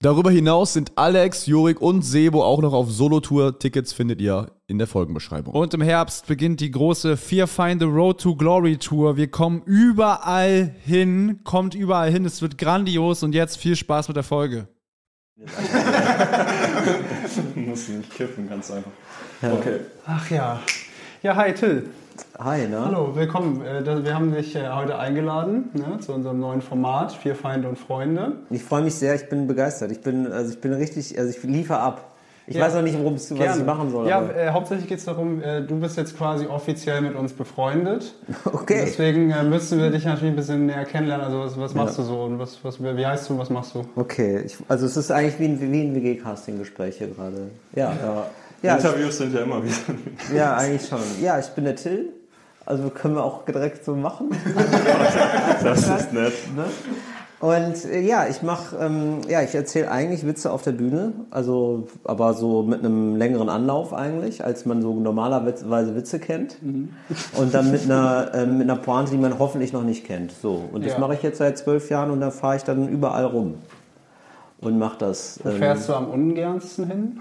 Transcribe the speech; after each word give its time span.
Darüber 0.00 0.30
hinaus 0.30 0.74
sind 0.74 0.92
Alex, 0.94 1.46
Jurik 1.46 1.80
und 1.80 2.02
Sebo 2.02 2.44
auch 2.44 2.62
noch 2.62 2.72
auf 2.72 2.88
Solo-Tour. 2.88 3.58
Tickets 3.58 3.92
findet 3.92 4.20
ihr 4.20 4.52
in 4.68 4.78
der 4.78 4.86
Folgenbeschreibung. 4.86 5.52
Und 5.52 5.74
im 5.74 5.80
Herbst 5.80 6.28
beginnt 6.28 6.60
die 6.60 6.70
große 6.70 7.16
Fear 7.16 7.48
Find 7.48 7.80
the 7.80 7.88
Road 7.88 8.20
to 8.20 8.36
Glory 8.36 8.76
Tour. 8.76 9.16
Wir 9.16 9.28
kommen 9.28 9.60
überall 9.66 10.72
hin, 10.84 11.40
kommt 11.42 11.74
überall 11.74 12.12
hin. 12.12 12.24
Es 12.24 12.40
wird 12.42 12.58
grandios 12.58 13.24
und 13.24 13.34
jetzt 13.34 13.56
viel 13.56 13.74
Spaß 13.74 14.06
mit 14.06 14.16
der 14.16 14.22
Folge. 14.22 14.68
du 15.36 15.44
musst 17.60 17.88
nicht 17.88 18.14
kiffen, 18.14 18.48
ganz 18.48 18.70
einfach. 18.70 18.92
Okay. 19.42 19.80
Ach 20.06 20.30
ja. 20.30 20.60
Ja, 21.24 21.34
hi 21.34 21.52
Till. 21.52 21.90
Hi, 22.38 22.68
ne? 22.68 22.84
Hallo, 22.84 23.16
willkommen. 23.16 23.64
Äh, 23.64 24.04
wir 24.04 24.14
haben 24.14 24.32
dich 24.32 24.54
äh, 24.54 24.68
heute 24.68 24.98
eingeladen 24.98 25.70
ne, 25.74 25.98
zu 26.00 26.12
unserem 26.12 26.38
neuen 26.38 26.62
Format, 26.62 27.12
Vier 27.12 27.34
Feinde 27.34 27.68
und 27.68 27.78
Freunde. 27.78 28.32
Ich 28.50 28.62
freue 28.62 28.82
mich 28.82 28.94
sehr, 28.94 29.14
ich 29.14 29.28
bin 29.28 29.46
begeistert. 29.46 29.90
Ich 29.90 30.00
bin, 30.00 30.30
also 30.30 30.52
ich 30.52 30.60
bin 30.60 30.72
richtig, 30.72 31.18
also 31.18 31.30
ich 31.30 31.42
liefere 31.42 31.80
ab. 31.80 32.12
Ich 32.46 32.56
ja, 32.56 32.64
weiß 32.64 32.76
auch 32.76 32.82
nicht, 32.82 32.96
worum 32.96 33.14
es, 33.14 33.36
was 33.36 33.58
ich 33.58 33.64
machen 33.64 33.90
soll. 33.90 34.08
Ja, 34.08 34.22
äh, 34.22 34.50
hauptsächlich 34.52 34.88
geht 34.88 35.00
es 35.00 35.04
darum, 35.04 35.42
äh, 35.42 35.60
du 35.60 35.78
bist 35.80 35.98
jetzt 35.98 36.16
quasi 36.16 36.46
offiziell 36.46 37.02
mit 37.02 37.14
uns 37.14 37.32
befreundet. 37.32 38.14
Okay. 38.44 38.82
Deswegen 38.86 39.30
äh, 39.30 39.44
müssen 39.44 39.78
wir 39.78 39.90
dich 39.90 40.04
natürlich 40.04 40.32
ein 40.32 40.36
bisschen 40.36 40.66
näher 40.66 40.84
kennenlernen. 40.84 41.26
Also 41.26 41.40
was, 41.40 41.58
was 41.58 41.74
machst 41.74 41.98
ja. 41.98 42.04
du 42.04 42.08
so 42.08 42.22
und 42.22 42.38
was, 42.38 42.58
was, 42.62 42.82
wie 42.82 43.06
heißt 43.06 43.28
du 43.28 43.34
und 43.34 43.40
was 43.40 43.50
machst 43.50 43.74
du? 43.74 43.84
Okay, 43.96 44.42
ich, 44.46 44.56
also 44.68 44.86
es 44.86 44.96
ist 44.96 45.10
eigentlich 45.10 45.38
wie 45.38 45.44
ein, 45.44 45.72
wie 45.72 45.82
ein 45.82 45.94
WG-Casting-Gespräch 45.94 46.96
hier 46.98 47.08
gerade. 47.08 47.50
Ja. 47.74 47.92
ja. 47.92 48.26
Ja, 48.62 48.76
Interviews 48.76 49.18
sind 49.18 49.34
ja 49.34 49.42
immer 49.42 49.62
wieder. 49.62 49.76
Ja, 50.34 50.56
eigentlich 50.56 50.88
schon. 50.88 50.98
Ja, 51.22 51.38
ich 51.38 51.46
bin 51.48 51.64
der 51.64 51.76
Till. 51.76 52.12
Also 52.68 52.90
können 52.90 53.14
wir 53.14 53.24
auch 53.24 53.46
direkt 53.46 53.82
so 53.82 53.96
machen. 53.96 54.28
das 55.62 55.88
ist 55.88 56.12
nett. 56.12 56.34
Ne? 56.54 56.66
Und 57.40 57.82
äh, 57.86 58.00
ja, 58.00 58.26
ich 58.28 58.42
mache, 58.42 58.76
ähm, 58.76 59.22
ja, 59.26 59.40
ich 59.40 59.54
erzähle 59.54 59.90
eigentlich 59.90 60.26
Witze 60.26 60.52
auf 60.52 60.60
der 60.60 60.72
Bühne, 60.72 61.14
also 61.30 61.88
aber 62.04 62.34
so 62.34 62.62
mit 62.64 62.80
einem 62.80 63.16
längeren 63.16 63.48
Anlauf 63.48 63.94
eigentlich, 63.94 64.44
als 64.44 64.66
man 64.66 64.82
so 64.82 64.92
normalerweise 64.92 65.96
Witze 65.96 66.18
kennt. 66.18 66.62
Mhm. 66.62 66.90
Und 67.38 67.54
dann 67.54 67.70
mit 67.70 67.84
einer 67.84 68.34
äh, 68.34 68.44
mit 68.44 68.68
einer 68.68 68.76
Pointe, 68.76 69.12
die 69.12 69.18
man 69.18 69.38
hoffentlich 69.38 69.72
noch 69.72 69.84
nicht 69.84 70.04
kennt. 70.04 70.32
So 70.32 70.68
und 70.70 70.84
das 70.84 70.92
ja. 70.92 70.98
mache 70.98 71.14
ich 71.14 71.22
jetzt 71.22 71.38
seit 71.38 71.56
zwölf 71.56 71.88
Jahren 71.88 72.10
und 72.10 72.20
da 72.20 72.30
fahre 72.30 72.56
ich 72.56 72.64
dann 72.64 72.86
überall 72.86 73.24
rum 73.24 73.54
und 74.60 74.78
mache 74.78 74.98
das. 74.98 75.40
Wo 75.42 75.52
fährst 75.52 75.88
ähm, 75.88 75.94
du 75.94 75.98
am 75.98 76.10
ungernsten 76.10 76.86
hin? 76.86 77.20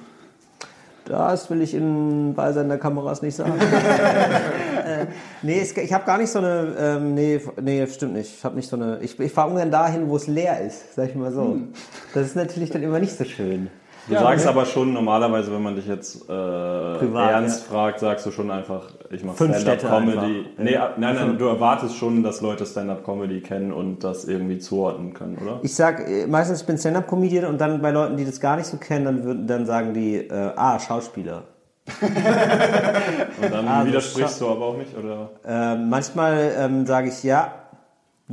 Das 1.07 1.49
will 1.49 1.61
ich 1.61 1.73
in 1.73 2.33
Beisein 2.33 2.67
der 2.67 2.77
Kameras 2.77 3.21
nicht 3.21 3.35
sagen. 3.35 3.53
äh, 4.85 5.05
nee, 5.41 5.61
ich 5.61 5.93
habe 5.93 6.05
gar 6.05 6.17
nicht 6.17 6.29
so 6.29 6.39
eine. 6.39 6.75
Ähm, 6.77 7.13
nee, 7.13 7.39
nee, 7.61 7.87
stimmt 7.87 8.13
nicht. 8.13 8.33
Ich 8.37 8.43
habe 8.43 8.55
nicht 8.55 8.67
so 8.67 8.75
eine. 8.75 8.99
Ich, 8.99 9.17
ich 9.17 9.31
fahre 9.31 9.49
ungern 9.49 9.71
dahin, 9.71 10.09
wo 10.09 10.17
es 10.17 10.27
leer 10.27 10.59
ist, 10.59 10.95
sag 10.95 11.09
ich 11.09 11.15
mal 11.15 11.31
so. 11.31 11.43
Hm. 11.43 11.69
Das 12.13 12.25
ist 12.25 12.35
natürlich 12.35 12.71
dann 12.71 12.83
immer 12.83 12.99
nicht 12.99 13.17
so 13.17 13.23
schön. 13.23 13.69
Du 14.07 14.13
ja, 14.13 14.21
sagst 14.21 14.45
ne? 14.45 14.51
aber 14.51 14.65
schon 14.65 14.93
normalerweise, 14.93 15.51
wenn 15.51 15.61
man 15.61 15.75
dich 15.75 15.85
jetzt 15.85 16.23
äh, 16.23 16.27
Privat, 16.27 17.31
ernst 17.31 17.63
ja. 17.63 17.71
fragt, 17.71 17.99
sagst 17.99 18.25
du 18.25 18.31
schon 18.31 18.49
einfach, 18.49 18.89
ich 19.09 19.23
mache 19.23 19.35
Stand-up-Comedy. 19.35 20.45
Nee, 20.57 20.73
ja. 20.73 20.93
nein, 20.97 21.15
nein, 21.15 21.37
du 21.37 21.45
erwartest 21.45 21.97
schon, 21.97 22.23
dass 22.23 22.39
Leute 22.39 22.65
Stand-up-Comedy 22.65 23.41
kennen 23.41 23.73
und 23.73 24.05
das 24.05 24.23
irgendwie 24.23 24.59
zuordnen 24.59 25.13
können, 25.13 25.37
oder? 25.37 25.59
Ich 25.63 25.75
sag 25.75 26.07
äh, 26.07 26.25
meistens, 26.25 26.61
ich 26.61 26.67
bin 26.67 26.77
Stand-up-Comedian 26.77 27.45
und 27.45 27.59
dann 27.59 27.81
bei 27.81 27.91
Leuten, 27.91 28.15
die 28.15 28.23
das 28.23 28.39
gar 28.39 28.55
nicht 28.55 28.67
so 28.67 28.77
kennen, 28.77 29.03
dann, 29.03 29.23
würden, 29.25 29.47
dann 29.47 29.65
sagen 29.65 29.93
die, 29.93 30.15
äh, 30.15 30.51
ah, 30.55 30.79
Schauspieler. 30.79 31.43
und 32.01 33.51
dann 33.51 33.67
also, 33.67 33.87
widersprichst 33.87 34.39
du 34.39 34.47
aber 34.47 34.65
auch 34.67 34.77
nicht, 34.77 34.95
oder? 34.97 35.31
Äh, 35.45 35.75
manchmal 35.75 36.53
ähm, 36.57 36.85
sage 36.85 37.09
ich 37.09 37.23
ja, 37.23 37.51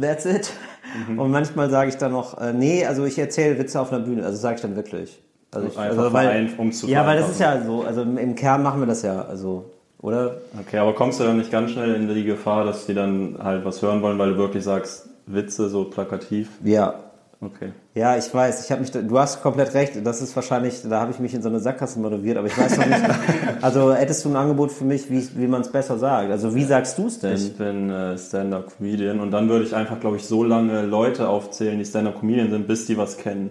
that's 0.01 0.25
it. 0.25 0.53
Mhm. 1.09 1.19
Und 1.19 1.31
manchmal 1.33 1.69
sage 1.71 1.89
ich 1.89 1.97
dann 1.97 2.13
noch, 2.13 2.41
äh, 2.41 2.53
nee, 2.53 2.87
also 2.87 3.05
ich 3.05 3.19
erzähle 3.19 3.59
Witze 3.59 3.81
auf 3.81 3.93
einer 3.93 4.05
Bühne, 4.05 4.25
also 4.25 4.39
sage 4.39 4.57
ich 4.57 4.61
dann 4.61 4.77
wirklich. 4.77 5.24
Also 5.55 5.69
ich, 5.69 5.79
einfach 5.79 5.99
also 5.99 6.13
weil, 6.13 6.49
um 6.59 6.73
zu 6.73 6.89
Ja, 6.89 7.07
weil 7.07 7.19
das 7.19 7.31
ist 7.31 7.41
ja 7.41 7.63
so, 7.65 7.83
also 7.83 8.03
im 8.03 8.35
Kern 8.35 8.63
machen 8.63 8.81
wir 8.81 8.87
das 8.87 9.03
ja, 9.03 9.23
also, 9.23 9.71
oder? 9.99 10.39
Okay, 10.61 10.79
aber 10.79 10.95
kommst 10.95 11.21
du 11.21 11.25
dann 11.25 11.39
nicht 11.39 11.51
ganz 11.51 11.71
schnell 11.71 11.95
in 11.95 12.13
die 12.13 12.25
Gefahr, 12.25 12.65
dass 12.65 12.87
die 12.87 12.95
dann 12.95 13.39
halt 13.43 13.65
was 13.65 13.81
hören 13.83 14.03
wollen, 14.03 14.19
weil 14.19 14.33
du 14.33 14.37
wirklich 14.37 14.65
sagst, 14.65 15.09
Witze 15.27 15.69
so 15.69 15.85
plakativ? 15.85 16.51
Ja. 16.63 16.95
Okay. 17.41 17.73
Ja, 17.95 18.17
ich 18.17 18.33
weiß, 18.33 18.65
ich 18.65 18.71
habe 18.71 18.81
mich, 18.81 18.91
du 18.91 19.19
hast 19.19 19.43
komplett 19.43 19.75
recht, 19.75 19.93
das 20.05 20.23
ist 20.23 20.35
wahrscheinlich, 20.35 20.83
da 20.89 21.01
habe 21.01 21.11
ich 21.11 21.19
mich 21.19 21.35
in 21.35 21.43
so 21.43 21.49
eine 21.49 21.61
Sackgasse 21.61 21.99
motiviert, 21.99 22.39
aber 22.39 22.47
ich 22.47 22.57
weiß 22.57 22.79
noch 22.79 22.87
nicht, 22.87 23.03
also 23.61 23.93
hättest 23.93 24.25
du 24.25 24.31
ein 24.31 24.37
Angebot 24.37 24.73
für 24.73 24.85
mich, 24.85 25.11
wie, 25.11 25.29
wie 25.37 25.47
man 25.47 25.61
es 25.61 25.71
besser 25.71 25.99
sagt? 25.99 26.31
Also 26.31 26.55
wie 26.55 26.65
sagst 26.65 26.97
du 26.97 27.07
es 27.07 27.19
denn? 27.21 27.35
Ich 27.35 27.57
bin 27.57 27.91
äh, 27.91 28.17
Stand-Up-Comedian 28.17 29.21
und 29.21 29.31
dann 29.31 29.49
würde 29.49 29.65
ich 29.65 29.75
einfach, 29.75 30.01
glaube 30.01 30.17
ich, 30.17 30.25
so 30.25 30.43
lange 30.43 30.83
Leute 30.83 31.29
aufzählen, 31.29 31.79
die 31.79 31.85
Stand-Up-Comedian 31.85 32.51
sind, 32.51 32.67
bis 32.67 32.87
die 32.87 32.97
was 32.97 33.19
kennen. 33.19 33.51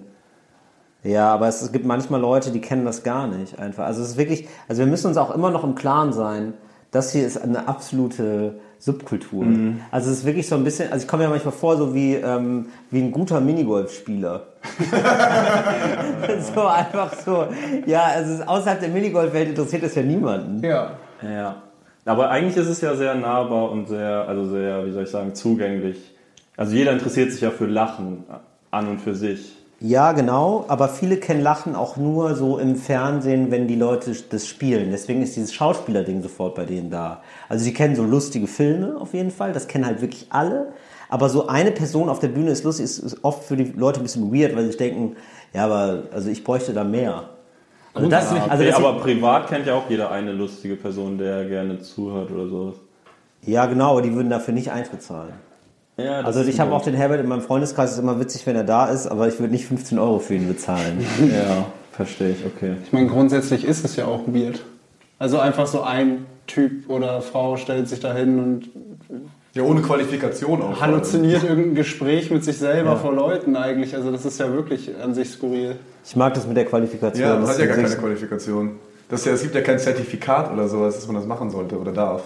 Ja, 1.03 1.33
aber 1.33 1.47
es, 1.47 1.71
gibt 1.71 1.85
manchmal 1.85 2.21
Leute, 2.21 2.51
die 2.51 2.61
kennen 2.61 2.85
das 2.85 3.03
gar 3.03 3.27
nicht 3.27 3.59
einfach. 3.59 3.85
Also 3.85 4.01
es 4.01 4.11
ist 4.11 4.17
wirklich, 4.17 4.47
also 4.67 4.79
wir 4.79 4.87
müssen 4.87 5.07
uns 5.07 5.17
auch 5.17 5.35
immer 5.35 5.51
noch 5.51 5.63
im 5.63 5.75
Klaren 5.75 6.13
sein, 6.13 6.53
das 6.91 7.11
hier 7.11 7.25
ist 7.25 7.37
eine 7.37 7.67
absolute 7.67 8.59
Subkultur. 8.79 9.45
Mhm. 9.45 9.81
Also 9.91 10.11
es 10.11 10.19
ist 10.19 10.25
wirklich 10.25 10.47
so 10.47 10.55
ein 10.55 10.63
bisschen, 10.63 10.91
also 10.91 11.03
ich 11.03 11.07
komme 11.09 11.23
mir 11.23 11.29
manchmal 11.29 11.53
vor, 11.53 11.75
so 11.75 11.95
wie, 11.95 12.13
ähm, 12.15 12.67
wie 12.91 13.01
ein 13.01 13.11
guter 13.11 13.41
Minigolfspieler. 13.41 14.43
so 16.53 16.61
einfach 16.61 17.13
so. 17.15 17.47
Ja, 17.85 18.03
also 18.15 18.43
außerhalb 18.43 18.79
der 18.79 18.89
Minigolfwelt 18.89 19.49
interessiert 19.49 19.83
das 19.83 19.95
ja 19.95 20.03
niemanden. 20.03 20.63
Ja. 20.63 20.91
Ja. 21.21 21.63
Aber 22.05 22.29
eigentlich 22.29 22.57
ist 22.57 22.67
es 22.67 22.81
ja 22.81 22.95
sehr 22.95 23.15
nahbar 23.15 23.71
und 23.71 23.87
sehr, 23.87 24.27
also 24.27 24.45
sehr, 24.49 24.85
wie 24.85 24.91
soll 24.91 25.03
ich 25.03 25.09
sagen, 25.09 25.33
zugänglich. 25.33 26.13
Also 26.55 26.75
jeder 26.75 26.91
interessiert 26.91 27.31
sich 27.31 27.41
ja 27.41 27.49
für 27.49 27.65
Lachen 27.65 28.25
an 28.69 28.87
und 28.87 29.01
für 29.01 29.15
sich. 29.15 29.57
Ja, 29.85 30.13
genau, 30.13 30.63
aber 30.69 30.87
viele 30.87 31.17
kennen 31.17 31.41
Lachen 31.41 31.75
auch 31.75 31.97
nur 31.97 32.35
so 32.35 32.57
im 32.57 32.77
Fernsehen, 32.77 33.51
wenn 33.51 33.67
die 33.67 33.75
Leute 33.75 34.15
das 34.29 34.47
spielen. 34.47 34.91
Deswegen 34.91 35.21
ist 35.21 35.35
dieses 35.35 35.53
Schauspielerding 35.53 36.21
sofort 36.21 36.55
bei 36.55 36.63
denen 36.63 36.89
da. 36.89 37.21
Also 37.49 37.65
sie 37.65 37.73
kennen 37.73 37.93
so 37.93 38.03
lustige 38.03 38.47
Filme 38.47 38.95
auf 38.97 39.13
jeden 39.13 39.29
Fall, 39.29 39.51
das 39.51 39.67
kennen 39.67 39.85
halt 39.85 39.99
wirklich 39.99 40.27
alle. 40.29 40.71
Aber 41.09 41.27
so 41.27 41.47
eine 41.47 41.71
Person 41.71 42.07
auf 42.07 42.19
der 42.19 42.29
Bühne 42.29 42.51
ist 42.51 42.63
lustig, 42.63 42.85
ist 42.85 43.17
oft 43.25 43.43
für 43.43 43.57
die 43.57 43.73
Leute 43.75 43.99
ein 43.99 44.03
bisschen 44.03 44.33
weird, 44.33 44.55
weil 44.55 44.71
sie 44.71 44.77
denken, 44.77 45.17
ja, 45.53 45.65
aber 45.65 46.03
also 46.13 46.29
ich 46.29 46.45
bräuchte 46.45 46.71
da 46.71 46.85
mehr. 46.85 47.31
Also 47.93 48.07
das, 48.07 48.31
also 48.31 48.63
okay, 48.63 48.71
aber 48.71 48.99
privat 49.01 49.47
kennt 49.47 49.67
ja 49.67 49.75
auch 49.75 49.89
jeder 49.89 50.11
eine 50.11 50.31
lustige 50.31 50.77
Person, 50.77 51.17
der 51.17 51.43
gerne 51.43 51.79
zuhört 51.79 52.31
oder 52.31 52.47
sowas. 52.47 52.75
Ja, 53.41 53.65
genau, 53.65 53.91
aber 53.91 54.01
die 54.01 54.15
würden 54.15 54.29
dafür 54.29 54.53
nicht 54.53 54.71
Eintritt 54.71 55.01
zahlen. 55.01 55.33
Ja, 55.97 56.21
also 56.21 56.41
ich 56.41 56.59
habe 56.59 56.73
auch 56.73 56.81
den 56.81 56.95
Herbert 56.95 57.19
in 57.19 57.27
meinem 57.27 57.41
Freundeskreis, 57.41 57.91
ist 57.91 57.99
immer 57.99 58.19
witzig, 58.19 58.47
wenn 58.47 58.55
er 58.55 58.63
da 58.63 58.87
ist, 58.87 59.05
aber 59.07 59.27
ich 59.27 59.39
würde 59.39 59.53
nicht 59.53 59.67
15 59.67 59.99
Euro 59.99 60.19
für 60.19 60.33
ihn 60.33 60.47
bezahlen. 60.47 61.05
ja, 61.31 61.65
verstehe 61.91 62.31
ich, 62.31 62.45
okay. 62.45 62.75
Ich 62.83 62.91
meine, 62.91 63.07
grundsätzlich 63.07 63.63
ist 63.63 63.85
es 63.85 63.95
ja 63.95 64.05
auch 64.05 64.21
weird. 64.27 64.63
Also 65.19 65.39
einfach 65.39 65.67
so 65.67 65.81
ein 65.81 66.25
Typ 66.47 66.89
oder 66.89 67.21
Frau 67.21 67.57
stellt 67.57 67.87
sich 67.87 67.99
da 67.99 68.13
hin 68.13 68.39
und 68.39 68.69
ja, 69.53 69.61
ohne 69.61 69.83
Qualifikation 69.83 70.63
auch. 70.63 70.81
Halluziniert 70.81 71.43
irgendein 71.43 71.75
Gespräch 71.75 72.31
mit 72.31 72.43
sich 72.43 72.57
selber 72.57 72.91
ja. 72.91 72.95
vor 72.95 73.13
Leuten 73.13 73.55
eigentlich. 73.55 73.95
Also 73.95 74.11
das 74.11 74.25
ist 74.25 74.39
ja 74.39 74.51
wirklich 74.51 74.91
an 74.99 75.13
sich 75.13 75.29
skurril. 75.29 75.75
Ich 76.03 76.15
mag 76.15 76.33
das 76.33 76.47
mit 76.47 76.57
der 76.57 76.65
Qualifikation. 76.65 77.27
Ja, 77.27 77.37
man 77.37 77.47
hat 77.47 77.59
ja 77.59 77.67
gar 77.67 77.75
keine 77.75 77.95
Qualifikation. 77.95 78.79
Das 79.09 79.25
ja, 79.25 79.33
es 79.33 79.43
gibt 79.43 79.53
ja 79.53 79.61
kein 79.61 79.77
Zertifikat 79.77 80.51
oder 80.51 80.67
sowas, 80.67 80.95
dass 80.95 81.05
man 81.05 81.17
das 81.17 81.27
machen 81.27 81.51
sollte 81.51 81.77
oder 81.77 81.91
darf. 81.91 82.23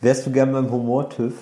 Wärst 0.00 0.26
du 0.26 0.30
gern 0.30 0.50
beim 0.50 0.70
Humor-TÜV? 0.70 1.34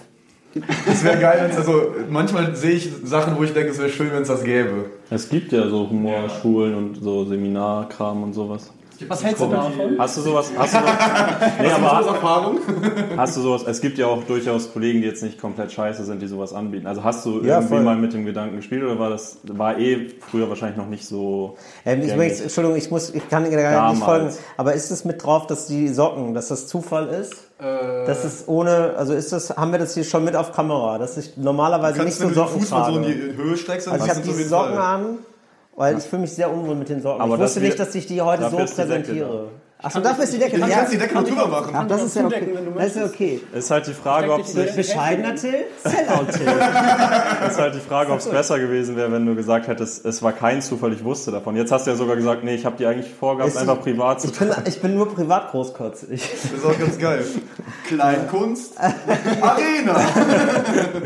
Das 0.86 1.04
wäre 1.04 1.18
geil, 1.18 1.38
wenn 1.42 1.50
es 1.50 1.56
also 1.56 1.94
manchmal 2.08 2.56
sehe 2.56 2.72
ich 2.72 2.90
Sachen, 3.04 3.36
wo 3.36 3.44
ich 3.44 3.52
denke, 3.52 3.70
es 3.70 3.78
wäre 3.78 3.88
schön, 3.88 4.10
wenn 4.12 4.22
es 4.22 4.28
das 4.28 4.42
gäbe. 4.42 4.86
Es 5.08 5.28
gibt 5.28 5.52
ja 5.52 5.68
so 5.68 5.88
Humorschulen 5.88 6.74
und 6.74 6.94
so 6.96 7.24
Seminarkram 7.24 8.22
und 8.22 8.32
sowas. 8.32 8.72
Was 9.08 9.24
hältst 9.24 9.42
du 9.42 9.46
davon? 9.46 9.98
Hast 9.98 10.16
du 10.16 10.20
sowas? 10.22 10.50
Hast 10.56 10.74
du, 10.74 10.78
sowas, 10.78 10.94
nee, 11.60 11.70
hast 11.70 11.82
aber, 11.82 12.02
du 12.02 12.08
Erfahrung? 12.08 12.58
Hast 13.16 13.36
du 13.36 13.40
sowas? 13.40 13.64
Es 13.66 13.80
gibt 13.80 13.98
ja 13.98 14.06
auch 14.06 14.24
durchaus 14.24 14.72
Kollegen, 14.72 15.00
die 15.00 15.06
jetzt 15.06 15.22
nicht 15.22 15.40
komplett 15.40 15.72
scheiße 15.72 16.04
sind, 16.04 16.20
die 16.22 16.26
sowas 16.26 16.52
anbieten. 16.52 16.86
Also 16.86 17.04
hast 17.04 17.24
du 17.24 17.42
ja, 17.42 17.56
irgendwie 17.56 17.68
voll. 17.68 17.82
mal 17.82 17.96
mit 17.96 18.12
dem 18.12 18.24
Gedanken 18.24 18.56
gespielt 18.56 18.82
oder 18.82 18.98
war 18.98 19.10
das 19.10 19.38
war 19.44 19.78
eh 19.78 20.08
früher 20.30 20.48
wahrscheinlich 20.48 20.76
noch 20.76 20.88
nicht 20.88 21.06
so? 21.06 21.56
Ähm, 21.84 22.02
ich 22.02 22.14
möchte, 22.16 22.44
Entschuldigung, 22.44 22.76
ich 22.76 22.90
muss, 22.90 23.14
ich 23.14 23.28
kann 23.28 23.50
gar 23.50 23.92
nicht 23.92 24.02
folgen. 24.02 24.30
Aber 24.56 24.74
ist 24.74 24.90
es 24.90 25.04
mit 25.04 25.22
drauf, 25.22 25.46
dass 25.46 25.66
die 25.66 25.88
Socken, 25.88 26.34
dass 26.34 26.48
das 26.48 26.66
Zufall 26.66 27.08
ist? 27.08 27.32
Äh, 27.58 28.06
das 28.06 28.24
ist 28.24 28.48
ohne, 28.48 28.94
also 28.96 29.12
ist 29.12 29.32
das, 29.32 29.50
haben 29.50 29.72
wir 29.72 29.78
das 29.78 29.94
hier 29.94 30.04
schon 30.04 30.24
mit 30.24 30.36
auf 30.36 30.52
Kamera, 30.52 30.98
dass 30.98 31.16
ich 31.16 31.36
normalerweise 31.36 32.02
nicht 32.02 32.16
so 32.16 32.28
Socken 32.30 32.64
trage. 32.64 32.92
So 32.92 32.98
in 32.98 33.04
die 33.04 33.36
Höhe 33.36 33.56
streckst, 33.56 33.88
also 33.88 34.04
ich 34.04 34.10
habe 34.10 34.20
die 34.20 34.32
Socken 34.32 34.74
Fall. 34.74 34.78
an 34.78 35.18
weil 35.80 35.96
ich 35.96 36.04
fühle 36.04 36.20
mich 36.20 36.32
sehr 36.32 36.52
unwohl 36.52 36.74
mit 36.74 36.90
den 36.90 37.00
Sorgen. 37.00 37.22
Aber 37.22 37.36
ich 37.36 37.40
wusste 37.40 37.60
nicht, 37.60 37.78
dass 37.78 37.94
ich 37.94 38.06
die 38.06 38.20
heute 38.20 38.50
so 38.50 38.58
präsentiere. 38.58 39.48
Achso, 39.82 40.00
dafür 40.00 40.24
ist 40.24 40.34
die 40.34 40.38
Decke. 40.38 40.58
Du 40.58 40.66
Ja, 40.66 40.76
kannst 40.76 40.92
die 40.92 40.98
Decke 40.98 41.14
noch 41.14 41.24
drüber 41.24 41.48
machen. 41.48 41.72
Ach, 41.74 41.86
das 41.88 42.02
ist 42.02 42.16
ja 42.16 42.26
okay. 42.26 42.52
Das 42.76 42.86
ist 42.88 42.96
ja 42.96 43.04
okay. 43.06 43.40
Ist 43.54 43.70
halt 43.70 43.86
die 43.86 43.94
Frage, 43.94 44.30
ob 44.30 44.42
es 44.42 44.52
nicht 44.52 44.76
Bescheidener 44.76 45.34
Till, 45.36 45.64
Sellout 45.82 46.30
Till. 46.32 46.46
ist 47.48 47.58
halt 47.58 47.74
die 47.74 47.80
Frage, 47.80 48.12
ob 48.12 48.18
es 48.18 48.28
besser 48.28 48.58
gewesen 48.58 48.94
wäre, 48.94 49.10
wenn 49.10 49.24
du 49.24 49.34
gesagt 49.34 49.68
hättest, 49.68 50.04
es 50.04 50.22
war 50.22 50.32
kein 50.32 50.60
Zufall, 50.60 50.92
ich 50.92 51.02
wusste 51.02 51.30
davon. 51.30 51.56
Jetzt 51.56 51.72
hast 51.72 51.86
du 51.86 51.92
ja 51.92 51.96
sogar 51.96 52.16
gesagt, 52.16 52.44
nee, 52.44 52.56
ich 52.56 52.66
habe 52.66 52.76
die 52.76 52.84
eigentlich 52.84 53.10
vorgehabt, 53.10 53.56
einfach 53.56 53.80
privat 53.80 54.20
zu 54.20 54.28
Ich 54.28 54.38
bin, 54.38 54.50
ich 54.66 54.82
bin 54.82 54.94
nur 54.96 55.14
privat 55.14 55.50
großkotzig. 55.50 56.30
Das 56.30 56.52
ist 56.52 56.66
auch 56.66 56.78
ganz 56.78 56.98
geil. 56.98 57.24
Kleinkunst, 57.88 58.74
Arena. 58.78 59.98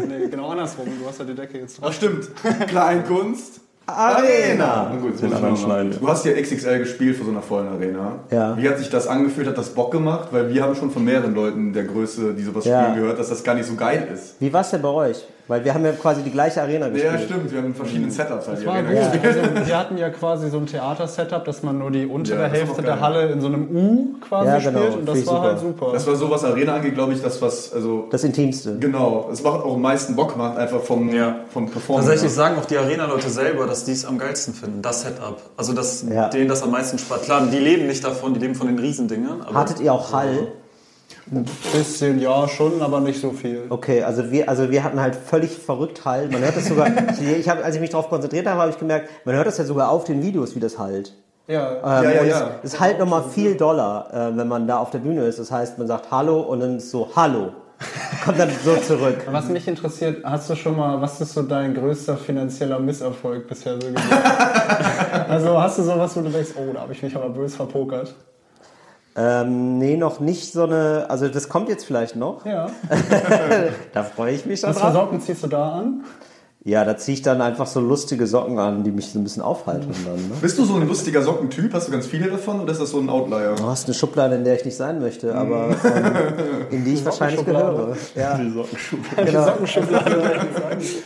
Nee, 0.08 0.26
genau 0.28 0.48
andersrum. 0.48 0.88
Du 1.00 1.08
hast 1.08 1.20
ja 1.20 1.24
die 1.24 1.36
Decke 1.36 1.58
jetzt 1.58 1.78
drauf. 1.78 1.90
Ach 1.90 1.94
stimmt. 1.94 2.28
Kleinkunst, 2.66 3.60
Arena. 3.86 4.90
Na 4.92 4.96
gut, 5.00 5.20
Den 5.20 5.28
muss 5.28 5.30
ich 5.30 5.34
anderen 5.36 5.56
schneiden. 5.56 5.96
Du 6.00 6.08
hast 6.08 6.24
ja 6.24 6.32
XXL 6.32 6.78
gespielt 6.78 7.16
vor 7.16 7.26
so 7.26 7.32
einer 7.32 7.42
vollen 7.42 7.68
Arena. 7.68 8.12
Ja. 8.30 8.56
Wie 8.56 8.68
hat 8.68 8.78
sich 8.78 8.88
das 8.90 9.06
angefühlt? 9.06 9.46
Hat 9.46 9.58
das 9.58 9.70
Bock 9.70 9.90
gemacht? 9.92 10.28
Weil 10.30 10.48
wir 10.52 10.62
haben 10.62 10.74
schon 10.74 10.90
von 10.90 11.04
mehreren 11.04 11.34
Leuten 11.34 11.72
der 11.72 11.84
Größe, 11.84 12.32
die 12.34 12.42
sowas 12.42 12.64
Ja. 12.64 12.82
spielen, 12.84 13.00
gehört, 13.00 13.18
dass 13.18 13.28
das 13.28 13.44
gar 13.44 13.54
nicht 13.54 13.66
so 13.66 13.74
geil 13.74 14.08
ist. 14.12 14.36
Wie 14.40 14.52
war's 14.52 14.70
denn 14.70 14.82
bei 14.82 14.88
euch? 14.88 15.24
Weil 15.46 15.62
wir 15.62 15.74
haben 15.74 15.84
ja 15.84 15.92
quasi 15.92 16.22
die 16.22 16.30
gleiche 16.30 16.62
Arena 16.62 16.88
gespielt. 16.88 17.12
Ja, 17.12 17.18
stimmt. 17.18 17.50
Wir 17.52 17.58
haben 17.58 17.66
in 17.66 17.74
verschiedenen 17.74 18.10
Setups 18.10 18.48
halt 18.48 18.62
die 18.62 18.66
War 18.66 18.76
Arena 18.76 19.08
gut. 19.10 19.24
Also, 19.26 19.66
wir 19.66 19.78
hatten 19.78 19.98
ja 19.98 20.08
quasi 20.08 20.48
so 20.48 20.56
ein 20.56 20.64
Theater-Setup, 20.66 21.44
dass 21.44 21.62
man 21.62 21.78
nur 21.78 21.90
die 21.90 22.06
untere 22.06 22.38
Ja, 22.42 22.48
das 22.48 22.58
Hälfte 22.58 22.80
der. 22.82 23.00
Halle 23.00 23.28
in 23.30 23.42
so 23.42 23.48
einem 23.48 23.68
U 23.76 24.14
quasi 24.26 24.48
Ja, 24.48 24.58
genau. 24.58 24.78
spielt 24.80 24.94
und 25.00 25.06
das 25.06 25.14
Finde 25.18 25.20
ich 25.20 25.26
war 25.26 25.42
halt 25.42 25.58
super. 25.58 25.72
super. 25.80 25.92
Das 25.92 26.06
war 26.06 26.16
so, 26.16 26.30
was 26.30 26.44
Arena 26.44 26.74
angeht, 26.76 26.94
glaube 26.94 27.12
ich, 27.12 27.20
das, 27.20 27.42
was, 27.42 27.74
also, 27.74 28.06
Das 28.10 28.24
Intimste. 28.24 28.78
genau. 28.78 29.28
Es 29.30 29.42
macht 29.42 29.62
auch 29.62 29.74
am 29.74 29.82
meisten 29.82 30.16
Bock 30.16 30.32
gemacht, 30.32 30.56
einfach 30.56 30.80
vom, 30.80 31.10
Ja. 31.14 31.36
vom 31.52 31.68
Performance. 31.70 32.08
Tatsächlich 32.08 32.34
sagen 32.34 32.56
auch 32.58 32.64
die 32.64 32.78
Arena-Leute 32.78 33.28
selber, 33.28 33.66
dass 33.66 33.84
die 33.84 33.92
es 33.92 34.06
am 34.06 34.16
geilsten 34.18 34.54
finden, 34.54 34.80
das 34.80 35.02
Setup. 35.02 35.36
Also, 35.58 35.74
dass 35.74 36.06
Ja. 36.10 36.28
denen 36.30 36.48
das 36.48 36.62
am 36.62 36.70
meisten 36.70 36.96
Spaß. 36.98 37.20
Klar, 37.22 37.46
die 37.52 37.58
leben 37.58 37.86
nicht 37.86 38.02
davon, 38.02 38.32
die 38.32 38.40
leben 38.40 38.54
von 38.54 38.66
den 38.68 38.78
Riesendingern. 38.78 39.42
Aber 39.42 39.54
Hattet 39.60 39.80
ihr 39.80 39.92
auch 39.92 40.10
Hall? 40.10 40.48
Ein 41.30 41.46
bisschen, 41.72 42.20
ja, 42.20 42.46
schon, 42.48 42.82
aber 42.82 43.00
nicht 43.00 43.20
so 43.20 43.30
viel. 43.30 43.62
Okay, 43.70 44.02
also 44.02 44.30
wir, 44.30 44.48
also 44.48 44.70
wir 44.70 44.84
hatten 44.84 45.00
halt 45.00 45.16
völlig 45.16 45.56
verrückt 45.56 46.04
Hall. 46.04 46.28
Man 46.28 46.42
hört 46.42 46.56
das 46.56 46.66
sogar, 46.66 46.88
ich, 47.38 47.48
hab, 47.48 47.64
als 47.64 47.74
ich 47.74 47.80
mich 47.80 47.90
darauf 47.90 48.08
konzentriert 48.08 48.46
habe, 48.46 48.60
habe 48.60 48.70
ich 48.70 48.78
gemerkt, 48.78 49.08
man 49.24 49.34
hört 49.34 49.46
das 49.46 49.58
ja 49.58 49.64
sogar 49.64 49.90
auf 49.90 50.04
den 50.04 50.22
Videos, 50.22 50.54
wie 50.54 50.60
das 50.60 50.78
halt. 50.78 51.14
Ja, 51.46 51.72
Ähm, 51.76 52.04
Ja, 52.04 52.10
ja, 52.10 52.22
ja. 52.24 52.50
Es, 52.62 52.74
es 52.74 52.80
halt 52.80 52.98
nochmal 52.98 53.22
viel 53.22 53.54
doller, 53.54 54.08
äh, 54.12 54.36
wenn 54.36 54.48
man 54.48 54.66
da 54.66 54.78
auf 54.78 54.90
der 54.90 54.98
Bühne 54.98 55.24
ist. 55.24 55.38
Das 55.38 55.50
heißt, 55.50 55.78
man 55.78 55.86
sagt 55.86 56.10
Hallo 56.10 56.40
und 56.40 56.60
dann 56.60 56.76
ist 56.76 56.90
so 56.90 57.08
Hallo. 57.16 57.52
Kommt 58.24 58.38
dann 58.38 58.50
so 58.64 58.76
zurück. 58.76 59.18
Was 59.30 59.48
mich 59.48 59.66
interessiert, 59.68 60.24
hast 60.24 60.48
du 60.48 60.56
schon 60.56 60.76
mal, 60.76 61.00
was 61.00 61.20
ist 61.20 61.34
so 61.34 61.42
dein 61.42 61.74
größter 61.74 62.16
finanzieller 62.16 62.78
Misserfolg 62.78 63.46
bisher 63.48 63.74
so 63.74 63.88
gewesen? 63.88 64.10
also 65.28 65.60
hast 65.60 65.78
du 65.78 65.82
sowas, 65.82 66.16
wo 66.16 66.20
du 66.20 66.30
denkst, 66.30 66.50
oh, 66.56 66.72
da 66.72 66.80
habe 66.80 66.92
ich 66.92 67.02
mich 67.02 67.14
aber 67.14 67.28
böse 67.28 67.56
verpokert? 67.56 68.14
Ähm, 69.16 69.78
nee, 69.78 69.96
noch 69.96 70.18
nicht 70.18 70.52
so 70.52 70.64
eine, 70.64 71.06
also 71.08 71.28
das 71.28 71.48
kommt 71.48 71.68
jetzt 71.68 71.84
vielleicht 71.84 72.16
noch. 72.16 72.44
Ja. 72.44 72.66
Da 73.92 74.02
freue 74.02 74.34
ich 74.34 74.44
mich 74.44 74.60
schon 74.60 74.70
Was 74.70 74.80
für. 74.80 74.92
Socken 74.92 75.20
ziehst 75.20 75.44
du 75.44 75.46
da 75.46 75.72
an? 75.74 76.04
Ja, 76.66 76.82
da 76.86 76.96
ziehe 76.96 77.12
ich 77.14 77.20
dann 77.20 77.42
einfach 77.42 77.66
so 77.66 77.78
lustige 77.78 78.26
Socken 78.26 78.58
an, 78.58 78.84
die 78.84 78.90
mich 78.90 79.10
so 79.10 79.18
ein 79.18 79.22
bisschen 79.22 79.42
aufhalten 79.42 79.88
dann. 80.06 80.14
Ne? 80.14 80.34
Bist 80.40 80.56
du 80.58 80.64
so 80.64 80.76
ein 80.76 80.88
lustiger 80.88 81.20
Sockentyp? 81.20 81.74
Hast 81.74 81.88
du 81.88 81.92
ganz 81.92 82.06
viele 82.06 82.30
davon 82.30 82.58
oder 82.60 82.72
ist 82.72 82.80
das 82.80 82.88
so 82.90 82.98
ein 83.00 83.10
Outlier? 83.10 83.54
Du 83.54 83.66
hast 83.66 83.84
eine 83.84 83.92
Schublade, 83.92 84.36
in 84.36 84.44
der 84.44 84.54
ich 84.56 84.64
nicht 84.64 84.76
sein 84.78 84.98
möchte, 84.98 85.34
aber 85.34 85.68
ähm, 85.84 86.70
in 86.70 86.84
die 86.86 86.94
ich 86.94 87.04
wahrscheinlich 87.04 87.44
gehöre. 87.44 87.94
Ja. 88.14 88.38
Genau. 88.38 89.52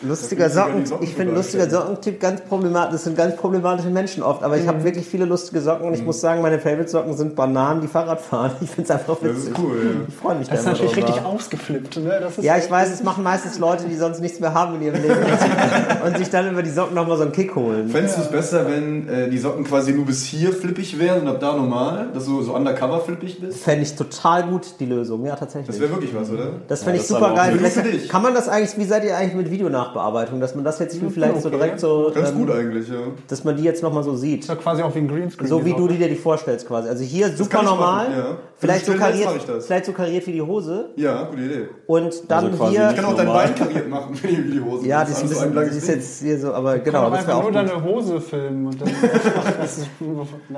Lustiger 0.03 0.49
Socken. 0.49 0.85
Ich 1.01 1.15
finde 1.15 1.35
lustiger 1.35 1.69
Sockentyp 1.69 2.21
ganz 2.21 2.41
problematisch. 2.43 2.93
Das 2.93 3.05
sind 3.05 3.17
ganz 3.17 3.35
problematische 3.37 3.91
Menschen 3.91 4.23
oft. 4.23 4.45
Aber 4.45 4.57
ich 4.57 4.63
Mhm. 4.63 4.69
habe 4.69 4.85
wirklich 4.85 5.07
viele 5.07 5.25
lustige 5.25 5.61
Socken 5.61 5.89
und 5.89 5.95
ich 5.95 6.05
muss 6.05 6.21
sagen, 6.21 6.41
meine 6.41 6.61
Favorite-Socken 6.61 7.17
sind 7.17 7.35
Bananen, 7.35 7.81
die 7.81 7.89
Fahrrad 7.89 8.21
fahren. 8.21 8.53
Ich 8.61 8.71
finde 8.71 8.85
es 8.85 8.91
einfach 8.93 9.17
Das 9.21 9.31
witzig. 9.37 9.51
ist 9.51 9.59
cool, 9.59 9.77
ja. 9.83 9.91
Ich 10.09 10.15
freue 10.15 10.37
mich 10.39 10.49
Das 10.49 10.61
ist 10.61 10.67
natürlich 10.67 10.93
drüber. 10.93 11.09
richtig 11.09 11.25
ausgeflippt, 11.25 11.97
ne? 11.97 12.19
Das 12.21 12.39
ist 12.39 12.45
Ja, 12.45 12.57
ich 12.59 12.71
weiß, 12.71 12.93
es 12.93 13.03
machen 13.03 13.25
meistens 13.25 13.59
Leute, 13.59 13.85
die 13.89 13.97
sonst 13.97 14.21
nichts 14.21 14.39
mehr 14.39 14.55
haben 14.55 14.77
in 14.77 14.83
ihrem 14.83 15.03
Leben 15.03 15.17
und 16.05 16.19
sich 16.19 16.31
dann 16.31 16.51
über 16.51 16.63
die 16.63 16.71
Socken 16.71 16.95
nochmal 16.95 17.17
so 17.17 17.25
einen 17.25 17.33
Kick 17.33 17.55
holen. 17.55 17.89
Fändest 17.89 18.19
du 18.19 18.23
es 18.23 18.31
besser, 18.31 18.67
wenn 18.69 19.09
äh, 19.09 19.29
die 19.29 19.39
Socken 19.39 19.65
quasi 19.65 19.93
nur 19.93 20.07
bis 20.07 20.25
hier 20.25 20.53
flippig 20.53 20.99
wären 20.99 21.23
und 21.23 21.29
ab 21.29 21.41
da 21.41 21.57
normal? 21.57 22.09
Dass 22.15 22.27
du 22.27 22.43
so 22.43 22.55
undercover 22.55 23.01
flippig 23.01 23.41
bist? 23.41 23.63
Fände 23.63 23.83
ich 23.83 23.95
total 23.95 24.45
gut, 24.45 24.75
die 24.81 24.87
Lösung. 24.87 25.25
Ja, 25.25 25.37
tatsächlich. 25.37 25.69
Das 25.69 25.81
wäre 25.81 25.91
wirklich 25.91 26.15
was, 26.15 26.31
oder? 26.31 26.53
Das 26.69 26.83
finde 26.83 26.97
ich 26.97 27.07
das 27.07 27.09
super 27.09 27.35
geil. 27.35 27.59
Vielleicht, 27.59 28.09
kann 28.09 28.23
man 28.23 28.35
das 28.35 28.49
eigentlich, 28.49 28.77
wie 28.79 28.85
seid 28.85 29.05
ihr 29.05 29.17
eigentlich 29.17 29.35
mit 29.35 29.51
Videonachbearbeitung, 29.51 30.41
dass 30.41 30.55
man 30.55 30.65
das 30.65 30.79
jetzt 30.79 30.99
vielleicht 31.11 31.43
so 31.43 31.51
direkt 31.51 31.81
so, 31.81 32.11
Ganz 32.15 32.31
ähm, 32.31 32.37
gut 32.37 32.51
eigentlich, 32.51 32.89
ja. 32.89 32.97
dass 33.29 33.45
man 33.45 33.57
die 33.57 33.63
jetzt 33.63 33.83
nochmal 33.83 34.03
so 34.03 34.17
sieht. 34.17 34.47
ja 34.47 34.55
quasi 34.57 34.83
auch 34.83 34.95
wie 34.95 35.01
ein 35.01 35.09
Greenscreen. 35.09 35.49
So 35.49 35.65
wie 35.65 35.73
du 35.73 35.89
dir 35.89 36.09
die 36.09 36.17
vorstellst 36.17 36.67
quasi. 36.67 36.89
Also 36.89 37.05
hier 37.05 37.29
super 37.35 37.63
normal, 37.63 38.09
machen, 38.09 38.19
ja. 38.19 38.37
vielleicht, 38.57 38.87
so 38.87 38.95
kariert, 38.95 39.29
vielleicht 39.61 39.85
so 39.85 39.93
kariert 39.93 40.27
wie 40.27 40.33
die 40.33 40.43
Hose 40.43 40.91
Ja, 40.97 41.25
gute 41.25 41.43
Idee. 41.43 41.69
und 41.87 42.15
dann 42.29 42.53
Also 42.53 42.69
hier... 42.69 42.91
Ich 42.91 42.97
kann 42.97 43.05
auch 43.05 43.17
dein. 43.17 43.27
Bein 43.27 43.55
kariert 43.55 43.89
machen, 43.89 44.19
wenn 44.23 44.31
ich 44.31 44.53
die 44.53 44.61
Hose 44.61 44.87
Ja, 44.87 45.01
das 45.01 45.11
ist, 45.11 45.23
ein 45.23 45.29
bisschen, 45.29 45.38
langes 45.47 45.73
die 45.73 45.79
ist 45.79 45.89
jetzt 45.89 46.23
hier 46.23 46.39
so, 46.39 46.53
aber 46.53 46.75
Kann 46.75 46.85
genau, 46.85 47.11
das 47.11 47.27
nur 47.27 47.43
gut. 47.43 47.55
deine 47.55 47.83
Hose 47.83 48.21
filmen 48.21 48.67
und 48.67 48.81
dann. 48.81 48.91
das 49.61 49.79
ist, 49.79 49.89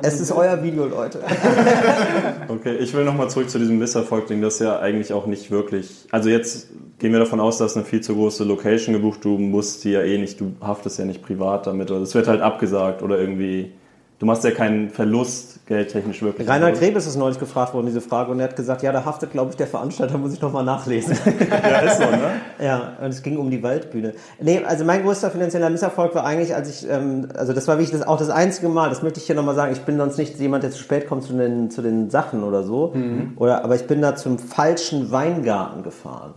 Es 0.03 0.21
ist 0.21 0.33
euer 0.33 0.63
Video, 0.63 0.87
Leute. 0.87 1.21
Okay, 2.49 2.77
ich 2.77 2.93
will 2.95 3.05
nochmal 3.05 3.31
zurück 3.31 3.49
zu 3.49 3.59
diesem 3.59 3.79
Misserfolg-Ding. 3.79 4.43
Das 4.43 4.55
ist 4.55 4.61
ja 4.61 4.81
eigentlich 4.81 5.13
auch 5.13 5.27
nicht 5.27 5.51
wirklich. 5.51 6.07
Also 6.11 6.29
jetzt 6.29 6.69
gehen 6.99 7.13
wir 7.13 7.21
davon 7.21 7.41
aus, 7.41 7.59
dass 7.59 7.77
eine 7.77 7.85
viel 7.85 8.01
zu 8.01 8.15
große 8.15 8.45
Location 8.45 8.93
gebucht. 8.95 9.25
Du 9.25 9.39
musst 9.39 9.85
die 9.85 9.91
ja 9.91 10.03
eh 10.03 10.19
nicht, 10.19 10.41
du 10.41 10.53
haftest 10.61 10.99
ja 10.99 11.05
nicht 11.05 11.23
privat 11.23 11.67
damit. 11.67 11.91
Oder 11.91 12.01
es 12.01 12.15
wird 12.15 12.27
halt 12.27 12.41
abgesagt 12.41 13.03
oder 13.03 13.19
irgendwie. 13.19 13.73
Du 14.19 14.27
machst 14.27 14.45
ja 14.45 14.51
keinen 14.51 14.91
Verlust 14.91 15.60
geldtechnisch 15.71 16.21
wirklich. 16.21 16.49
Reinhard 16.49 16.81
Grebes 16.81 17.07
ist 17.07 17.15
neulich 17.15 17.39
gefragt 17.39 17.75
worden, 17.75 17.87
diese 17.87 18.01
Frage, 18.01 18.33
und 18.33 18.41
er 18.41 18.49
hat 18.49 18.57
gesagt, 18.57 18.83
ja, 18.83 18.91
da 18.91 19.05
haftet, 19.05 19.31
glaube 19.31 19.51
ich, 19.51 19.57
der 19.57 19.69
Veranstalter, 19.69 20.19
muss 20.19 20.35
ich 20.35 20.41
nochmal 20.41 20.65
nachlesen. 20.65 21.17
Ja, 21.51 21.79
ist 21.79 21.99
so, 21.99 22.05
ne? 22.05 22.31
Ja, 22.61 22.93
und 23.01 23.11
es 23.11 23.23
ging 23.23 23.37
um 23.37 23.51
die 23.51 23.63
Waldbühne. 23.63 24.15
Nee, 24.41 24.63
also 24.65 24.85
mein 24.85 25.03
größter 25.03 25.31
finanzieller 25.31 25.71
Misserfolg 25.71 26.15
war 26.15 26.25
eigentlich, 26.25 26.55
als 26.55 26.69
ich, 26.69 26.91
ähm, 26.91 27.29
also 27.37 27.53
das 27.53 27.69
war 27.69 27.79
wirklich 27.79 27.93
das, 27.93 28.07
auch 28.07 28.19
das 28.19 28.31
einzige 28.31 28.69
Mal, 28.69 28.89
das 28.89 29.03
möchte 29.03 29.21
ich 29.21 29.27
hier 29.27 29.37
nochmal 29.37 29.55
sagen, 29.55 29.73
ich 29.73 29.83
bin 29.83 29.97
sonst 29.97 30.19
nicht 30.19 30.39
jemand, 30.41 30.65
der 30.65 30.73
zu 30.73 30.79
spät 30.79 31.07
kommt 31.07 31.23
zu 31.23 31.35
den, 31.35 31.71
zu 31.71 31.83
den 31.83 32.11
Sachen 32.11 32.43
oder 32.43 32.65
so, 32.65 32.93
oder, 33.37 33.65
aber 33.65 33.77
ich 33.77 33.87
bin 33.87 34.03
da 34.03 34.17
zum 34.17 34.39
falschen 34.39 35.13
Weingarten 35.13 35.83
gefahren. 35.85 36.35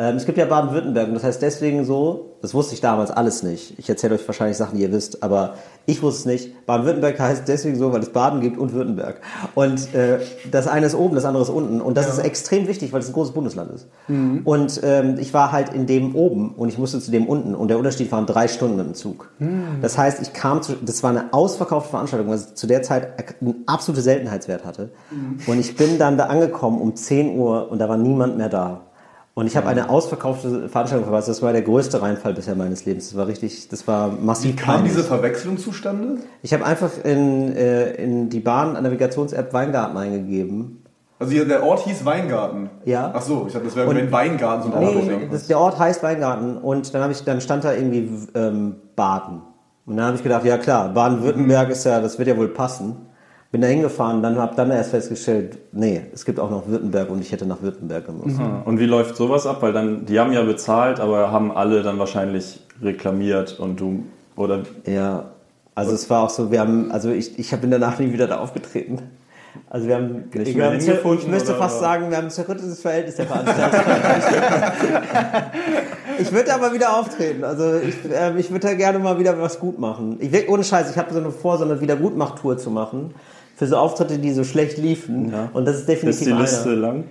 Ähm, 0.00 0.16
es 0.16 0.24
gibt 0.24 0.38
ja 0.38 0.46
Baden-Württemberg 0.46 1.08
und 1.08 1.14
das 1.14 1.24
heißt 1.24 1.42
deswegen 1.42 1.84
so, 1.84 2.38
das 2.40 2.54
wusste 2.54 2.72
ich 2.72 2.80
damals 2.80 3.10
alles 3.10 3.42
nicht. 3.42 3.78
Ich 3.78 3.86
erzähle 3.90 4.14
euch 4.14 4.26
wahrscheinlich 4.26 4.56
Sachen, 4.56 4.78
die 4.78 4.82
ihr 4.82 4.92
wisst, 4.92 5.22
aber 5.22 5.56
ich 5.84 6.02
wusste 6.02 6.20
es 6.20 6.24
nicht. 6.24 6.64
Baden-Württemberg 6.64 7.20
heißt 7.20 7.46
deswegen 7.46 7.76
so, 7.76 7.92
weil 7.92 8.00
es 8.00 8.08
Baden 8.08 8.40
gibt 8.40 8.56
und 8.56 8.72
Württemberg. 8.72 9.20
Und 9.54 9.94
äh, 9.94 10.20
das 10.50 10.68
eine 10.68 10.86
ist 10.86 10.94
oben, 10.94 11.16
das 11.16 11.26
andere 11.26 11.42
ist 11.42 11.50
unten. 11.50 11.82
Und 11.82 11.98
das 11.98 12.08
ist 12.08 12.18
extrem 12.18 12.66
wichtig, 12.66 12.94
weil 12.94 13.00
es 13.00 13.08
ein 13.08 13.12
großes 13.12 13.34
Bundesland 13.34 13.72
ist. 13.72 13.88
Und 14.44 14.80
ähm, 14.82 15.16
ich 15.18 15.34
war 15.34 15.52
halt 15.52 15.74
in 15.74 15.86
dem 15.86 16.14
oben 16.14 16.54
und 16.54 16.70
ich 16.70 16.78
musste 16.78 16.98
zu 16.98 17.10
dem 17.10 17.28
unten. 17.28 17.54
Und 17.54 17.68
der 17.68 17.76
Unterschied 17.76 18.10
waren 18.10 18.24
drei 18.24 18.48
Stunden 18.48 18.76
mit 18.76 18.86
dem 18.86 18.94
Zug. 18.94 19.30
Das 19.82 19.98
heißt, 19.98 20.22
ich 20.22 20.32
kam 20.32 20.62
zu, 20.62 20.76
das 20.80 21.02
war 21.02 21.10
eine 21.10 21.34
ausverkaufte 21.34 21.90
Veranstaltung, 21.90 22.30
was 22.30 22.54
zu 22.54 22.66
der 22.66 22.82
Zeit 22.82 23.34
einen 23.42 23.64
absoluten 23.66 24.02
Seltenheitswert 24.02 24.64
hatte. 24.64 24.92
Und 25.46 25.60
ich 25.60 25.76
bin 25.76 25.98
dann 25.98 26.16
da 26.16 26.26
angekommen 26.26 26.80
um 26.80 26.96
10 26.96 27.36
Uhr 27.36 27.70
und 27.70 27.80
da 27.80 27.88
war 27.90 27.98
niemand 27.98 28.38
mehr 28.38 28.48
da. 28.48 28.86
Und 29.34 29.46
ich 29.46 29.56
habe 29.56 29.68
eine 29.68 29.88
ausverkaufte 29.88 30.68
Veranstaltung 30.68 31.06
verpasst. 31.08 31.28
Das 31.28 31.40
war 31.40 31.52
der 31.52 31.62
größte 31.62 32.02
Reinfall 32.02 32.34
bisher 32.34 32.56
meines 32.56 32.84
Lebens. 32.84 33.08
Das 33.10 33.16
war 33.16 33.26
richtig, 33.28 33.68
das 33.68 33.86
war 33.86 34.08
massiv 34.08 34.56
Kam 34.56 34.76
peinlich. 34.76 34.92
diese 34.92 35.04
Verwechslung 35.04 35.56
zustande? 35.56 36.18
Ich 36.42 36.52
habe 36.52 36.64
einfach 36.66 36.90
in, 37.04 37.54
äh, 37.56 37.92
in 37.94 38.28
die 38.28 38.40
Bahn-Navigations-App 38.40 39.52
Weingarten 39.52 39.96
eingegeben. 39.96 40.82
Also 41.20 41.32
hier, 41.32 41.44
der 41.46 41.62
Ort 41.62 41.80
hieß 41.80 42.04
Weingarten. 42.04 42.70
Ja. 42.86 43.12
Ach 43.14 43.22
so, 43.22 43.44
ich 43.46 43.52
dachte, 43.52 43.66
das 43.66 43.76
wäre 43.76 43.88
ein 43.90 44.10
Weingarten, 44.10 44.70
so 44.70 44.76
ein 44.76 44.80
Nee, 44.82 44.86
Autoding. 44.96 45.30
das, 45.30 45.46
der 45.46 45.58
Ort 45.60 45.78
heißt 45.78 46.02
Weingarten 46.02 46.56
und 46.56 46.92
dann, 46.94 47.02
hab 47.02 47.10
ich, 47.10 47.22
dann 47.24 47.40
stand 47.40 47.64
da 47.64 47.72
irgendwie 47.74 48.10
ähm, 48.34 48.76
Baden. 48.96 49.42
Und 49.86 49.96
dann 49.96 50.06
habe 50.06 50.16
ich 50.16 50.22
gedacht, 50.22 50.44
ja 50.44 50.56
klar, 50.58 50.88
Baden-Württemberg 50.88 51.70
ist 51.70 51.84
ja, 51.84 52.00
das 52.00 52.18
wird 52.18 52.28
ja 52.28 52.36
wohl 52.36 52.48
passen. 52.48 52.96
Bin 53.52 53.62
da 53.62 53.66
hingefahren, 53.66 54.22
dann 54.22 54.38
habe 54.38 54.54
dann 54.54 54.70
erst 54.70 54.90
festgestellt, 54.90 55.58
nee, 55.72 56.02
es 56.14 56.24
gibt 56.24 56.38
auch 56.38 56.50
noch 56.50 56.68
Württemberg 56.68 57.10
und 57.10 57.20
ich 57.20 57.32
hätte 57.32 57.46
nach 57.46 57.62
Württemberg 57.62 58.06
gemusst. 58.06 58.40
Und 58.64 58.78
wie 58.78 58.86
läuft 58.86 59.16
sowas 59.16 59.44
ab? 59.44 59.60
Weil 59.60 59.72
dann, 59.72 60.06
die 60.06 60.20
haben 60.20 60.32
ja 60.32 60.42
bezahlt, 60.42 61.00
aber 61.00 61.32
haben 61.32 61.50
alle 61.50 61.82
dann 61.82 61.98
wahrscheinlich 61.98 62.60
reklamiert 62.80 63.58
und 63.58 63.80
du, 63.80 64.04
oder 64.36 64.62
Ja, 64.86 65.30
also 65.74 65.92
es 65.92 66.08
war 66.08 66.22
auch 66.22 66.30
so, 66.30 66.52
wir 66.52 66.60
haben, 66.60 66.92
also 66.92 67.10
ich, 67.10 67.38
ich 67.40 67.50
bin 67.60 67.72
danach 67.72 67.98
nie 67.98 68.12
wieder 68.12 68.28
da 68.28 68.38
aufgetreten. 68.38 69.00
Also 69.68 69.88
wir 69.88 69.96
haben, 69.96 70.24
ich, 70.32 70.56
wir 70.56 70.66
haben 70.66 70.78
hingefunden 70.78 71.24
ich 71.26 71.28
müsste 71.28 71.50
oder- 71.50 71.58
fast 71.58 71.80
sagen, 71.80 72.10
wir 72.10 72.16
haben 72.18 72.26
ein 72.26 72.30
zerrüttetes 72.30 72.80
Verhältnis 72.80 73.16
der 73.16 73.26
Veranstalter. 73.26 73.82
ich 76.18 76.30
würde 76.30 76.54
aber 76.54 76.72
wieder 76.72 76.96
auftreten. 76.96 77.42
Also 77.42 77.78
ich, 77.78 77.96
äh, 78.12 78.38
ich 78.38 78.50
würde 78.50 78.68
da 78.68 78.74
gerne 78.74 79.00
mal 79.00 79.18
wieder 79.18 79.36
was 79.40 79.58
gut 79.58 79.78
machen. 79.78 80.18
Ich 80.20 80.48
ohne 80.48 80.62
Scheiß, 80.62 80.90
ich 80.90 80.96
habe 80.96 81.12
so 81.12 81.18
eine 81.18 81.30
vor, 81.30 81.58
so 81.58 81.64
eine 81.64 81.80
Wiedergutmachtour 81.80 82.58
zu 82.58 82.70
machen. 82.70 83.14
Für 83.60 83.66
so 83.66 83.76
Auftritte, 83.76 84.18
die 84.18 84.32
so 84.32 84.42
schlecht 84.42 84.78
liefen. 84.78 85.32
Ja. 85.32 85.50
Und 85.52 85.66
das 85.66 85.74
ist 85.74 85.80
ist 85.80 85.88
definitiv 85.90 86.24
die 86.24 86.32
einer. 86.32 86.40
Liste 86.40 86.74
lang? 86.74 87.04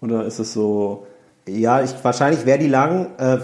Oder 0.00 0.24
ist 0.24 0.40
es 0.40 0.52
so, 0.52 1.06
Ja, 1.46 1.84
ich, 1.84 1.92
wahrscheinlich 2.02 2.44
wäre 2.46 2.58
die 2.58 2.66
lang 2.66 3.16
äh, 3.16 3.38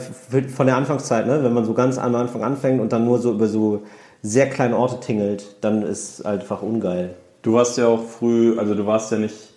von 0.48 0.66
der 0.66 0.76
Anfangszeit, 0.76 1.28
ne? 1.28 1.44
wenn 1.44 1.52
man 1.52 1.64
so 1.64 1.74
ganz 1.74 1.96
am 1.96 2.12
Anfang 2.16 2.42
anfängt 2.42 2.80
und 2.80 2.92
dann 2.92 3.04
nur 3.04 3.20
so 3.20 3.30
über 3.30 3.46
so 3.46 3.82
sehr 4.22 4.50
kleine 4.50 4.76
Orte 4.76 4.98
tingelt, 4.98 5.58
dann 5.60 5.82
ist 5.82 6.26
einfach 6.26 6.60
ungeil. 6.60 7.14
Du 7.42 7.52
warst 7.52 7.78
ja 7.78 7.86
auch 7.86 8.02
früh, 8.02 8.58
also 8.58 8.74
du 8.74 8.84
warst 8.84 9.12
ja 9.12 9.18
nicht, 9.18 9.54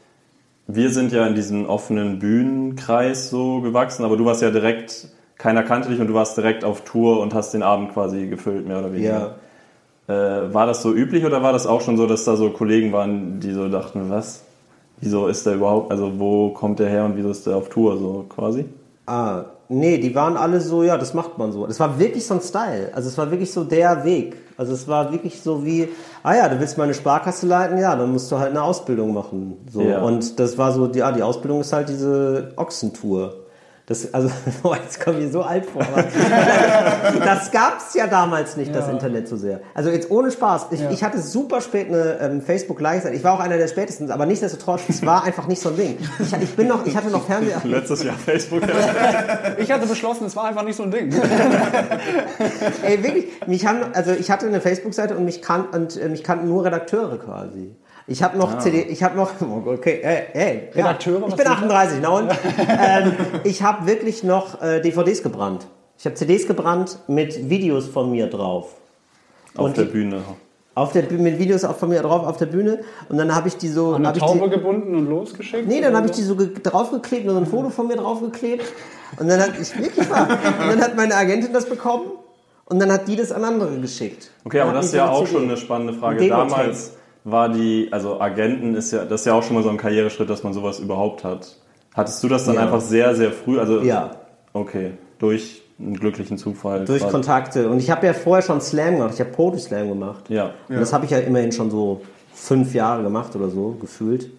wir 0.68 0.92
sind 0.92 1.12
ja 1.14 1.26
in 1.26 1.34
diesem 1.34 1.66
offenen 1.68 2.20
Bühnenkreis 2.20 3.32
so 3.32 3.62
gewachsen, 3.62 4.06
aber 4.06 4.18
du 4.18 4.26
warst 4.26 4.44
ja 4.44 4.52
direkt, 4.52 5.08
keiner 5.40 5.64
kannte 5.64 5.90
dich 5.90 6.00
und 6.00 6.06
du 6.06 6.14
warst 6.14 6.38
direkt 6.38 6.64
auf 6.64 6.82
Tour 6.82 7.22
und 7.22 7.34
hast 7.34 7.56
den 7.56 7.64
Abend 7.64 7.92
quasi 7.92 8.28
gefüllt, 8.28 8.68
mehr 8.68 8.78
oder 8.78 8.94
weniger. 8.94 9.10
Ja. 9.20 9.36
Äh, 10.08 10.14
war 10.54 10.66
das 10.66 10.82
so 10.82 10.94
üblich 10.94 11.26
oder 11.26 11.42
war 11.42 11.54
das 11.54 11.66
auch 11.66 11.82
schon 11.82 11.98
so, 11.98 12.08
dass 12.08 12.26
da 12.26 12.36
so 12.36 12.50
Kollegen 12.50 12.92
waren, 12.92 13.40
die 13.40 13.52
so 13.52 13.70
dachten, 13.70 14.10
was? 14.10 14.44
Wieso 15.00 15.28
ist 15.28 15.46
der 15.46 15.56
überhaupt, 15.56 15.92
also 15.92 16.20
wo 16.20 16.50
kommt 16.50 16.80
der 16.80 16.90
her 16.90 17.06
und 17.06 17.16
wieso 17.16 17.30
ist 17.30 17.46
der 17.46 17.56
auf 17.56 17.70
Tour 17.70 17.98
so 17.98 18.26
quasi? 18.30 18.66
Ah, 19.06 19.46
nee, 19.70 19.98
die 19.98 20.14
waren 20.16 20.38
alle 20.38 20.62
so, 20.62 20.84
ja, 20.84 20.98
das 20.98 21.14
macht 21.14 21.38
man 21.38 21.52
so. 21.52 21.68
Das 21.68 21.80
war 21.80 22.00
wirklich 22.00 22.26
so 22.26 22.36
ein 22.36 22.42
Style. 22.42 22.92
Also 22.94 23.10
es 23.10 23.18
war 23.18 23.30
wirklich 23.32 23.52
so 23.52 23.64
der 23.64 24.04
Weg. 24.06 24.38
Also 24.58 24.74
es 24.74 24.88
war 24.88 25.12
wirklich 25.12 25.42
so 25.42 25.66
wie, 25.66 25.90
ah 26.22 26.36
ja, 26.36 26.48
du 26.48 26.60
willst 26.60 26.78
mal 26.78 26.86
eine 26.86 26.94
Sparkasse 26.94 27.48
leiten, 27.48 27.78
ja, 27.78 27.96
dann 27.96 28.12
musst 28.12 28.32
du 28.32 28.38
halt 28.38 28.52
eine 28.52 28.62
Ausbildung 28.62 29.14
machen. 29.14 29.58
So. 29.72 29.82
Ja. 29.82 30.02
Und 30.02 30.40
das 30.40 30.58
war 30.58 30.72
so, 30.72 30.88
ja, 30.94 31.12
die 31.12 31.24
Ausbildung 31.24 31.62
ist 31.62 31.74
halt 31.74 31.90
diese 31.90 32.54
Ochsentour. 32.56 33.43
Das, 33.86 34.13
also, 34.13 34.32
jetzt 34.82 35.04
komme 35.04 35.20
ich 35.20 35.32
so 35.34 35.42
alt 35.42 35.66
vor. 35.66 35.82
das 37.20 37.52
gab 37.52 37.80
es 37.80 37.94
ja 37.94 38.08
damals 38.08 38.56
nicht, 38.56 38.74
ja. 38.74 38.80
das 38.80 38.88
Internet 38.88 39.28
so 39.28 39.36
sehr. 39.36 39.60
Also 39.74 39.90
jetzt 39.90 40.10
ohne 40.10 40.32
Spaß. 40.32 40.68
Ich, 40.72 40.80
ja. 40.80 40.90
ich 40.90 41.04
hatte 41.04 41.20
super 41.20 41.60
spät 41.60 41.90
eine 41.90 42.18
ähm, 42.22 42.42
facebook 42.42 42.80
live 42.80 43.04
Ich 43.12 43.25
war 43.25 43.34
auch 43.34 43.42
einer 43.42 43.58
der 43.58 43.68
spätesten, 43.68 44.10
aber 44.10 44.25
nichtsdestotrotz, 44.25 44.84
es 44.88 45.06
war 45.06 45.25
einfach 45.25 45.48
nicht 45.48 45.62
so 45.62 45.70
ein 45.70 45.75
Ding. 45.75 45.98
Ich, 46.20 46.34
ich, 46.34 46.56
bin 46.56 46.68
noch, 46.68 46.86
ich 46.86 46.96
hatte 46.96 47.10
noch 47.10 47.25
Fernseher. 47.25 47.62
Letztes 47.66 48.04
Jahr 48.04 48.16
Facebook. 48.16 48.62
ich 49.58 49.70
hatte 49.70 49.86
beschlossen, 49.86 50.28
es 50.28 50.36
war 50.38 50.46
einfach 50.46 50.63
nicht 50.63 50.78
so 50.78 50.84
ein 50.84 50.92
Ding. 50.92 51.13
Ey, 52.84 53.04
wirklich. 53.04 53.25
Mich 53.48 53.66
haben, 53.66 53.82
also 53.94 54.12
ich 54.12 54.32
hatte 54.32 54.48
eine 54.48 54.62
Facebook-Seite 54.62 55.18
und 55.18 55.25
mich, 55.25 55.42
kan 55.42 55.66
und, 55.66 55.98
äh, 55.98 56.08
mich 56.08 56.24
kannten 56.24 56.48
nur 56.48 56.63
Redakteure 56.63 57.18
quasi. 57.18 57.75
Ich 58.06 58.22
habe 58.22 58.38
noch 58.38 58.56
ah. 58.56 58.60
CD, 58.60 58.82
ich 58.82 59.02
habe 59.02 59.16
noch, 59.16 59.32
okay, 59.66 60.00
hey, 60.04 60.24
hey 60.34 60.70
Redakteure, 60.74 61.22
ja, 61.22 61.28
ich 61.28 61.36
bin 61.36 61.48
38, 61.48 62.00
na 62.02 62.10
und? 62.10 62.30
ähm, 62.68 63.14
ich 63.44 63.64
habe 63.64 63.86
wirklich 63.88 64.24
noch 64.24 64.62
äh, 64.62 64.82
DVDs 64.82 65.24
gebrannt. 65.24 65.68
Ich 65.98 66.06
habe 66.06 66.16
CDs 66.16 66.48
gebrannt 66.48 67.00
mit 67.08 67.50
Videos 67.50 67.88
von 67.88 68.12
mir 68.12 68.28
drauf. 68.28 68.74
Auf 69.56 69.66
und 69.66 69.78
der 69.78 69.84
Bühne. 69.84 70.22
Auf 70.76 70.92
der 70.92 71.10
mit 71.12 71.38
Videos 71.38 71.64
auch 71.64 71.76
von 71.76 71.90
mir 71.90 72.02
drauf 72.02 72.26
auf 72.26 72.38
der 72.38 72.48
Bühne 72.48 72.80
und 73.08 73.18
dann 73.18 73.34
habe 73.34 73.48
ich 73.48 73.58
die 73.58 73.68
so 73.68 73.94
an 73.94 74.06
eine 74.06 74.18
Taube 74.18 74.46
die, 74.46 74.56
gebunden 74.56 74.96
und 74.96 75.08
losgeschickt. 75.08 75.68
Nee, 75.68 75.82
dann 75.82 75.96
habe 75.96 76.08
ich 76.08 76.14
die 76.14 76.24
so 76.24 76.36
draufgeklebt 76.36 77.30
und 77.30 77.38
ein 77.38 77.46
Foto 77.46 77.70
von 77.70 77.88
mir 77.88 77.96
draufgeklebt 77.96 78.66
und 79.20 79.30
dann 79.30 79.40
hat 79.40 79.52
ich 79.62 79.78
wirklich 79.78 80.10
wahr, 80.10 80.28
und 80.28 80.70
dann 80.72 80.82
hat 80.82 80.96
meine 80.96 81.16
Agentin 81.16 81.54
das 81.54 81.70
bekommen 81.70 82.12
und 82.66 82.80
dann 82.80 82.92
hat 82.92 83.08
die 83.08 83.16
das 83.16 83.32
an 83.32 83.44
andere 83.44 83.80
geschickt. 83.80 84.32
Okay, 84.46 84.62
aber 84.62 84.74
das 84.74 84.88
ist 84.88 84.96
ja 84.96 85.08
auch 85.10 85.26
CD. 85.26 85.32
schon 85.32 85.44
eine 85.44 85.58
spannende 85.58 85.94
Frage. 85.94 86.28
Damals 86.28 86.94
war 87.24 87.50
die, 87.50 87.89
also 87.92 88.20
Agenten 88.20 88.75
ist 88.75 88.92
ja, 88.92 89.06
das 89.06 89.22
ist 89.22 89.25
ja 89.25 89.34
auch 89.34 89.44
schon 89.44 89.56
mal 89.56 89.63
so 89.63 89.70
ein 89.70 89.77
Karriereschritt, 89.77 90.30
dass 90.30 90.44
man 90.44 90.53
sowas 90.53 90.80
überhaupt 90.80 91.24
hat. 91.24 91.56
Hattest 91.94 92.24
du 92.24 92.27
das 92.27 92.46
dann 92.46 92.56
ja. 92.56 92.62
einfach 92.62 92.82
sehr, 92.82 93.15
sehr 93.15 93.32
früh? 93.32 93.60
Also, 93.60 93.82
ja. 93.82 94.12
Okay, 94.53 94.92
durch 95.20 95.62
einen 95.80 95.96
glücklichen 95.96 96.38
Zufall. 96.38 96.86
Durch 96.86 97.01
quasi. 97.01 97.12
Kontakte. 97.12 97.70
Und 97.70 97.80
ich 97.80 97.89
habe 97.89 98.06
ja 98.06 98.13
vorher 98.13 98.44
schon 98.44 98.62
Slam 98.62 98.98
gemacht. 98.98 99.13
Ich 99.13 99.20
habe 99.20 99.32
Poetry 99.32 99.60
Slam 99.60 99.89
gemacht. 99.89 100.30
Ja. 100.30 100.51
Und 100.70 100.80
das 100.80 100.94
habe 100.94 101.06
ich 101.06 101.12
ja 101.12 101.20
immerhin 101.20 101.51
schon 101.51 101.72
so 101.72 102.01
fünf 102.34 102.74
Jahre 102.74 103.03
gemacht 103.03 103.36
oder 103.36 103.50
so, 103.50 103.75
gefühlt. 103.80 104.30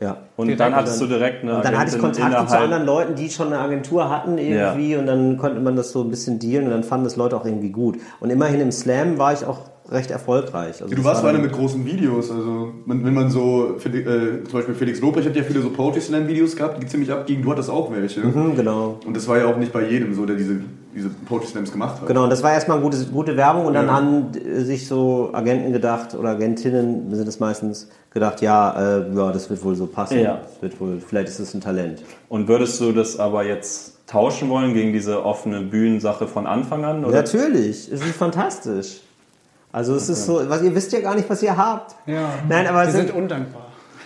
Ja. 0.00 0.18
Und 0.36 0.48
direkt 0.48 0.60
dann 0.60 0.74
hattest 0.74 1.00
dann, 1.00 1.08
du 1.08 1.14
direkt 1.14 1.42
eine 1.42 1.56
Und 1.56 1.64
dann 1.64 1.78
hatte 1.78 1.94
ich 1.94 2.00
Kontakte 2.00 2.46
zu 2.46 2.58
anderen 2.58 2.84
Leuten, 2.84 3.14
die 3.14 3.30
schon 3.30 3.48
eine 3.48 3.58
Agentur 3.58 4.10
hatten 4.10 4.38
irgendwie 4.38 4.92
ja. 4.92 4.98
und 4.98 5.06
dann 5.06 5.38
konnte 5.38 5.60
man 5.60 5.76
das 5.76 5.92
so 5.92 6.02
ein 6.02 6.10
bisschen 6.10 6.40
dealen 6.40 6.64
und 6.64 6.72
dann 6.72 6.82
fanden 6.82 7.04
das 7.04 7.14
Leute 7.14 7.36
auch 7.36 7.44
irgendwie 7.44 7.70
gut. 7.70 7.98
Und 8.18 8.30
immerhin 8.30 8.60
im 8.60 8.72
Slam 8.72 9.18
war 9.18 9.32
ich 9.32 9.44
auch 9.44 9.60
recht 9.90 10.10
erfolgreich. 10.10 10.82
Also 10.82 10.94
du 10.94 11.04
warst 11.04 11.22
war 11.22 11.30
einer 11.30 11.38
mit 11.38 11.52
großen 11.52 11.84
Videos. 11.84 12.30
Also 12.30 12.72
wenn 12.86 13.14
man 13.14 13.30
so, 13.30 13.76
äh, 13.76 14.44
zum 14.44 14.52
Beispiel 14.52 14.74
Felix 14.74 15.00
Lobrecht 15.00 15.28
hat 15.28 15.36
ja 15.36 15.42
viele 15.42 15.60
so 15.60 15.70
Poetry 15.70 16.00
Slam 16.00 16.26
Videos 16.26 16.56
gehabt, 16.56 16.82
die 16.82 16.86
ziemlich 16.86 17.12
abgingen. 17.12 17.42
Du 17.42 17.50
hattest 17.50 17.68
auch 17.68 17.92
welche. 17.92 18.20
Mhm, 18.20 18.56
genau. 18.56 18.98
Und 19.06 19.14
das 19.14 19.28
war 19.28 19.38
ja 19.38 19.46
auch 19.46 19.56
nicht 19.56 19.72
bei 19.72 19.86
jedem 19.86 20.14
so, 20.14 20.24
der 20.24 20.36
diese, 20.36 20.60
diese 20.94 21.10
Poetry 21.26 21.48
Slams 21.48 21.70
gemacht 21.70 22.00
hat. 22.00 22.08
Genau, 22.08 22.24
und 22.24 22.30
das 22.30 22.42
war 22.42 22.52
erstmal 22.52 22.78
eine 22.78 22.84
gute, 22.84 23.04
gute 23.06 23.36
Werbung 23.36 23.66
und 23.66 23.74
dann 23.74 23.90
haben 23.90 24.28
sich 24.58 24.88
so 24.88 25.30
Agenten 25.34 25.72
gedacht 25.72 26.14
oder 26.14 26.30
Agentinnen 26.30 27.14
sind 27.14 27.28
es 27.28 27.38
meistens 27.38 27.88
gedacht, 28.10 28.40
ja, 28.40 29.00
äh, 29.00 29.14
ja, 29.14 29.32
das 29.32 29.50
wird 29.50 29.62
wohl 29.62 29.74
so 29.74 29.86
passen. 29.86 30.20
Ja. 30.20 30.40
Das 30.42 30.62
wird 30.62 30.80
wohl, 30.80 31.00
vielleicht 31.06 31.28
ist 31.28 31.40
es 31.40 31.52
ein 31.52 31.60
Talent. 31.60 32.02
Und 32.30 32.48
würdest 32.48 32.80
du 32.80 32.92
das 32.92 33.18
aber 33.18 33.44
jetzt 33.44 34.06
tauschen 34.06 34.48
wollen 34.48 34.72
gegen 34.72 34.92
diese 34.92 35.24
offene 35.24 35.60
Bühnensache 35.60 36.26
von 36.26 36.46
Anfang 36.46 36.84
an? 36.84 37.04
Oder? 37.04 37.16
Natürlich, 37.16 37.90
es 37.92 38.00
ist 38.00 38.16
fantastisch. 38.16 39.00
Also 39.74 39.96
es 39.96 40.04
okay. 40.04 40.12
ist 40.12 40.26
so, 40.26 40.40
was 40.48 40.62
ihr 40.62 40.72
wisst 40.72 40.92
ja 40.92 41.00
gar 41.00 41.16
nicht, 41.16 41.28
was 41.28 41.42
ihr 41.42 41.56
habt. 41.56 41.96
Ja. 42.06 42.28
Nein, 42.48 42.68
aber 42.68 42.86
wir 42.86 42.92
sind, 42.92 43.08
sind 43.08 43.16
undankbar. 43.16 43.62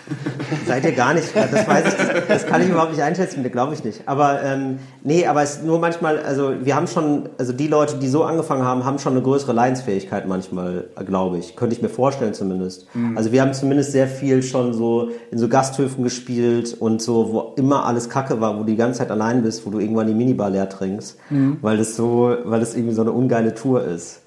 Seid 0.67 0.83
ihr 0.83 0.93
gar 0.93 1.13
nicht, 1.13 1.27
das 1.35 1.67
weiß 1.67 1.85
ich, 1.85 2.27
das 2.27 2.47
kann 2.47 2.63
ich 2.63 2.69
überhaupt 2.69 2.93
nicht 2.93 3.03
einschätzen, 3.03 3.43
glaube 3.51 3.75
ich 3.75 3.83
nicht. 3.83 4.01
Aber 4.07 4.41
ähm, 4.41 4.79
nee, 5.03 5.27
aber 5.27 5.43
es 5.43 5.57
ist 5.57 5.65
nur 5.65 5.77
manchmal, 5.77 6.17
also 6.23 6.53
wir 6.65 6.75
haben 6.75 6.87
schon, 6.87 7.29
also 7.37 7.53
die 7.53 7.67
Leute, 7.67 7.97
die 7.97 8.07
so 8.07 8.23
angefangen 8.23 8.63
haben, 8.63 8.83
haben 8.83 8.97
schon 8.97 9.13
eine 9.13 9.21
größere 9.21 9.53
Leidensfähigkeit 9.53 10.27
manchmal, 10.27 10.85
glaube 11.05 11.37
ich. 11.37 11.55
Könnte 11.55 11.75
ich 11.75 11.83
mir 11.83 11.89
vorstellen 11.89 12.33
zumindest. 12.33 12.87
Mhm. 12.95 13.15
Also 13.15 13.31
wir 13.31 13.43
haben 13.43 13.53
zumindest 13.53 13.91
sehr 13.91 14.07
viel 14.07 14.41
schon 14.41 14.73
so 14.73 15.09
in 15.29 15.37
so 15.37 15.47
Gasthöfen 15.47 16.03
gespielt 16.03 16.75
und 16.79 16.99
so, 16.99 17.31
wo 17.31 17.53
immer 17.57 17.85
alles 17.85 18.09
Kacke 18.09 18.41
war, 18.41 18.55
wo 18.55 18.61
du 18.61 18.71
die 18.71 18.75
ganze 18.75 18.97
Zeit 18.99 19.11
allein 19.11 19.43
bist, 19.43 19.67
wo 19.67 19.69
du 19.69 19.77
irgendwann 19.77 20.07
die 20.07 20.15
Minibar 20.15 20.49
leer 20.49 20.67
trinkst, 20.67 21.19
mhm. 21.29 21.59
weil 21.61 21.77
das 21.77 21.95
so, 21.95 22.35
weil 22.45 22.59
das 22.59 22.73
irgendwie 22.73 22.95
so 22.95 23.03
eine 23.03 23.11
ungeile 23.11 23.53
Tour 23.53 23.83
ist. 23.83 24.21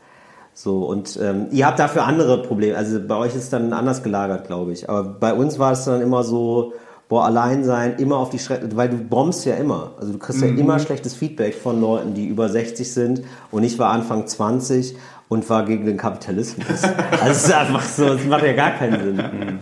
So, 0.55 0.85
und 0.85 1.19
ähm, 1.21 1.47
ihr 1.51 1.67
habt 1.67 1.79
dafür 1.79 2.05
andere 2.05 2.43
Probleme. 2.43 2.77
Also 2.77 3.01
bei 3.01 3.17
euch 3.17 3.35
ist 3.35 3.45
es 3.45 3.51
dann 3.51 3.73
anders 3.73 4.03
gelagert, 4.03 4.47
glaube 4.47 4.73
ich. 4.73 4.89
Aber 4.89 5.05
bei 5.05 5.33
uns 5.33 5.59
war 5.59 5.73
es 5.73 5.85
dann 5.85 6.03
immer 6.03 6.25
so, 6.25 6.75
boah, 7.09 7.25
allein 7.25 7.65
sein, 7.65 7.97
immer 7.99 8.17
auf 8.19 8.31
die 8.31 8.39
Schrecken, 8.39 8.77
weil 8.77 8.91
du 8.91 8.97
bombst 8.97 9.45
ja 9.47 9.55
immer. 9.55 9.93
Also 9.99 10.13
du 10.13 10.19
kriegst 10.19 10.43
mhm. 10.43 10.57
ja 10.57 10.61
immer 10.63 10.79
schlechtes 10.79 11.15
Feedback 11.15 11.55
von 11.55 11.81
Leuten, 11.81 12.15
die 12.15 12.27
über 12.27 12.49
60 12.49 12.93
sind. 12.93 13.23
Und 13.51 13.65
ich 13.65 13.79
war 13.79 13.91
Anfang 13.91 14.27
20 14.27 14.97
und 15.29 15.49
war 15.49 15.65
gegen 15.65 15.87
den 15.87 15.97
Kapitalismus. 15.97 16.85
also 17.11 17.31
es 17.31 17.45
ist 17.45 17.53
einfach 17.53 17.83
so, 17.83 18.05
es 18.09 18.25
macht 18.27 18.45
ja 18.45 18.53
gar 18.53 18.73
keinen 18.73 19.03
Sinn. 19.03 19.17
Mhm. 19.17 19.59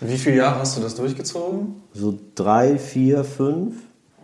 Wie 0.00 0.18
viele 0.18 0.36
Jahre 0.36 0.58
hast 0.58 0.76
du 0.76 0.82
das 0.82 0.96
durchgezogen? 0.96 1.76
So 1.92 2.18
drei, 2.34 2.78
vier, 2.78 3.22
fünf. 3.22 3.76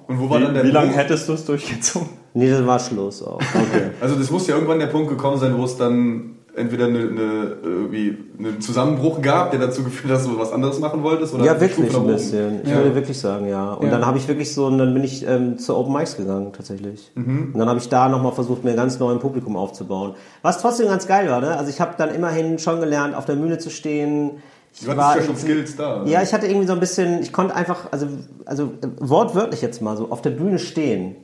Und 0.09 0.19
wo 0.19 0.29
war 0.29 0.41
wie, 0.41 0.45
dann 0.45 0.55
der 0.55 0.65
Wie 0.65 0.71
lange 0.71 0.93
hättest 0.93 1.29
du 1.29 1.35
es 1.35 1.45
durchgezogen? 1.45 2.09
Nee, 2.39 2.51
das 2.51 2.65
war 2.65 2.79
Schluss 2.79 3.23
auch. 3.23 3.41
Okay. 3.41 3.91
also 4.01 4.15
das 4.15 4.31
muss 4.31 4.47
ja 4.47 4.55
irgendwann 4.55 4.79
der 4.79 4.87
Punkt 4.87 5.09
gekommen 5.09 5.39
sein, 5.39 5.59
wo 5.59 5.65
es 5.65 5.77
dann 5.77 6.37
entweder 6.55 6.87
eine, 6.87 6.99
eine, 7.01 7.57
irgendwie 7.63 8.17
einen 8.39 8.61
Zusammenbruch 8.61 9.21
gab, 9.23 9.51
der 9.51 9.59
dazu 9.59 9.83
geführt 9.83 10.13
hat, 10.13 10.21
dass 10.21 10.27
du 10.27 10.39
was 10.39 10.53
anderes 10.53 10.79
machen 10.79 11.03
wolltest? 11.03 11.35
Oder 11.35 11.45
ja, 11.45 11.61
wirklich 11.61 11.95
ein 11.95 12.07
bisschen. 12.07 12.61
Ich 12.63 12.71
ja. 12.71 12.77
würde 12.77 12.95
wirklich 12.95 13.19
sagen, 13.19 13.49
ja. 13.49 13.73
Und 13.73 13.87
ja. 13.87 13.93
dann 13.93 14.07
habe 14.07 14.19
ich 14.19 14.29
wirklich 14.29 14.55
so, 14.55 14.67
und 14.67 14.79
dann 14.79 14.95
bin 14.95 15.03
ich 15.03 15.27
ähm, 15.27 15.59
zu 15.59 15.77
Open 15.77 15.93
Mics 15.93 16.17
gegangen, 16.17 16.53
tatsächlich. 16.53 17.11
Mhm. 17.17 17.51
Und 17.53 17.59
dann 17.59 17.69
habe 17.69 17.79
ich 17.79 17.89
da 17.89 18.09
nochmal 18.09 18.33
versucht, 18.33 18.63
mir 18.63 18.71
ein 18.71 18.77
ganz 18.77 19.01
neues 19.01 19.21
Publikum 19.21 19.57
aufzubauen. 19.57 20.15
Was 20.43 20.61
trotzdem 20.61 20.87
ganz 20.87 21.09
geil 21.09 21.29
war, 21.29 21.41
ne? 21.41 21.57
Also 21.57 21.71
ich 21.71 21.81
habe 21.81 21.95
dann 21.99 22.15
immerhin 22.15 22.59
schon 22.61 22.81
gelernt, 22.81 23.17
auf 23.17 23.25
der 23.25 23.35
Bühne 23.35 23.59
zu 23.59 23.71
stehen. 23.71 24.33
Ich 24.73 24.85
du 24.85 24.91
hattest 24.91 25.17
ja 25.17 25.23
schon 25.23 25.37
Skills 25.37 25.77
da. 25.77 26.03
Oder? 26.03 26.11
Ja, 26.11 26.23
ich 26.23 26.33
hatte 26.33 26.47
irgendwie 26.47 26.67
so 26.67 26.73
ein 26.73 26.81
bisschen, 26.81 27.21
ich 27.21 27.33
konnte 27.33 27.57
einfach, 27.57 27.89
also, 27.91 28.07
also 28.45 28.73
wortwörtlich 29.01 29.63
jetzt 29.63 29.83
mal 29.83 29.97
so, 29.97 30.11
auf 30.11 30.23
der 30.23 30.31
Bühne 30.31 30.59
stehen 30.59 31.17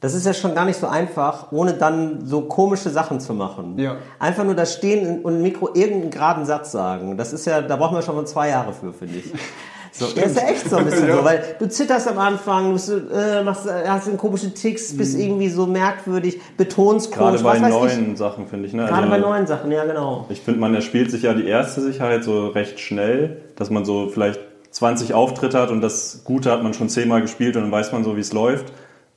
das 0.00 0.14
ist 0.14 0.26
ja 0.26 0.32
schon 0.32 0.54
gar 0.54 0.64
nicht 0.64 0.78
so 0.78 0.86
einfach, 0.86 1.50
ohne 1.50 1.72
dann 1.72 2.24
so 2.24 2.42
komische 2.42 2.90
Sachen 2.90 3.18
zu 3.18 3.34
machen. 3.34 3.78
Ja. 3.78 3.96
Einfach 4.20 4.44
nur 4.44 4.54
da 4.54 4.64
stehen 4.64 5.22
und 5.22 5.36
im 5.36 5.42
Mikro 5.42 5.70
irgendeinen 5.74 6.10
geraden 6.10 6.44
Satz 6.46 6.70
sagen. 6.70 7.16
Das 7.16 7.32
ist 7.32 7.46
ja, 7.46 7.62
da 7.62 7.76
brauchen 7.76 7.96
wir 7.96 8.02
schon 8.02 8.14
mal 8.14 8.26
zwei 8.26 8.50
Jahre 8.50 8.72
für, 8.72 8.92
finde 8.92 9.18
ich. 9.18 9.32
So, 9.90 10.04
ja, 10.14 10.24
ist 10.24 10.36
ja 10.36 10.48
echt 10.48 10.68
so 10.68 10.76
ein 10.76 10.84
bisschen 10.84 11.08
ja. 11.08 11.16
so, 11.16 11.24
weil 11.24 11.56
du 11.58 11.66
zitterst 11.66 12.06
am 12.08 12.18
Anfang, 12.18 12.76
du 12.76 12.92
äh, 13.10 13.42
machst, 13.42 13.66
hast 13.66 14.06
einen 14.06 14.18
komischen 14.18 14.54
Ticks, 14.54 14.94
bist 14.94 15.14
mhm. 15.14 15.24
irgendwie 15.24 15.48
so 15.48 15.66
merkwürdig, 15.66 16.40
betonst 16.58 17.10
komisch. 17.10 17.40
Gerade 17.40 17.60
bei 17.60 17.68
neuen 17.68 18.12
ich. 18.12 18.18
Sachen, 18.18 18.46
finde 18.46 18.68
ich. 18.68 18.74
Ne? 18.74 18.84
Gerade 18.84 19.10
also, 19.10 19.10
bei 19.10 19.18
neuen 19.18 19.46
Sachen, 19.46 19.72
ja 19.72 19.84
genau. 19.86 20.26
Ich 20.28 20.42
finde, 20.42 20.60
man 20.60 20.74
erspielt 20.74 21.10
sich 21.10 21.22
ja 21.22 21.32
die 21.32 21.46
erste 21.46 21.80
Sicherheit 21.80 22.22
so 22.22 22.48
recht 22.48 22.78
schnell, 22.78 23.38
dass 23.56 23.70
man 23.70 23.86
so 23.86 24.08
vielleicht 24.10 24.38
20 24.70 25.14
Auftritte 25.14 25.58
hat 25.58 25.70
und 25.70 25.80
das 25.80 26.20
Gute 26.22 26.52
hat 26.52 26.62
man 26.62 26.74
schon 26.74 26.90
zehnmal 26.90 27.22
gespielt 27.22 27.56
und 27.56 27.62
dann 27.62 27.72
weiß 27.72 27.90
man 27.90 28.04
so, 28.04 28.14
wie 28.14 28.20
es 28.20 28.34
läuft 28.34 28.66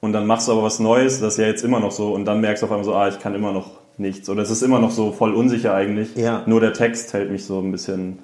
und 0.01 0.13
dann 0.13 0.25
machst 0.27 0.47
du 0.47 0.51
aber 0.51 0.63
was 0.63 0.79
Neues, 0.79 1.21
das 1.21 1.33
ist 1.33 1.39
ja 1.39 1.47
jetzt 1.47 1.63
immer 1.63 1.79
noch 1.79 1.91
so 1.91 2.13
und 2.13 2.25
dann 2.25 2.41
merkst 2.41 2.61
du 2.61 2.65
auf 2.65 2.71
einmal 2.71 2.85
so, 2.85 2.93
ah, 2.93 3.07
ich 3.07 3.19
kann 3.19 3.33
immer 3.33 3.53
noch 3.53 3.79
nichts 3.97 4.29
oder 4.29 4.41
es 4.41 4.49
ist 4.49 4.63
immer 4.63 4.79
noch 4.79 4.91
so 4.91 5.11
voll 5.11 5.33
unsicher 5.33 5.73
eigentlich. 5.73 6.15
Ja. 6.15 6.43
Nur 6.45 6.59
der 6.59 6.73
Text 6.73 7.13
hält 7.13 7.31
mich 7.31 7.45
so 7.45 7.59
ein 7.59 7.71
bisschen 7.71 8.19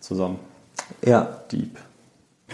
zusammen. 0.00 0.38
Ja. 1.04 1.28
Deep. 1.52 1.76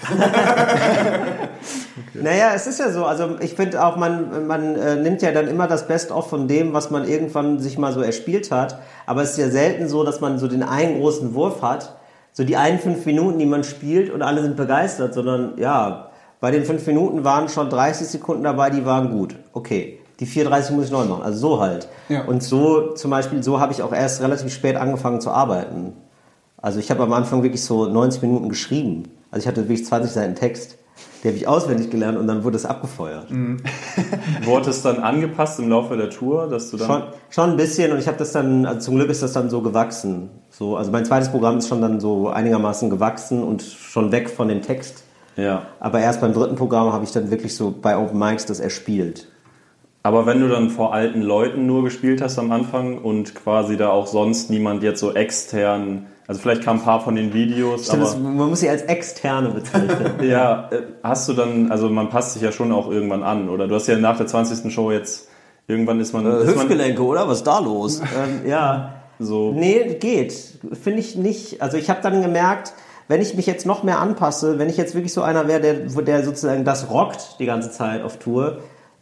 okay. 0.03 0.31
Naja, 2.15 2.53
es 2.55 2.67
ist 2.67 2.81
ja 2.81 2.91
so. 2.91 3.05
Also 3.05 3.39
ich 3.41 3.55
finde 3.55 3.85
auch, 3.85 3.97
man, 3.97 4.47
man 4.47 4.77
äh, 4.77 4.97
nimmt 4.97 5.23
ja 5.23 5.33
dann 5.33 5.49
immer 5.49 5.67
das 5.67 5.87
Best-of 5.87 6.29
von 6.29 6.49
dem, 6.49 6.73
was 6.73 6.91
man 6.91 7.07
irgendwann 7.07 7.59
sich 7.59 7.79
mal 7.79 7.93
so 7.93 8.01
erspielt 8.01 8.51
hat. 8.51 8.79
Aber 9.07 9.23
es 9.23 9.33
ist 9.33 9.39
ja 9.39 9.49
selten 9.51 9.89
so, 9.89 10.05
dass 10.05 10.21
man 10.21 10.39
so 10.39 10.49
den 10.49 10.63
einen 10.63 11.01
großen 11.01 11.35
Wurf 11.35 11.63
hat, 11.63 11.97
so 12.33 12.45
die 12.45 12.57
einen 12.57 12.79
fünf 12.79 13.05
Minuten, 13.05 13.39
die 13.39 13.47
man 13.47 13.65
spielt 13.65 14.11
und 14.11 14.23
alle 14.23 14.43
sind 14.43 14.57
begeistert, 14.57 15.15
sondern 15.15 15.59
ja, 15.59 16.11
bei 16.43 16.51
den 16.51 16.65
fünf 16.65 16.85
Minuten 16.89 17.23
waren 17.23 17.49
schon 17.49 17.71
30 17.71 18.09
Sekunden 18.09 18.43
dabei, 18.43 18.69
die 18.69 18.85
waren 18.85 19.13
gut. 19.13 19.37
Okay, 19.53 20.01
die 20.19 20.27
34 20.27 20.75
muss 20.75 20.87
ich 20.87 20.91
neu 20.91 21.05
machen. 21.05 21.23
Also 21.23 21.39
so 21.39 21.61
halt. 21.61 21.87
Ja. 22.09 22.25
Und 22.25 22.43
so 22.43 22.95
zum 22.95 23.13
Beispiel, 23.13 23.45
so 23.45 23.61
habe 23.61 23.73
ich 23.73 23.81
auch 23.81 23.93
erst 23.93 24.21
relativ 24.21 24.53
spät 24.53 24.75
angefangen 24.75 25.21
zu 25.21 25.31
arbeiten. 25.31 25.93
Also 26.57 26.81
ich 26.81 26.91
habe 26.91 27.05
am 27.05 27.13
Anfang 27.13 27.45
wirklich 27.45 27.63
so 27.63 27.87
90 27.87 28.23
Minuten 28.23 28.49
geschrieben. 28.49 29.05
Also 29.31 29.45
ich 29.45 29.47
hatte 29.47 29.69
wirklich 29.69 29.87
20 29.87 30.11
Seiten 30.11 30.35
Text. 30.35 30.79
Die 31.23 31.29
habe 31.29 31.37
ich 31.37 31.47
auswendig 31.47 31.91
gelernt 31.91 32.19
und 32.19 32.27
dann 32.27 32.43
wurde 32.43 32.57
es 32.57 32.67
abgefeuert. 32.67 33.31
Mhm. 33.31 33.59
wurde 34.43 34.71
es 34.71 34.83
dann 34.83 34.99
angepasst 34.99 35.61
im 35.61 35.69
Laufe 35.69 35.97
der 35.97 36.11
Tour, 36.11 36.49
dass 36.49 36.73
du 36.73 36.77
dann 36.77 36.89
schon, 36.89 37.03
schon 37.31 37.51
ein 37.51 37.57
bisschen 37.57 37.93
und 37.93 38.01
ich 38.01 38.09
habe 38.09 38.19
das 38.19 38.33
dann, 38.33 38.67
also 38.67 38.81
zum 38.81 38.97
Glück 38.97 39.11
ist 39.11 39.23
das 39.23 39.33
dann 39.33 39.49
so 39.49 39.63
gewachsen. 39.63 40.29
So, 40.51 40.77
also 40.77 40.91
mein 40.91 41.05
zweites 41.05 41.29
Programm 41.29 41.59
ist 41.59 41.69
schon 41.69 41.81
dann 41.81 42.01
so 42.01 42.31
einigermaßen 42.31 42.91
gewachsen 42.91 43.45
und 43.45 43.63
schon 43.63 44.11
weg 44.11 44.29
von 44.29 44.49
dem 44.49 44.61
Text. 44.61 45.05
Ja. 45.37 45.67
Aber 45.81 46.01
erst 46.01 46.21
beim 46.21 46.33
dritten 46.33 46.57
Programm 46.57 46.93
habe 46.93 47.05
ich 47.05 47.13
dann 47.13 47.31
wirklich 47.31 47.57
so 47.57 47.73
bei 47.73 47.97
Open 47.97 48.19
Mics 48.19 48.47
das 48.47 48.61
erspielt. 48.61 49.29
Aber 50.03 50.27
wenn 50.27 50.41
du 50.41 50.49
dann 50.49 50.71
vor 50.71 50.93
alten 50.93 51.23
Leuten 51.23 51.67
nur 51.67 51.85
gespielt 51.85 52.21
hast 52.21 52.39
am 52.39 52.51
Anfang 52.51 52.99
und 52.99 53.35
quasi 53.35 53.77
da 53.77 53.91
auch 53.91 54.07
sonst 54.07 54.51
niemand 54.51 54.83
jetzt 54.83 55.01
so 55.01 55.13
extern 55.15 56.07
also 56.33 56.41
vielleicht 56.41 56.63
kam 56.63 56.79
ein 56.79 56.83
paar 56.83 57.01
von 57.01 57.17
den 57.17 57.35
Videos. 57.35 57.87
Stimmt, 57.87 58.05
aber, 58.05 58.17
man 58.17 58.49
muss 58.49 58.61
sie 58.61 58.69
als 58.69 58.83
externe 58.83 59.51
bezeichnen. 59.51 60.15
ja, 60.23 60.71
äh, 60.71 60.83
hast 61.03 61.29
du 61.29 61.33
dann, 61.33 61.71
also 61.71 61.89
man 61.89 62.11
passt 62.11 62.35
sich 62.35 62.43
ja 62.43 62.53
schon 62.53 62.73
auch 62.73 62.91
irgendwann 62.91 63.23
an, 63.23 63.49
oder? 63.49 63.67
Du 63.67 63.75
hast 63.75 63.89
ja 63.89 63.99
nach 63.99 64.17
der 64.17 64.27
20. 64.27 64.73
Show 64.73 64.93
jetzt, 64.93 65.29
irgendwann 65.67 66.01
ist 66.01 66.13
man... 66.13 66.25
Äh, 66.25 66.45
ist 66.45 66.55
Hüftgelenke, 66.55 67.01
man, 67.01 67.11
oder? 67.11 67.29
Was 67.29 67.39
ist 67.39 67.47
da 67.47 67.59
los? 67.59 68.01
ähm, 68.01 68.49
ja. 68.49 68.95
So. 69.19 69.53
Nee, 69.53 69.97
geht. 70.01 70.33
Finde 70.81 71.01
ich 71.01 71.17
nicht. 71.17 71.61
Also 71.61 71.77
ich 71.77 71.91
habe 71.91 72.01
dann 72.03 72.23
gemerkt, 72.23 72.73
wenn 73.09 73.21
ich 73.21 73.35
mich 73.35 73.47
jetzt 73.47 73.67
noch 73.67 73.83
mehr 73.83 74.01
anpasse, 74.01 74.59
wenn 74.59 74.69
ich 74.69 74.77
jetzt 74.77 74.95
wirklich 74.95 75.13
so 75.13 75.23
einer 75.23 75.49
wäre, 75.49 75.61
der, 75.61 75.75
der 76.03 76.25
sozusagen 76.25 76.65
das 76.65 76.91
rockt 76.91 77.37
die 77.39 77.47
ganze 77.47 77.71
Zeit 77.71 78.03
auf 78.03 78.19
Tour, 78.19 78.59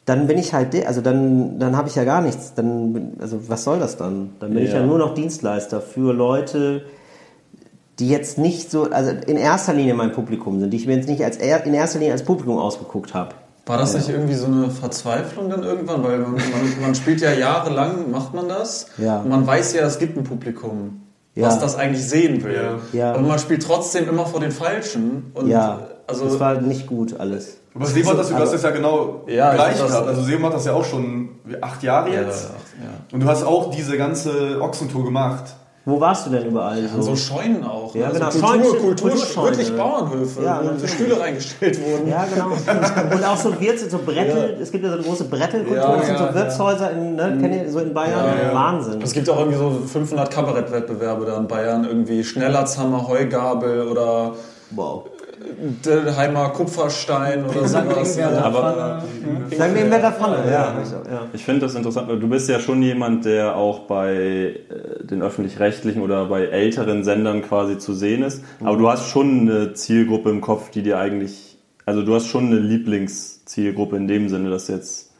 dann 0.06 0.26
bin 0.26 0.38
ich 0.38 0.54
halt, 0.54 0.74
also 0.86 1.00
dann, 1.00 1.58
dann 1.58 1.76
habe 1.76 1.88
ich 1.88 1.94
ja 1.94 2.04
gar 2.04 2.20
nichts. 2.20 2.54
Dann, 2.54 3.12
also 3.20 3.48
was 3.48 3.64
soll 3.64 3.78
das 3.78 3.96
dann? 3.96 4.30
Dann 4.40 4.50
bin 4.50 4.58
ja. 4.60 4.64
ich 4.64 4.72
ja 4.72 4.84
nur 4.84 4.98
noch 4.98 5.14
Dienstleister 5.14 5.80
für 5.80 6.12
Leute, 6.12 6.84
die 7.98 8.08
jetzt 8.08 8.38
nicht 8.38 8.70
so, 8.70 8.84
also 8.90 9.10
in 9.26 9.36
erster 9.36 9.74
Linie 9.74 9.94
mein 9.94 10.12
Publikum 10.12 10.58
sind, 10.58 10.70
die 10.70 10.78
ich 10.78 10.86
mir 10.86 10.96
jetzt 10.96 11.08
nicht 11.08 11.22
als 11.22 11.36
in 11.36 11.74
erster 11.74 11.98
Linie 11.98 12.12
als 12.12 12.24
Publikum 12.24 12.58
ausgeguckt 12.58 13.14
habe. 13.14 13.34
War 13.66 13.78
das 13.78 13.94
nicht 13.94 14.08
irgendwie 14.08 14.34
so 14.34 14.46
eine 14.46 14.70
Verzweiflung 14.70 15.48
dann 15.48 15.62
irgendwann? 15.62 16.02
Weil 16.02 16.18
man, 16.18 16.32
man, 16.32 16.40
man 16.80 16.94
spielt 16.94 17.20
ja 17.20 17.32
jahrelang, 17.32 18.10
macht 18.10 18.34
man 18.34 18.48
das. 18.48 18.86
Ja. 18.98 19.20
Und 19.20 19.28
man 19.28 19.46
weiß 19.46 19.74
ja, 19.74 19.82
es 19.82 19.98
gibt 19.98 20.16
ein 20.16 20.24
Publikum, 20.24 21.02
ja. 21.34 21.46
was 21.46 21.58
das 21.58 21.76
eigentlich 21.76 22.06
sehen 22.06 22.42
will. 22.42 22.78
Ja. 22.92 23.12
Aber 23.12 23.20
man 23.20 23.38
spielt 23.38 23.62
trotzdem 23.62 24.08
immer 24.08 24.26
vor 24.26 24.40
den 24.40 24.52
Falschen. 24.52 25.30
Und 25.34 25.48
ja, 25.48 25.88
also, 26.06 26.24
das 26.24 26.40
war 26.40 26.60
nicht 26.60 26.86
gut 26.86 27.18
alles. 27.18 27.58
Aber 27.74 27.86
Sebo 27.86 28.10
hat 28.10 28.18
das, 28.18 28.28
du 28.28 28.34
hast 28.34 28.52
das 28.52 28.62
ja 28.62 28.70
genau 28.70 29.22
ja, 29.28 29.54
gleich 29.54 29.76
gehabt. 29.76 30.08
Also 30.08 30.22
Sebo 30.22 30.40
macht 30.40 30.54
das 30.54 30.64
ja 30.64 30.72
auch 30.72 30.84
schon 30.84 31.30
acht 31.60 31.82
Jahre 31.82 32.10
jetzt. 32.10 32.50
Ja, 32.82 32.88
Und 33.12 33.20
du 33.20 33.26
hast 33.26 33.44
auch 33.44 33.70
diese 33.70 33.96
ganze 33.96 34.60
Ochsentour 34.60 35.04
gemacht. 35.04 35.44
Wo 35.86 35.98
warst 35.98 36.26
du 36.26 36.30
denn 36.30 36.46
überall? 36.46 36.86
So, 36.88 37.00
so 37.00 37.16
Scheunen 37.16 37.64
auch. 37.64 37.94
Ja, 37.94 38.08
ne? 38.08 38.14
genau. 38.14 38.26
Also 38.26 38.40
Kultur, 38.40 38.76
Kultur, 38.76 39.10
Kultur 39.10 39.44
wirklich 39.44 39.74
Bauernhöfe, 39.74 40.42
ja, 40.42 40.62
wo 40.62 40.78
so 40.78 40.86
Stühle 40.86 41.18
reingestellt 41.18 41.80
wurden. 41.82 42.06
Ja, 42.06 42.26
genau. 42.26 42.48
Und 43.14 43.24
auch 43.24 43.36
so 43.36 43.58
Wirte, 43.58 43.88
so 43.88 43.98
Brettel. 43.98 44.56
Ja. 44.56 44.62
Es 44.62 44.70
gibt 44.70 44.84
ja 44.84 44.90
so 44.90 44.96
eine 44.96 45.04
große 45.04 45.24
Brettelkultur. 45.24 45.76
Ja, 45.76 45.96
das 45.96 46.06
sind 46.06 46.18
so 46.18 46.34
Wirtshäuser 46.34 46.90
in, 46.90 47.16
ne, 47.16 47.38
kennt 47.40 47.54
ihr, 47.54 47.70
so 47.70 47.78
in 47.78 47.94
Bayern. 47.94 48.54
Wahnsinn. 48.54 49.00
Es 49.00 49.14
gibt 49.14 49.30
auch 49.30 49.38
irgendwie 49.38 49.58
so 49.58 49.70
500 49.70 50.30
Kabarettwettbewerbe 50.30 51.24
da 51.24 51.38
in 51.38 51.48
Bayern. 51.48 51.84
Irgendwie 51.84 52.22
Schnellerzhammer, 52.24 53.08
Heugabel 53.08 53.88
oder 53.88 54.34
wow. 54.72 55.04
Delheimer 55.84 56.50
Kupferstein 56.50 57.44
oder 57.44 57.66
sowas. 57.66 58.18
Aber 58.18 59.02
Sagen 59.56 59.74
wir 59.74 59.84
Inverter 59.84 60.12
Pfanne, 60.12 60.50
ja. 60.50 60.74
Ich 61.32 61.44
finde 61.44 61.62
das 61.62 61.74
interessant, 61.74 62.08
weil 62.08 62.18
du 62.18 62.28
bist 62.28 62.48
ja 62.48 62.60
schon 62.60 62.82
jemand, 62.82 63.24
der 63.24 63.56
auch 63.56 63.80
bei 63.80 64.14
äh, 64.14 65.04
den 65.04 65.22
öffentlich-rechtlichen 65.22 66.02
oder 66.02 66.26
bei 66.26 66.46
älteren 66.46 67.04
Sendern 67.04 67.42
quasi 67.42 67.78
zu 67.78 67.94
sehen 67.94 68.22
ist. 68.22 68.44
Aber 68.62 68.76
du 68.76 68.88
hast 68.88 69.08
schon 69.08 69.40
eine 69.40 69.72
Zielgruppe 69.74 70.30
im 70.30 70.40
Kopf, 70.40 70.70
die 70.70 70.82
dir 70.82 70.98
eigentlich, 70.98 71.58
also 71.86 72.02
du 72.02 72.14
hast 72.14 72.26
schon 72.26 72.46
eine 72.46 72.58
Lieblingszielgruppe 72.58 73.96
in 73.96 74.08
dem 74.08 74.28
Sinne, 74.28 74.50
dass 74.50 74.68
jetzt 74.68 75.10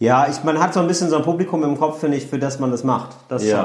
ja, 0.00 0.28
ich, 0.28 0.44
man 0.44 0.60
hat 0.60 0.74
so 0.74 0.80
ein 0.80 0.86
bisschen 0.86 1.10
so 1.10 1.16
ein 1.16 1.22
Publikum 1.22 1.64
im 1.64 1.76
Kopf, 1.76 1.98
finde 1.98 2.16
ich, 2.18 2.26
für 2.26 2.38
das 2.38 2.60
man 2.60 2.70
das 2.70 2.84
macht. 2.84 3.16
Das 3.28 3.44
ja. 3.44 3.64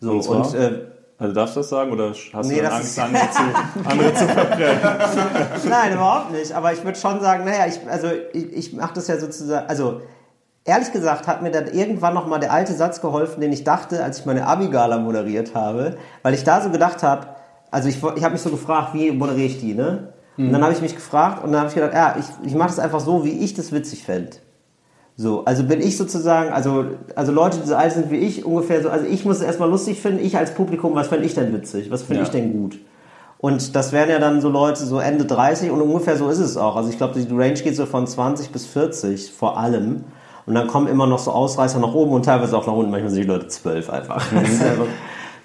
schon. 0.00 0.22
So, 0.22 0.32
und, 0.32 0.46
und 0.46 0.54
äh, 0.54 0.72
also 1.18 1.34
darfst 1.34 1.56
du 1.56 1.60
das 1.60 1.68
sagen 1.68 1.92
oder 1.92 2.10
hast 2.10 2.48
nee, 2.48 2.60
du 2.60 2.70
Angst, 2.70 2.98
andere 2.98 3.30
zu, 3.30 3.42
andere 3.84 4.14
zu 4.14 4.28
verbrennen? 4.28 4.80
Nein, 5.68 5.92
überhaupt 5.94 6.30
nicht. 6.30 6.52
Aber 6.52 6.72
ich 6.72 6.84
würde 6.84 6.98
schon 6.98 7.20
sagen, 7.20 7.44
naja, 7.44 7.66
ich, 7.66 7.80
also 7.88 8.08
ich, 8.32 8.52
ich 8.52 8.72
mache 8.72 8.94
das 8.94 9.08
ja 9.08 9.18
sozusagen, 9.18 9.68
also 9.68 10.00
ehrlich 10.64 10.92
gesagt 10.92 11.26
hat 11.26 11.42
mir 11.42 11.50
dann 11.50 11.66
irgendwann 11.66 12.14
nochmal 12.14 12.38
der 12.38 12.52
alte 12.52 12.72
Satz 12.72 13.00
geholfen, 13.00 13.40
den 13.40 13.52
ich 13.52 13.64
dachte, 13.64 14.04
als 14.04 14.20
ich 14.20 14.26
meine 14.26 14.46
Abi-Gala 14.46 14.98
moderiert 14.98 15.56
habe, 15.56 15.96
weil 16.22 16.34
ich 16.34 16.44
da 16.44 16.60
so 16.60 16.70
gedacht 16.70 17.02
habe, 17.02 17.26
also 17.70 17.88
ich, 17.88 17.96
ich 17.96 18.24
habe 18.24 18.32
mich 18.32 18.42
so 18.42 18.50
gefragt, 18.50 18.94
wie 18.94 19.10
moderiere 19.10 19.46
ich 19.46 19.60
die, 19.60 19.74
ne? 19.74 20.12
Und 20.38 20.52
dann 20.52 20.62
habe 20.62 20.72
ich 20.72 20.80
mich 20.80 20.94
gefragt 20.94 21.42
und 21.42 21.50
dann 21.50 21.62
habe 21.62 21.68
ich 21.68 21.74
gedacht, 21.74 21.94
ja, 21.94 22.14
ich, 22.16 22.46
ich 22.46 22.54
mache 22.54 22.68
das 22.68 22.78
einfach 22.78 23.00
so, 23.00 23.24
wie 23.24 23.44
ich 23.44 23.54
das 23.54 23.72
witzig 23.72 24.04
fände. 24.04 24.36
So, 25.20 25.44
also 25.44 25.64
bin 25.64 25.80
ich 25.80 25.96
sozusagen, 25.96 26.52
also, 26.52 26.84
also 27.16 27.32
Leute, 27.32 27.58
die 27.58 27.66
so 27.66 27.74
alt 27.74 27.92
sind 27.92 28.12
wie 28.12 28.18
ich, 28.18 28.44
ungefähr 28.44 28.80
so, 28.80 28.88
also 28.88 29.04
ich 29.04 29.24
muss 29.24 29.38
es 29.38 29.42
erstmal 29.42 29.68
lustig 29.68 30.00
finden, 30.00 30.24
ich 30.24 30.36
als 30.36 30.54
Publikum, 30.54 30.94
was 30.94 31.08
fände 31.08 31.26
ich 31.26 31.34
denn 31.34 31.52
witzig, 31.52 31.90
was 31.90 32.02
finde 32.02 32.20
ja. 32.20 32.22
ich 32.22 32.28
denn 32.28 32.52
gut? 32.52 32.78
Und 33.38 33.74
das 33.74 33.90
wären 33.90 34.10
ja 34.10 34.20
dann 34.20 34.40
so 34.40 34.48
Leute 34.48 34.86
so 34.86 35.00
Ende 35.00 35.24
30 35.24 35.72
und 35.72 35.82
ungefähr 35.82 36.16
so 36.16 36.28
ist 36.28 36.38
es 36.38 36.56
auch. 36.56 36.76
Also 36.76 36.88
ich 36.88 36.98
glaube, 36.98 37.18
die 37.18 37.34
Range 37.34 37.54
geht 37.54 37.74
so 37.74 37.84
von 37.86 38.06
20 38.06 38.50
bis 38.50 38.66
40 38.66 39.32
vor 39.32 39.58
allem. 39.58 40.04
Und 40.46 40.54
dann 40.54 40.68
kommen 40.68 40.86
immer 40.86 41.08
noch 41.08 41.18
so 41.18 41.32
Ausreißer 41.32 41.80
nach 41.80 41.94
oben 41.94 42.12
und 42.12 42.24
teilweise 42.24 42.56
auch 42.56 42.66
nach 42.66 42.72
unten. 42.72 42.92
Manchmal 42.92 43.10
sind 43.10 43.22
die 43.22 43.28
Leute 43.28 43.48
12 43.48 43.90
einfach. 43.90 44.24
Das 44.32 44.48
ist 44.48 44.62
einfach 44.62 44.86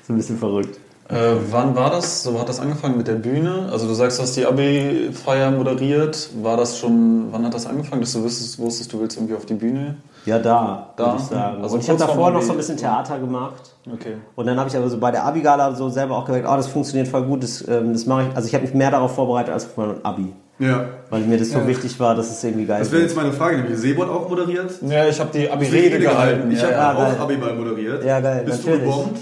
so 0.07 0.13
ein 0.13 0.17
bisschen 0.17 0.37
verrückt. 0.37 0.79
Äh, 1.13 1.35
wann 1.51 1.75
war 1.75 1.89
das? 1.89 2.23
So 2.23 2.39
hat 2.39 2.49
das 2.49 2.59
angefangen 2.59 2.97
mit 2.97 3.07
der 3.07 3.15
Bühne? 3.15 3.69
Also 3.71 3.87
du 3.87 3.93
sagst, 3.93 4.17
du 4.17 4.23
hast 4.23 4.35
die 4.35 4.45
Abi-Feier 4.45 5.51
moderiert. 5.51 6.29
War 6.41 6.57
das 6.57 6.77
schon, 6.77 7.27
wann 7.31 7.45
hat 7.45 7.53
das 7.53 7.65
angefangen, 7.65 8.01
dass 8.01 8.13
du 8.13 8.23
wusstest, 8.23 8.59
wusstest 8.59 8.91
du 8.91 8.99
willst 8.99 9.17
irgendwie 9.17 9.35
auf 9.35 9.45
die 9.45 9.53
Bühne? 9.53 9.97
Ja, 10.25 10.39
da, 10.39 10.93
da? 10.95 11.05
würde 11.05 11.17
ich 11.17 11.23
sagen. 11.25 11.61
Also 11.61 11.75
und 11.75 11.83
ich 11.83 11.89
habe 11.89 11.99
davor 11.99 12.31
noch 12.31 12.41
so 12.41 12.51
ein 12.51 12.57
bisschen 12.57 12.77
Theater 12.77 13.19
gemacht. 13.19 13.73
Okay. 13.91 14.15
Und 14.35 14.45
dann 14.45 14.57
habe 14.57 14.69
ich 14.69 14.77
aber 14.77 14.89
so 14.89 14.97
bei 14.97 15.11
der 15.11 15.25
Abi-Gala 15.25 15.75
so 15.75 15.89
selber 15.89 16.17
auch 16.17 16.25
gemerkt, 16.25 16.47
oh, 16.49 16.55
das 16.55 16.67
funktioniert 16.67 17.07
voll 17.07 17.23
gut, 17.23 17.43
das, 17.43 17.67
ähm, 17.67 17.93
das 17.93 18.05
mache 18.05 18.23
ich. 18.29 18.35
Also 18.35 18.47
ich 18.47 18.55
habe 18.55 18.65
mich 18.65 18.73
mehr 18.73 18.91
darauf 18.91 19.13
vorbereitet 19.13 19.53
als 19.53 19.65
auf 19.65 19.77
mein 19.77 20.03
Abi. 20.03 20.33
Ja. 20.59 20.85
Weil 21.09 21.21
mir 21.21 21.37
das 21.37 21.49
so 21.49 21.59
ja. 21.59 21.67
wichtig 21.67 21.99
war, 21.99 22.15
dass 22.15 22.31
es 22.31 22.43
irgendwie 22.43 22.65
geil 22.65 22.81
ist. 22.81 22.87
Das 22.87 22.93
wäre 22.93 23.03
jetzt 23.03 23.15
meine 23.15 23.33
Frage, 23.33 23.57
nämlich 23.57 23.77
Sebot 23.77 24.07
auch 24.07 24.29
moderiert? 24.29 24.71
Ja, 24.87 25.07
ich 25.07 25.19
habe 25.19 25.29
die 25.33 25.49
Abi-Rede 25.49 25.99
gehalten. 25.99 26.51
Ich 26.51 26.61
ja, 26.61 26.71
habe 26.71 27.01
ja, 27.01 27.13
auch 27.15 27.19
Abi-Ball 27.19 27.55
moderiert. 27.55 28.03
Ja, 28.05 28.19
geil. 28.19 28.43
Bist 28.45 28.65
natürlich. 28.65 28.85
du 28.85 28.89
gebombt? 28.89 29.19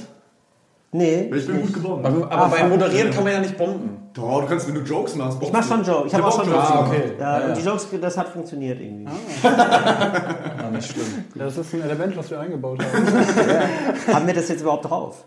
Nee. 0.94 1.32
Ich 1.34 1.48
bin 1.48 1.56
nicht. 1.56 1.68
gut 1.68 1.74
gebombt. 1.76 2.06
Aber, 2.06 2.26
aber 2.32 2.46
ah, 2.46 2.48
beim 2.50 2.70
Moderieren 2.70 3.12
kann 3.12 3.24
man 3.24 3.32
ja 3.32 3.40
nicht 3.40 3.58
bomben. 3.58 4.10
Doch, 4.14 4.42
du 4.42 4.48
kannst, 4.48 4.68
wenn 4.68 4.76
du 4.76 4.82
Jokes 4.82 5.16
machst, 5.16 5.38
Ich 5.42 5.52
mach 5.54 5.66
schon 5.66 5.84
Jokes. 5.86 6.08
Ich 6.08 6.14
habe 6.14 6.26
auch 6.28 6.36
schon 6.44 6.52
Jokes 6.52 6.68
ah, 6.70 6.86
okay. 6.86 7.02
Ja, 7.18 7.40
ja, 7.40 7.48
und 7.48 7.58
die 7.58 7.62
Jokes, 7.62 7.88
das 8.02 8.18
hat 8.18 8.28
funktioniert 8.28 8.82
irgendwie. 8.82 9.08
Ah. 9.08 10.58
ja, 10.64 10.70
nicht 10.74 10.92
schlimm. 10.92 11.06
Das 11.36 11.56
ist 11.58 11.74
ein 11.74 11.84
Element, 11.84 12.18
was 12.18 12.30
wir 12.30 12.42
eingebaut 12.42 12.80
haben. 12.84 13.06
ja. 14.08 14.14
Haben 14.16 14.28
wir 14.28 14.34
das 14.34 14.50
jetzt 14.50 14.62
überhaupt 14.62 14.90
drauf? 14.90 15.24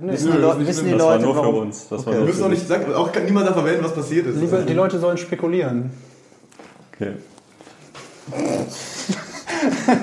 Nee, 0.00 0.12
wissen 0.12 0.30
nö, 0.30 0.36
die, 0.36 0.40
Le 0.60 0.66
wissen 0.68 0.84
die 0.84 0.92
das 0.92 1.00
Leute, 1.00 1.26
war 1.26 1.26
nur 1.26 1.36
warum? 1.36 1.54
für 1.54 1.60
uns. 1.62 1.88
Das 1.88 2.00
Okay. 2.00 2.10
war 2.10 2.18
Wir 2.18 2.24
müssen 2.26 2.44
auch 2.44 2.48
nicht 2.48 2.68
sagen, 2.68 2.94
auch 2.94 3.10
kann 3.10 3.24
niemand 3.24 3.48
darf 3.48 3.56
erwähnen, 3.56 3.82
was 3.82 3.94
passiert 3.96 4.26
ist. 4.28 4.36
Liebe, 4.36 4.64
die 4.68 4.74
Leute 4.74 5.00
sollen 5.00 5.18
spekulieren. 5.18 5.90
Okay. 6.94 7.14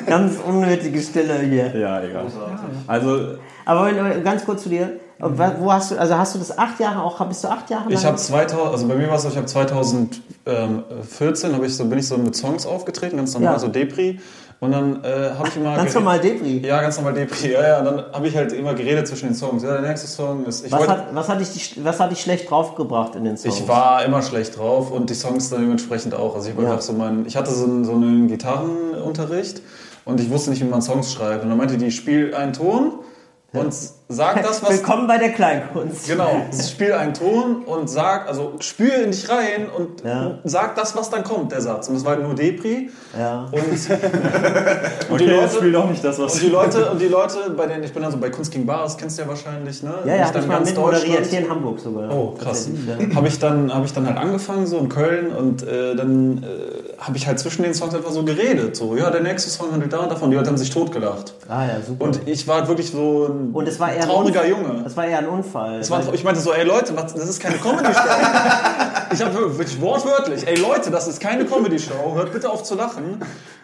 Ganz 0.07 0.37
unnötige 0.45 1.01
Stille 1.01 1.39
hier. 1.39 1.73
Ja, 1.77 2.03
egal. 2.03 2.25
Also, 2.87 3.37
Aber 3.63 3.85
wenn, 3.85 4.23
ganz 4.23 4.43
kurz 4.45 4.63
zu 4.63 4.69
dir. 4.69 4.99
Wo 5.19 5.71
hast 5.71 5.91
du, 5.91 5.97
also 5.99 6.17
hast 6.17 6.35
du 6.35 6.39
das 6.39 6.57
acht 6.57 6.79
Jahre 6.79 7.01
auch, 7.01 7.23
bist 7.27 7.43
du 7.43 7.47
acht 7.47 7.69
Jahre 7.69 7.85
lang? 7.85 7.93
Ich 7.93 8.05
habe 8.05 8.17
2000, 8.17 8.71
also 8.71 8.87
bei 8.87 8.95
mir 8.95 9.07
war 9.07 9.15
es 9.15 9.23
so, 9.23 9.29
ich 9.29 9.37
habe 9.37 9.45
2014 9.45 11.53
habe 11.53 11.65
ich 11.65 11.75
so, 11.75 11.85
bin 11.85 11.99
ich 11.99 12.07
so 12.07 12.17
mit 12.17 12.35
Songs 12.35 12.65
aufgetreten, 12.65 13.17
ganz 13.17 13.33
normal, 13.33 13.53
Ja. 13.53 13.59
so 13.59 13.67
Depri. 13.67 14.19
Und 14.61 14.71
dann 14.71 15.03
äh, 15.03 15.31
habe 15.37 15.49
ich 15.49 15.57
immer 15.57 15.75
Ganz 15.75 15.93
normal 15.93 16.17
Depri. 16.19 16.65
Ja, 16.65 16.81
ganz 16.81 16.95
normal 16.95 17.13
Depri. 17.13 17.51
Ja, 17.51 17.67
ja. 17.67 17.79
Und 17.79 17.85
dann 17.85 18.03
habe 18.13 18.27
ich 18.27 18.35
halt 18.37 18.53
immer 18.53 18.73
geredet 18.73 19.05
zwischen 19.05 19.27
den 19.27 19.35
Songs. 19.35 19.63
Ja, 19.63 19.73
der 19.73 19.81
nächste 19.89 20.07
Song 20.07 20.45
ist. 20.45 20.65
Ich, 20.65 20.71
Was 20.71 20.79
wollte- 20.79 20.91
hat, 20.93 21.07
was, 21.13 21.27
hat 21.27 21.39
dich, 21.41 21.77
was 21.83 21.99
hat 21.99 22.09
dich 22.11 22.21
schlecht 22.21 22.49
draufgebracht 22.49 23.15
in 23.15 23.25
den 23.25 23.35
Songs? 23.37 23.59
ich 23.59 23.67
war 23.67 24.03
immer 24.05 24.21
schlecht 24.21 24.57
drauf 24.57 24.91
und 24.91 25.09
die 25.09 25.13
Songs 25.13 25.49
dann 25.49 25.59
dementsprechend 25.61 26.15
auch. 26.15 26.35
Also 26.35 26.49
ich, 26.49 26.57
Ja. 26.57 26.79
so 26.79 26.93
mein, 26.93 27.25
ich 27.25 27.35
hatte 27.35 27.51
so 27.51 27.65
einen, 27.65 27.83
so 27.83 27.91
einen 27.91 28.29
Gitarrenunterricht 28.29 29.61
und 30.05 30.21
ich 30.21 30.29
wusste 30.29 30.51
nicht, 30.51 30.61
wie 30.63 30.69
man 30.69 30.81
Songs 30.81 31.11
schreibt. 31.11 31.43
Und 31.43 31.49
dann 31.49 31.57
meinte 31.57 31.77
die, 31.77 31.91
spiel 31.91 32.33
einen 32.33 32.53
Ton 32.53 32.93
und 33.51 33.75
sag 34.07 34.43
das, 34.43 34.61
was 34.61 34.69
Willkommen 34.69 35.07
bei 35.07 35.17
der 35.17 35.29
Kleinkunst. 35.31 36.07
Genau, 36.07 36.29
spiel 36.67 36.93
einen 36.93 37.13
Ton 37.13 37.63
und 37.65 37.89
sag, 37.89 38.27
also 38.27 38.53
spür 38.59 38.93
in 39.03 39.11
dich 39.11 39.27
rein 39.29 39.67
und 39.75 40.03
Ja. 40.03 40.37
sag 40.43 40.75
das, 40.75 40.95
was 40.95 41.09
dann 41.09 41.23
kommt, 41.23 41.51
der 41.51 41.61
Satz. 41.61 41.87
Und 41.87 41.95
das 41.95 42.05
war 42.05 42.13
halt 42.13 42.23
nur 42.23 42.35
Depri. 42.35 42.89
Ja. 43.17 43.47
Und, 43.51 43.53
und 45.09 45.11
okay, 45.11 45.17
die 45.17 45.25
Leute, 45.25 45.55
spiel 45.55 45.71
doch 45.71 45.89
nicht 45.89 46.03
das, 46.03 46.19
was 46.19 46.35
und 46.35 46.43
die 46.43 46.49
Leute, 46.49 46.91
und 46.91 47.01
die 47.01 47.07
Leute, 47.07 47.49
bei 47.57 47.65
denen 47.65 47.83
ich 47.83 47.93
bin 47.93 48.03
also 48.03 48.17
bei 48.17 48.29
Kunst 48.29 48.51
gegen 48.51 48.65
Bares, 48.67 48.95
kennst 48.97 49.17
du 49.17 49.23
ja 49.23 49.27
wahrscheinlich, 49.27 49.81
ne? 49.81 49.93
Ja, 50.05 50.15
ja, 50.15 50.25
ich 50.25 50.31
dann 50.31 50.47
mal 50.47 50.57
ganz 50.57 50.69
mit 50.69 50.77
moderiert, 50.79 51.25
hier 51.25 51.39
in 51.39 51.49
Hamburg 51.49 51.79
sogar. 51.79 52.11
Oh, 52.13 52.35
krass. 52.39 52.69
Ja. 52.87 53.15
Habe 53.15 53.27
ich, 53.27 53.39
dann- 53.39 53.73
hab 53.73 53.83
ich 53.85 53.93
dann 53.93 54.05
halt 54.05 54.17
angefangen, 54.17 54.67
so 54.67 54.77
in 54.77 54.89
Köln, 54.89 55.31
und 55.31 55.63
äh, 55.63 55.95
dann 55.95 56.43
äh, 56.43 57.01
habe 57.01 57.17
ich 57.17 57.25
halt 57.25 57.39
zwischen 57.39 57.63
den 57.63 57.73
Songs 57.73 57.95
einfach 57.95 58.11
so 58.11 58.23
geredet. 58.23 58.75
So, 58.75 58.95
ja, 58.95 59.09
der 59.09 59.21
nächste 59.21 59.49
Song 59.49 59.71
handelt 59.71 59.91
da 59.93 59.99
und 59.99 60.11
davon. 60.11 60.29
Die 60.29 60.35
Leute 60.37 60.49
haben 60.49 60.57
sich 60.57 60.69
totgelacht. 60.69 61.33
Ah 61.49 61.65
ja, 61.65 61.77
super. 61.85 62.05
Und 62.05 62.19
ich 62.27 62.47
war 62.47 62.57
halt 62.59 62.67
wirklich 62.67 62.91
so. 62.91 63.29
Und 63.53 63.67
es 63.67 63.79
war 63.79 63.94
eher 63.95 64.03
ein 64.03 64.09
trauriger 64.09 64.41
Unfall. 64.41 64.49
Junge. 64.49 64.83
Das 64.83 64.97
war 64.97 65.05
eher 65.05 65.17
ein 65.19 65.27
Unfall. 65.27 65.79
Das 65.79 65.89
war, 65.91 66.13
ich 66.13 66.23
meinte 66.23 66.39
so, 66.41 66.53
ey 66.53 66.63
Leute, 66.63 66.95
was, 66.95 67.13
das 67.13 67.27
ist 67.29 67.39
keine 67.41 67.57
Comedy-Show. 67.57 67.99
ich 69.13 69.21
habe 69.21 69.57
wirklich 69.57 69.79
wortwörtlich, 69.81 70.47
ey 70.47 70.55
Leute, 70.59 70.91
das 70.91 71.07
ist 71.07 71.19
keine 71.19 71.45
Comedy-Show, 71.45 72.13
hört 72.15 72.31
bitte 72.33 72.49
auf 72.49 72.63
zu 72.63 72.75
lachen. 72.75 73.21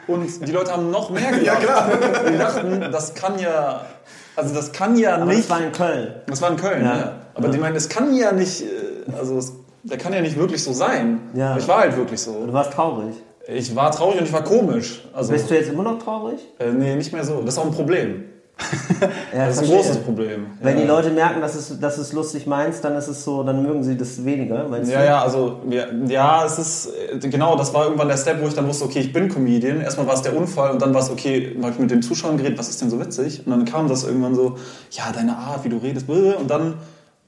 Und 0.07 0.47
die 0.47 0.51
Leute 0.51 0.71
haben 0.71 0.89
noch 0.91 1.09
mehr 1.09 1.31
gelacht. 1.31 1.45
Ja, 1.45 1.55
klar. 1.55 1.89
Die 2.31 2.37
dachten, 2.37 2.91
das 2.91 3.13
kann 3.13 3.37
ja, 3.39 3.81
also 4.35 4.53
das 4.55 4.71
kann 4.71 4.97
ja 4.97 5.15
Aber 5.15 5.25
nicht. 5.25 5.41
das 5.41 5.49
war 5.49 5.61
in 5.61 5.71
Köln. 5.71 6.15
Das 6.27 6.41
war 6.41 6.49
in 6.51 6.57
Köln, 6.57 6.83
Ja. 6.83 6.95
ja. 6.97 7.11
Aber 7.35 7.47
die 7.49 7.57
meinen, 7.59 7.75
es 7.75 7.87
kann 7.87 8.13
ja 8.15 8.31
nicht, 8.31 8.61
äh, 8.63 8.65
also 9.17 9.37
es, 9.37 9.53
der 9.83 9.97
kann 9.97 10.11
ja 10.13 10.21
nicht 10.21 10.37
wirklich 10.37 10.63
so 10.63 10.73
sein. 10.73 11.21
Ja. 11.33 11.55
Ich 11.57 11.67
war 11.67 11.79
halt 11.81 11.95
wirklich 11.95 12.19
so. 12.19 12.45
Du 12.45 12.51
warst 12.53 12.73
traurig. 12.73 13.15
Ich 13.47 13.75
war 13.75 13.91
traurig 13.91 14.19
und 14.19 14.25
ich 14.27 14.33
war 14.33 14.43
komisch. 14.43 15.01
Also, 15.13 15.31
Bist 15.33 15.49
du 15.49 15.55
jetzt 15.55 15.69
immer 15.69 15.83
noch 15.83 15.97
traurig? 16.03 16.39
äh, 16.59 16.71
nee, 16.71 16.95
nicht 16.95 17.11
mehr 17.13 17.23
so. 17.23 17.41
Das 17.41 17.55
ist 17.55 17.59
auch 17.59 17.65
ein 17.65 17.71
Problem. 17.71 18.25
Ja, 19.33 19.47
Das 19.47 19.55
ist 19.55 19.63
ein 19.63 19.65
verstehe. 19.65 19.75
großes 19.77 19.97
Problem. 20.03 20.45
Wenn 20.61 20.75
ja. 20.75 20.81
die 20.81 20.87
Leute 20.87 21.09
merken, 21.09 21.41
dass 21.41 21.55
es, 21.55 21.79
dass 21.79 21.97
es 21.97 22.13
lustig 22.13 22.45
meinst, 22.45 22.83
dann 22.83 22.95
ist 22.95 23.07
es 23.07 23.23
so, 23.23 23.41
dann 23.43 23.63
mögen 23.63 23.83
sie 23.83 23.97
das 23.97 24.23
weniger. 24.23 24.67
Meinst 24.67 24.91
Ja, 24.91 24.99
du? 24.99 25.05
ja, 25.05 25.21
also 25.21 25.59
ja, 25.69 25.85
ja, 26.07 26.45
es 26.45 26.59
ist 26.59 26.89
äh, 27.11 27.27
genau, 27.29 27.55
das 27.55 27.73
war 27.73 27.85
irgendwann 27.85 28.07
der 28.09 28.17
Step, 28.17 28.41
wo 28.41 28.47
ich 28.47 28.53
dann 28.53 28.67
wusste, 28.67 28.85
okay, 28.85 28.99
ich 28.99 29.11
bin 29.13 29.29
Comedian. 29.29 29.81
Erstmal 29.81 30.07
war 30.07 30.13
es 30.13 30.21
der 30.21 30.35
Unfall 30.35 30.71
und 30.71 30.81
dann 30.81 30.93
war 30.93 31.01
es 31.01 31.09
okay, 31.09 31.55
habe 31.61 31.71
ich 31.71 31.79
mit 31.79 31.89
den 31.91 32.01
Zuschauern 32.01 32.37
geredet, 32.37 32.59
was 32.59 32.69
ist 32.69 32.81
denn 32.81 32.89
so 32.89 32.99
witzig? 32.99 33.41
Und 33.45 33.51
dann 33.51 33.65
kam 33.65 33.87
das 33.87 34.03
irgendwann 34.03 34.35
so, 34.35 34.57
ja, 34.91 35.11
deine 35.13 35.35
Art, 35.37 35.63
wie 35.63 35.69
du 35.69 35.77
redest, 35.77 36.07
und 36.09 36.49
dann 36.49 36.75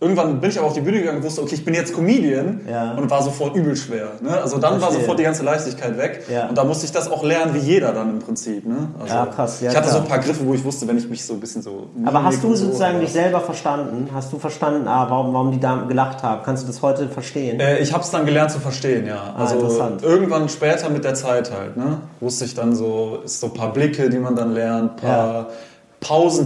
irgendwann 0.03 0.39
bin 0.41 0.49
ich 0.51 0.57
aber 0.59 0.67
auf 0.67 0.73
die 0.73 0.81
Bühne 0.81 0.99
gegangen 0.99 1.17
und 1.17 1.23
wusste, 1.23 1.41
okay, 1.41 1.55
ich 1.55 1.65
bin 1.65 1.73
jetzt 1.73 1.93
Comedian 1.95 2.61
Ja. 2.69 2.91
und 2.93 3.09
war 3.09 3.23
sofort 3.23 3.55
übel 3.55 3.75
schwer. 3.75 4.09
Ne? 4.21 4.29
Also 4.39 4.57
dann 4.57 4.73
war 4.73 4.79
Verstehe. 4.81 4.99
sofort 5.01 5.19
die 5.19 5.23
ganze 5.23 5.43
Leichtigkeit 5.43 5.97
weg 5.97 6.25
Ja. 6.31 6.47
und 6.49 6.57
da 6.57 6.63
musste 6.63 6.85
ich 6.85 6.91
das 6.91 7.09
auch 7.09 7.23
lernen, 7.23 7.53
wie 7.55 7.59
jeder 7.59 7.91
dann 7.93 8.09
im 8.11 8.19
Prinzip. 8.19 8.65
Ne? 8.67 8.89
Also, 9.01 9.13
Ja, 9.15 9.25
krass, 9.25 9.61
ja, 9.61 9.71
ich 9.71 9.75
hatte 9.75 9.87
klar. 9.87 9.97
so 9.99 10.03
ein 10.03 10.09
paar 10.09 10.19
Griffe, 10.19 10.45
wo 10.45 10.53
ich 10.53 10.63
wusste, 10.63 10.87
wenn 10.87 10.97
ich 10.97 11.09
mich 11.09 11.25
so 11.25 11.33
ein 11.33 11.39
bisschen 11.39 11.61
so. 11.61 11.87
Aber 12.05 12.23
hast 12.23 12.43
du 12.43 12.49
so, 12.55 12.65
sozusagen 12.65 12.95
aber- 12.95 13.03
dich 13.05 13.13
selber 13.13 13.39
verstanden? 13.41 14.09
Hast 14.13 14.31
du 14.31 14.37
verstanden, 14.39 14.87
ah, 14.87 15.07
warum, 15.09 15.33
warum 15.33 15.51
die 15.51 15.59
Damen 15.59 15.87
gelacht 15.87 16.21
haben? 16.21 16.41
Kannst 16.43 16.63
du 16.63 16.67
das 16.67 16.81
heute 16.81 17.07
verstehen? 17.07 17.59
Äh, 17.59 17.79
ich 17.79 17.93
habe 17.93 18.03
es 18.03 18.11
dann 18.11 18.25
gelernt 18.25 18.51
zu 18.51 18.59
verstehen, 18.59 19.05
ja. 19.07 19.33
Also 19.37 19.55
Ah, 19.55 19.57
interessant. 19.59 20.03
irgendwann 20.03 20.49
später 20.49 20.89
mit 20.89 21.03
der 21.03 21.13
Zeit 21.15 21.51
halt, 21.51 21.77
ne, 21.77 21.97
wusste 22.19 22.45
ich 22.45 22.53
dann 22.53 22.75
so, 22.75 23.19
ist 23.23 23.39
so 23.39 23.47
ein 23.47 23.53
paar 23.53 23.71
Blicke, 23.73 24.09
die 24.09 24.19
man 24.19 24.35
dann 24.35 24.53
lernt, 24.53 24.97
paar 24.97 25.43
Pausen, 25.43 25.57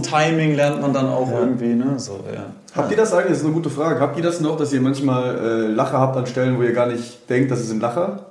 Timing 0.02 0.54
lernt 0.56 0.80
man 0.80 0.92
dann 0.92 1.06
auch 1.08 1.30
irgendwie, 1.30 1.74
ne, 1.74 1.94
so, 1.98 2.20
ja. 2.32 2.46
Habt 2.74 2.90
ihr 2.90 2.96
das 2.96 3.12
eigentlich, 3.12 3.30
das 3.30 3.38
ist 3.38 3.44
eine 3.44 3.54
gute 3.54 3.70
Frage, 3.70 4.00
habt 4.00 4.16
ihr 4.16 4.22
das 4.22 4.40
noch, 4.40 4.56
dass 4.56 4.72
ihr 4.72 4.80
manchmal 4.80 5.36
äh, 5.36 5.66
Lacher 5.72 5.98
habt 5.98 6.16
an 6.16 6.26
Stellen, 6.26 6.58
wo 6.58 6.62
ihr 6.62 6.72
gar 6.72 6.86
nicht 6.86 7.28
denkt, 7.28 7.50
das 7.50 7.60
ist 7.60 7.70
ein 7.72 7.80
Lacher? 7.80 8.26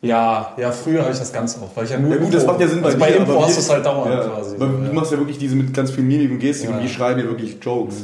Ja, 0.00 0.52
ja, 0.56 0.70
früher 0.70 1.00
habe 1.02 1.12
ich 1.12 1.18
das 1.18 1.32
ganz 1.32 1.58
oft, 1.60 1.76
weil 1.76 1.84
ich 1.84 1.90
ja 1.90 1.98
nur 1.98 2.10
Ja 2.12 2.18
gut, 2.18 2.32
das 2.32 2.46
macht 2.46 2.60
ja 2.60 2.68
Sinn 2.68 2.80
bei 2.82 2.86
also 2.88 2.98
bei 2.98 3.10
Info 3.10 3.32
aber 3.32 3.46
hast 3.46 3.56
du 3.56 3.60
es 3.60 3.70
halt 3.70 3.84
dauernd 3.84 4.12
ja, 4.14 4.20
quasi. 4.20 4.54
weil 4.58 4.68
so, 4.68 4.76
Du 4.76 4.84
ja. 4.84 4.92
machst 4.92 5.12
ja 5.12 5.18
wirklich 5.18 5.38
diese 5.38 5.56
mit 5.56 5.74
ganz 5.74 5.90
viel 5.90 6.04
Mimik 6.04 6.30
und 6.30 6.38
Gestik 6.38 6.68
und 6.70 6.76
Ja. 6.76 6.82
wir 6.82 6.88
schreiben 6.88 7.18
ja 7.20 7.26
wirklich 7.26 7.58
Jokes. 7.60 7.96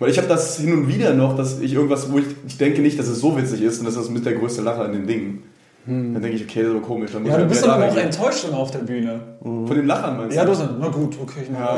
Weil 0.00 0.10
ich 0.10 0.18
habe 0.18 0.26
das 0.26 0.56
hin 0.56 0.72
und 0.72 0.88
wieder 0.88 1.14
noch, 1.14 1.36
dass 1.36 1.60
ich 1.60 1.72
irgendwas, 1.72 2.10
wo 2.10 2.18
ich, 2.18 2.24
ich 2.48 2.58
denke 2.58 2.82
nicht, 2.82 2.98
dass 2.98 3.06
es 3.06 3.20
so 3.20 3.36
witzig 3.36 3.62
ist 3.62 3.78
und 3.78 3.84
das 3.86 3.94
ist 3.94 4.10
mit 4.10 4.26
der 4.26 4.32
größte 4.34 4.62
Lacher 4.62 4.86
in 4.86 4.92
den 4.92 5.06
Dingen. 5.06 5.42
Dann 5.86 6.14
denke 6.14 6.30
ich, 6.30 6.44
okay, 6.44 6.60
das 6.62 6.70
ist 6.70 6.76
aber 6.76 6.86
komisch. 6.86 7.10
Dann 7.12 7.26
Ja, 7.26 7.32
du 7.32 7.38
halt 7.40 7.48
bist 7.50 7.62
dann 7.62 7.70
aber 7.72 7.82
auch 7.84 7.88
reingehen. 7.88 8.06
enttäuscht 8.06 8.44
immer 8.48 8.56
auf 8.58 8.70
der 8.70 8.78
Bühne. 8.78 9.20
Von 9.42 9.66
den 9.68 9.86
Lachern 9.86 10.16
meinst 10.16 10.32
du? 10.34 10.38
Ja, 10.38 10.44
du 10.46 10.54
sagst, 10.54 10.72
na 10.80 10.88
gut, 10.88 11.16
okay. 11.20 11.42
Ja, 11.52 11.76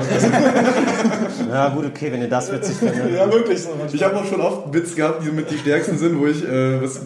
Ja, 1.53 1.69
gut, 1.71 1.87
okay, 1.87 2.13
wenn 2.13 2.21
ihr 2.23 2.29
das 2.29 2.53
witzig 2.53 2.77
findet. 2.77 3.13
ja 3.15 3.31
wirklich 3.33 3.63
so. 3.63 3.71
Ich 3.93 4.03
habe 4.05 4.17
auch 4.17 4.25
schon 4.25 4.41
oft 4.41 4.71
Bits 4.71 4.95
gehabt, 4.95 5.25
die 5.25 5.31
mit 5.33 5.51
die 5.51 5.59
stärksten 5.59 5.99
sind, 5.99 6.21
wo 6.21 6.27
ich, 6.27 6.45
äh, 6.49 6.81
was 6.81 7.01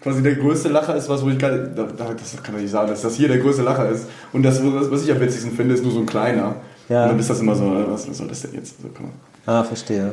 quasi 0.00 0.22
der 0.22 0.36
größte 0.36 0.68
Lacher 0.68 0.94
ist, 0.94 1.08
was 1.08 1.24
wo 1.24 1.28
ich 1.28 1.38
gar 1.38 1.50
da, 1.50 1.82
da, 1.82 2.14
das 2.14 2.40
kann 2.42 2.54
ich 2.56 2.62
nicht 2.62 2.70
sagen, 2.70 2.88
dass 2.88 3.02
das 3.02 3.14
hier 3.16 3.26
der 3.28 3.38
größte 3.38 3.62
Lacher 3.62 3.88
ist. 3.88 4.06
Und 4.32 4.44
das, 4.44 4.60
was 4.62 5.02
ich 5.02 5.10
am 5.10 5.20
witzigsten 5.20 5.52
finde, 5.52 5.74
ist 5.74 5.82
nur 5.82 5.92
so 5.92 5.98
ein 6.00 6.06
kleiner. 6.06 6.56
Ja. 6.88 7.02
Und 7.04 7.08
dann 7.10 7.18
ist 7.18 7.30
das 7.30 7.40
immer 7.40 7.54
so, 7.56 7.64
äh, 7.64 7.90
was 7.90 8.04
soll 8.04 8.28
das 8.28 8.42
denn 8.42 8.54
jetzt? 8.54 8.76
Also, 8.78 8.90
komm 8.96 9.06
mal. 9.06 9.12
Ah, 9.60 9.64
verstehe. 9.64 10.12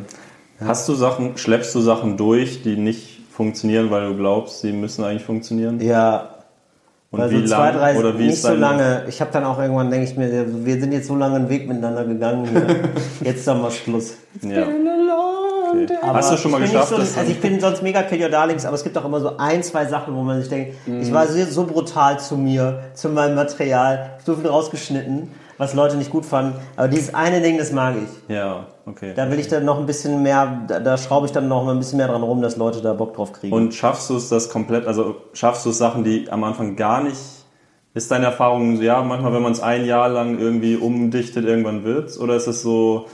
Hast 0.59 0.87
du 0.89 0.95
Sachen, 0.95 1.37
schleppst 1.37 1.75
du 1.75 1.81
Sachen 1.81 2.17
durch, 2.17 2.63
die 2.63 2.77
nicht 2.77 3.14
funktionieren, 3.35 3.91
weil 3.91 4.07
du 4.07 4.15
glaubst, 4.15 4.61
sie 4.61 4.71
müssen 4.71 5.03
eigentlich 5.03 5.23
funktionieren? 5.23 5.79
Ja, 5.81 6.29
Und 7.11 7.21
also 7.21 7.35
wie 7.35 7.45
zwei, 7.45 7.71
drei, 7.71 7.97
oder 7.97 8.17
wie 8.17 8.23
nicht 8.23 8.33
ist 8.33 8.43
so 8.43 8.53
lange. 8.53 9.03
Ich 9.09 9.19
habe 9.19 9.31
dann 9.31 9.43
auch 9.43 9.59
irgendwann, 9.59 9.91
denke 9.91 10.09
ich 10.09 10.15
mir, 10.15 10.65
wir 10.65 10.79
sind 10.79 10.93
jetzt 10.93 11.07
so 11.07 11.15
lange 11.15 11.35
einen 11.35 11.49
Weg 11.49 11.67
miteinander 11.67 12.05
gegangen 12.05 12.47
hier. 12.49 12.89
Jetzt 13.21 13.47
haben 13.47 13.61
wir 13.61 13.71
Schluss. 13.71 14.15
Ja. 14.41 14.63
Okay. 14.63 15.97
Hast 16.01 16.31
du 16.31 16.37
schon 16.37 16.51
mal 16.51 16.63
ich 16.63 16.71
bin 16.71 16.79
geschafft, 16.79 16.89
so, 16.89 17.19
also 17.19 17.31
ich 17.31 17.41
bin 17.41 17.59
sonst 17.59 17.81
mega 17.83 18.03
Kill 18.03 18.21
Your 18.21 18.29
Darlings, 18.29 18.65
aber 18.65 18.75
es 18.75 18.83
gibt 18.83 18.97
auch 18.97 19.03
immer 19.03 19.19
so 19.19 19.35
ein, 19.37 19.61
zwei 19.63 19.85
Sachen, 19.85 20.15
wo 20.15 20.21
man 20.21 20.39
sich 20.39 20.49
denkt, 20.49 20.75
ich 20.85 21.11
war 21.11 21.27
so, 21.27 21.43
so 21.43 21.65
brutal 21.65 22.19
zu 22.19 22.37
mir, 22.37 22.83
zu 22.93 23.09
meinem 23.09 23.35
Material, 23.35 24.11
so 24.25 24.35
viel 24.35 24.47
rausgeschnitten, 24.47 25.29
was 25.57 25.73
Leute 25.73 25.97
nicht 25.97 26.11
gut 26.11 26.25
fanden. 26.25 26.59
Aber 26.75 26.87
dieses 26.87 27.13
eine 27.13 27.41
Ding, 27.41 27.57
das 27.57 27.71
mag 27.71 27.95
ich. 27.95 28.33
Ja, 28.35 28.67
okay. 28.85 29.13
Da 29.15 29.29
will 29.31 29.39
ich 29.39 29.47
dann 29.47 29.65
noch 29.65 29.79
ein 29.79 29.85
bisschen 29.85 30.21
mehr, 30.23 30.61
da, 30.67 30.79
da 30.79 30.97
schraube 30.97 31.25
ich 31.25 31.31
dann 31.31 31.47
noch 31.47 31.63
mal 31.63 31.71
ein 31.71 31.79
bisschen 31.79 31.97
mehr 31.97 32.07
dran 32.07 32.23
rum, 32.23 32.41
dass 32.41 32.57
Leute 32.57 32.81
da 32.81 32.93
Bock 32.93 33.15
drauf 33.15 33.33
kriegen. 33.33 33.53
Und 33.53 33.73
schaffst 33.73 34.09
du 34.09 34.17
es 34.17 34.29
das 34.29 34.49
komplett, 34.49 34.87
also 34.87 35.15
schaffst 35.33 35.65
du 35.65 35.69
es 35.69 35.77
Sachen, 35.77 36.03
die 36.03 36.29
am 36.29 36.43
Anfang 36.43 36.75
gar 36.75 37.03
nicht, 37.03 37.17
ist 37.93 38.11
deine 38.11 38.25
Erfahrung, 38.25 38.81
ja, 38.81 39.01
manchmal, 39.03 39.33
wenn 39.33 39.41
man 39.41 39.53
es 39.53 39.61
ein 39.61 39.85
Jahr 39.85 40.09
lang 40.09 40.37
irgendwie 40.37 40.75
umdichtet, 40.75 41.45
irgendwann 41.45 41.85
wird's? 41.85 42.19
Oder 42.19 42.35
ist 42.35 42.47
es 42.47 42.61
so, 42.61 43.07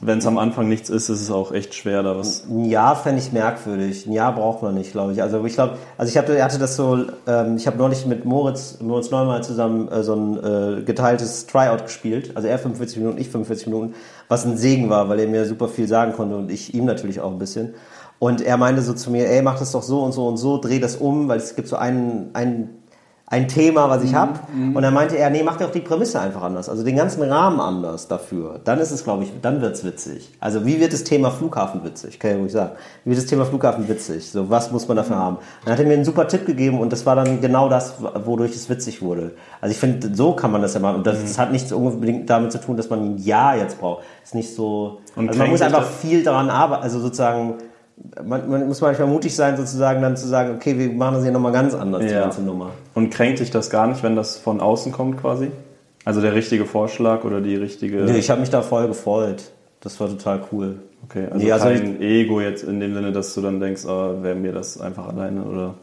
wenn 0.00 0.18
es 0.18 0.26
am 0.26 0.36
Anfang 0.36 0.68
nichts 0.68 0.90
ist, 0.90 1.08
ist 1.08 1.22
es 1.22 1.30
auch 1.30 1.52
echt 1.52 1.74
schwer, 1.74 2.02
da 2.02 2.16
was? 2.16 2.44
Ein 2.48 2.66
Jahr 2.66 2.96
fände 2.96 3.20
ich 3.20 3.32
merkwürdig. 3.32 4.06
Ein 4.06 4.12
Jahr 4.12 4.34
braucht 4.34 4.62
man 4.62 4.74
nicht, 4.74 4.92
glaube 4.92 5.12
ich. 5.12 5.22
Also 5.22 5.42
ich 5.44 5.54
glaube, 5.54 5.78
also 5.96 6.10
ich 6.10 6.18
hatte, 6.18 6.36
das 6.36 6.76
so, 6.76 7.06
ähm, 7.26 7.56
ich 7.56 7.66
habe 7.66 7.78
neulich 7.78 8.04
mit 8.04 8.26
Moritz, 8.26 8.78
Moritz 8.80 9.10
Neumann 9.10 9.42
zusammen 9.42 9.88
äh, 9.88 10.02
so 10.02 10.14
ein 10.14 10.36
äh, 10.36 10.82
geteiltes 10.82 11.46
Tryout 11.46 11.84
gespielt. 11.84 12.32
Also 12.34 12.46
er 12.46 12.58
45 12.58 12.98
Minuten, 12.98 13.18
ich 13.18 13.28
45 13.30 13.68
Minuten, 13.68 13.94
was 14.28 14.44
ein 14.44 14.58
Segen 14.58 14.90
war, 14.90 15.08
weil 15.08 15.18
er 15.18 15.28
mir 15.28 15.46
super 15.46 15.68
viel 15.68 15.88
sagen 15.88 16.12
konnte 16.12 16.36
und 16.36 16.50
ich 16.50 16.74
ihm 16.74 16.84
natürlich 16.84 17.20
auch 17.20 17.32
ein 17.32 17.38
bisschen. 17.38 17.74
Und 18.18 18.42
er 18.42 18.58
meinte 18.58 18.82
so 18.82 18.92
zu 18.92 19.10
mir, 19.10 19.28
ey, 19.28 19.40
mach 19.40 19.58
das 19.58 19.72
doch 19.72 19.82
so 19.82 20.02
und 20.02 20.12
so 20.12 20.26
und 20.26 20.36
so, 20.36 20.58
dreh 20.58 20.78
das 20.78 20.96
um, 20.96 21.28
weil 21.28 21.38
es 21.38 21.56
gibt 21.56 21.68
so 21.68 21.76
einen, 21.76 22.30
einen 22.34 22.82
ein 23.28 23.48
Thema, 23.48 23.90
was 23.90 24.04
ich 24.04 24.14
hab. 24.14 24.48
Und 24.54 24.82
dann 24.82 24.94
meinte 24.94 25.18
er, 25.18 25.30
nee, 25.30 25.42
mach 25.42 25.56
doch 25.56 25.72
die 25.72 25.80
Prämisse 25.80 26.20
einfach 26.20 26.42
anders. 26.42 26.68
Also 26.68 26.84
den 26.84 26.94
ganzen 26.94 27.24
Rahmen 27.24 27.58
anders 27.58 28.06
dafür. 28.06 28.60
Dann 28.62 28.78
ist 28.78 28.92
es, 28.92 29.02
glaube 29.02 29.24
ich, 29.24 29.32
dann 29.42 29.60
wird's 29.60 29.84
witzig. 29.84 30.32
Also 30.38 30.64
wie 30.64 30.78
wird 30.78 30.92
das 30.92 31.02
Thema 31.02 31.32
Flughafen 31.32 31.82
witzig? 31.82 32.20
Kann 32.20 32.30
ich 32.30 32.36
ruhig 32.38 32.52
sagen. 32.52 32.72
Wie 33.04 33.10
wird 33.10 33.18
das 33.18 33.26
Thema 33.26 33.44
Flughafen 33.44 33.88
witzig? 33.88 34.30
So, 34.30 34.48
was 34.48 34.70
muss 34.70 34.86
man 34.86 34.96
dafür 34.96 35.16
haben? 35.16 35.38
Dann 35.64 35.72
hat 35.72 35.80
er 35.80 35.86
mir 35.86 35.94
einen 35.94 36.04
super 36.04 36.28
Tipp 36.28 36.46
gegeben 36.46 36.78
und 36.78 36.92
das 36.92 37.04
war 37.04 37.16
dann 37.16 37.40
genau 37.40 37.68
das, 37.68 37.94
wodurch 38.24 38.54
es 38.54 38.70
witzig 38.70 39.02
wurde. 39.02 39.32
Also 39.60 39.72
ich 39.72 39.78
finde, 39.78 40.14
so 40.14 40.32
kann 40.34 40.52
man 40.52 40.62
das 40.62 40.74
ja 40.74 40.80
machen. 40.80 40.98
Und 40.98 41.06
das, 41.08 41.20
das 41.20 41.36
hat 41.36 41.50
nichts 41.50 41.72
unbedingt 41.72 42.30
damit 42.30 42.52
zu 42.52 42.60
tun, 42.60 42.76
dass 42.76 42.90
man 42.90 43.00
ein 43.00 43.18
Jahr 43.18 43.56
jetzt 43.56 43.80
braucht. 43.80 44.04
ist 44.22 44.36
nicht 44.36 44.54
so, 44.54 45.00
Und 45.16 45.28
also 45.28 45.40
man 45.40 45.50
muss 45.50 45.62
einfach 45.62 45.84
viel 45.84 46.22
daran 46.22 46.48
arbeiten. 46.48 46.84
Also 46.84 47.00
sozusagen, 47.00 47.54
man, 48.24 48.48
man 48.48 48.66
muss 48.66 48.80
manchmal 48.80 49.08
mutig 49.08 49.34
sein, 49.34 49.56
sozusagen 49.56 50.02
dann 50.02 50.16
zu 50.16 50.26
sagen, 50.28 50.54
okay, 50.56 50.78
wir 50.78 50.90
machen 50.90 51.14
das 51.14 51.22
hier 51.22 51.32
nochmal 51.32 51.52
ganz 51.52 51.74
anders, 51.74 52.02
die 52.02 52.08
Ja. 52.12 52.20
ganze 52.22 52.42
Nummer. 52.42 52.70
Und 52.94 53.10
kränkt 53.10 53.40
dich 53.40 53.50
das 53.50 53.70
gar 53.70 53.86
nicht, 53.86 54.02
wenn 54.02 54.16
das 54.16 54.36
von 54.36 54.60
außen 54.60 54.92
kommt 54.92 55.20
quasi? 55.20 55.50
Also 56.04 56.20
der 56.20 56.34
richtige 56.34 56.66
Vorschlag 56.66 57.24
oder 57.24 57.40
die 57.40 57.56
richtige... 57.56 57.98
Nee, 58.04 58.18
ich 58.18 58.30
habe 58.30 58.40
mich 58.40 58.50
da 58.50 58.62
voll 58.62 58.86
gefreut. 58.86 59.50
Das 59.80 59.98
war 59.98 60.08
total 60.08 60.40
cool. 60.52 60.76
okay, 61.04 61.26
also 61.30 61.44
Nee, 61.44 61.52
also 61.52 61.66
kein 61.66 62.00
Ego 62.00 62.40
jetzt 62.40 62.64
in 62.64 62.80
dem 62.80 62.94
Sinne, 62.94 63.12
dass 63.12 63.34
du 63.34 63.40
dann 63.40 63.60
denkst, 63.60 63.84
oh, 63.86 64.22
wäre 64.22 64.34
mir 64.36 64.52
das 64.52 64.80
einfach 64.80 65.08
alleine 65.08 65.42
oder... 65.42 65.74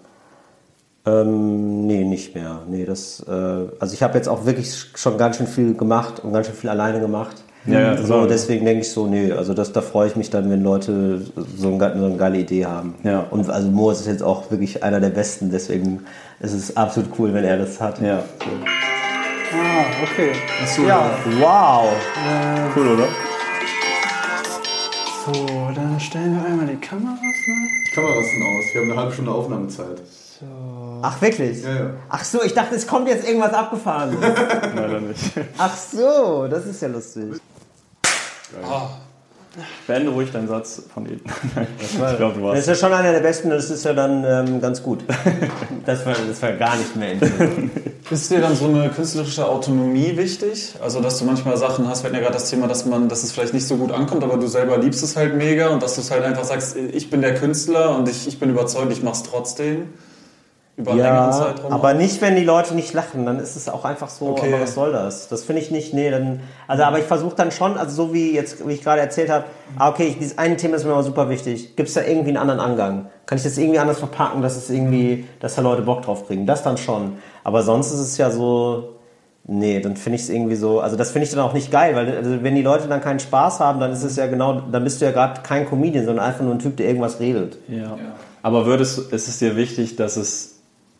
Ähm, 1.05 1.85
nee, 1.85 2.05
nicht 2.05 2.33
mehr. 2.33 2.61
Nee, 2.69 2.85
das, 2.85 3.21
äh, 3.27 3.31
also 3.31 3.93
ich 3.93 4.01
habe 4.01 4.15
jetzt 4.15 4.29
auch 4.29 4.45
wirklich 4.45 4.73
schon 4.95 5.17
ganz 5.17 5.35
schön 5.35 5.47
viel 5.47 5.73
gemacht 5.73 6.21
und 6.23 6.31
ganz 6.31 6.47
schön 6.47 6.55
viel 6.55 6.69
alleine 6.69 7.01
gemacht. 7.01 7.42
Ja, 7.65 7.79
ja, 7.79 7.97
so, 7.97 8.05
klar. 8.15 8.27
deswegen 8.27 8.65
denke 8.65 8.81
ich 8.81 8.91
so, 8.91 9.07
nee, 9.07 9.31
also 9.31 9.53
das, 9.53 9.71
da 9.71 9.81
freue 9.81 10.07
ich 10.07 10.15
mich 10.17 10.29
dann, 10.29 10.49
wenn 10.49 10.61
Leute 10.63 11.21
so, 11.57 11.69
ein, 11.69 11.79
so 11.79 11.85
eine 12.05 12.17
geile 12.17 12.37
Idee 12.37 12.65
haben. 12.65 12.95
Ja. 13.03 13.25
Und 13.31 13.49
also 13.49 13.69
Moritz 13.69 14.01
ist 14.01 14.07
jetzt 14.07 14.23
auch 14.23 14.51
wirklich 14.51 14.83
einer 14.83 14.99
der 14.99 15.09
Besten, 15.09 15.49
deswegen 15.49 16.01
ist 16.41 16.53
es 16.53 16.75
absolut 16.75 17.11
cool, 17.17 17.33
wenn 17.33 17.45
er 17.45 17.57
das 17.57 17.79
hat. 17.79 18.01
Ja, 18.01 18.23
Ah, 19.55 19.85
okay. 20.01 20.31
Ja, 20.87 21.11
Wow! 21.39 21.89
cool, 22.75 22.87
oder? 22.87 23.05
so, 25.25 25.31
dann 25.75 25.99
stellen 25.99 26.35
wir 26.35 26.45
einmal 26.45 26.65
die 26.67 26.75
Kameras. 26.75 27.19
Ne? 27.21 27.69
Die 27.87 27.91
Kameras 27.95 28.25
sind 28.25 28.41
aus, 28.43 28.73
wir 28.73 28.81
haben 28.81 28.91
eine 28.91 28.99
halbe 28.99 29.13
Stunde 29.13 29.31
Aufnahmezeit. 29.31 30.01
Ach, 31.01 31.21
wirklich? 31.21 31.63
Ja, 31.63 31.69
ja. 31.73 31.89
Ach 32.09 32.23
so, 32.23 32.41
ich 32.43 32.53
dachte, 32.53 32.75
es 32.75 32.85
kommt 32.87 33.07
jetzt 33.07 33.25
irgendwas 33.27 33.53
abgefahren. 33.53 34.17
Leider 34.75 34.99
nicht. 34.99 35.31
Ach 35.57 35.75
so, 35.77 36.47
das 36.49 36.65
ist 36.65 36.81
ja 36.81 36.87
lustig. 36.89 37.39
Beende 39.85 40.09
ruhig 40.09 40.31
deinen 40.31 40.47
Satz 40.47 40.81
von 40.91 41.05
eben. 41.05 41.21
ich 41.79 41.97
glaube, 41.97 42.15
du 42.17 42.27
Das 42.27 42.41
warst... 42.41 42.59
ist 42.61 42.67
ja 42.67 42.75
schon 42.75 42.93
einer 42.93 43.11
der 43.11 43.19
besten, 43.19 43.51
das 43.51 43.69
ist 43.69 43.85
ja 43.85 43.93
dann 43.93 44.23
ähm, 44.25 44.61
ganz 44.61 44.81
gut. 44.81 45.03
Das 45.85 46.05
war, 46.05 46.15
das 46.27 46.41
war 46.41 46.53
gar 46.53 46.77
nicht 46.77 46.95
mehr 46.95 47.11
in 47.11 47.71
Ist 48.09 48.31
dir 48.31 48.39
dann 48.39 48.55
so 48.55 48.65
eine 48.65 48.89
künstlerische 48.89 49.45
Autonomie 49.45 50.15
wichtig? 50.15 50.75
Also, 50.81 51.01
dass 51.01 51.19
du 51.19 51.25
manchmal 51.25 51.57
Sachen 51.57 51.89
hast, 51.89 52.03
wir 52.03 52.07
hatten 52.07 52.15
ja 52.15 52.21
gerade 52.21 52.35
das 52.35 52.49
Thema, 52.49 52.67
dass 52.67 52.85
man, 52.85 53.09
dass 53.09 53.23
es 53.23 53.33
vielleicht 53.33 53.53
nicht 53.53 53.67
so 53.67 53.75
gut 53.75 53.91
ankommt, 53.91 54.23
aber 54.23 54.37
du 54.37 54.47
selber 54.47 54.77
liebst 54.77 55.03
es 55.03 55.17
halt 55.17 55.35
mega 55.35 55.67
und 55.67 55.83
dass 55.83 55.95
du 55.95 56.01
es 56.01 56.09
halt 56.09 56.23
einfach 56.23 56.45
sagst, 56.45 56.77
ich 56.77 57.09
bin 57.09 57.21
der 57.21 57.35
Künstler 57.35 57.97
und 57.97 58.07
ich, 58.07 58.27
ich 58.27 58.39
bin 58.39 58.49
überzeugt, 58.49 58.93
ich 58.93 59.03
mach's 59.03 59.23
trotzdem. 59.23 59.89
Über 60.75 60.95
ja, 60.95 61.03
längeren 61.03 61.33
Zeitraum. 61.33 61.71
Aber 61.71 61.93
nicht, 61.93 62.19
wenn 62.21 62.35
die 62.35 62.43
Leute 62.43 62.73
nicht 62.73 62.93
lachen, 62.93 63.25
dann 63.25 63.39
ist 63.39 63.55
es 63.55 63.69
auch 63.69 63.85
einfach 63.85 64.09
so, 64.09 64.29
okay. 64.29 64.51
aber 64.51 64.63
was 64.63 64.73
soll 64.73 64.91
das? 64.91 65.27
Das 65.27 65.43
finde 65.43 65.61
ich 65.61 65.69
nicht, 65.69 65.93
nee, 65.93 66.09
dann, 66.09 66.39
also 66.67 66.83
aber 66.83 66.97
ich 66.97 67.05
versuche 67.05 67.35
dann 67.35 67.51
schon, 67.51 67.77
also 67.77 68.07
so 68.07 68.13
wie 68.13 68.33
jetzt, 68.33 68.67
wie 68.67 68.73
ich 68.73 68.83
gerade 68.83 69.01
erzählt 69.01 69.29
habe, 69.29 69.45
ah, 69.77 69.89
okay, 69.89 70.15
dieses 70.19 70.37
eine 70.37 70.57
Thema 70.57 70.75
ist 70.75 70.85
mir 70.85 70.93
aber 70.93 71.03
super 71.03 71.29
wichtig. 71.29 71.75
Gibt 71.75 71.89
es 71.89 71.95
da 71.95 72.01
irgendwie 72.01 72.29
einen 72.29 72.37
anderen 72.37 72.59
Angang? 72.59 73.05
Kann 73.27 73.37
ich 73.37 73.43
das 73.43 73.57
irgendwie 73.57 73.79
anders 73.79 73.99
verpacken, 73.99 74.41
dass 74.41 74.57
es 74.57 74.69
irgendwie, 74.71 75.27
dass 75.39 75.55
da 75.55 75.61
Leute 75.61 75.83
Bock 75.83 76.01
drauf 76.01 76.27
kriegen? 76.27 76.47
Das 76.47 76.63
dann 76.63 76.77
schon. 76.77 77.17
Aber 77.43 77.61
sonst 77.61 77.91
ist 77.91 77.99
es 77.99 78.17
ja 78.17 78.31
so, 78.31 78.95
nee, 79.45 79.79
dann 79.79 79.95
finde 79.95 80.15
ich 80.15 80.23
es 80.23 80.29
irgendwie 80.29 80.55
so, 80.55 80.79
also 80.79 80.95
das 80.95 81.11
finde 81.11 81.27
ich 81.27 81.31
dann 81.31 81.41
auch 81.41 81.53
nicht 81.53 81.69
geil, 81.69 81.95
weil 81.95 82.17
also 82.17 82.41
wenn 82.41 82.55
die 82.55 82.63
Leute 82.63 82.87
dann 82.87 83.01
keinen 83.01 83.19
Spaß 83.19 83.59
haben, 83.59 83.79
dann 83.79 83.91
ist 83.91 84.03
es 84.03 84.15
ja 84.15 84.25
genau, 84.25 84.61
dann 84.71 84.83
bist 84.83 85.01
du 85.01 85.05
ja 85.05 85.11
gerade 85.11 85.41
kein 85.41 85.69
Comedian, 85.69 86.05
sondern 86.05 86.25
einfach 86.25 86.43
nur 86.43 86.55
ein 86.55 86.59
Typ, 86.59 86.77
der 86.77 86.87
irgendwas 86.87 87.19
redet. 87.19 87.59
Ja. 87.67 87.77
ja. 87.77 87.97
Aber 88.41 88.65
würdest, 88.65 89.11
ist 89.13 89.27
es 89.27 89.37
dir 89.37 89.55
wichtig, 89.55 89.95
dass 89.97 90.17
es 90.17 90.52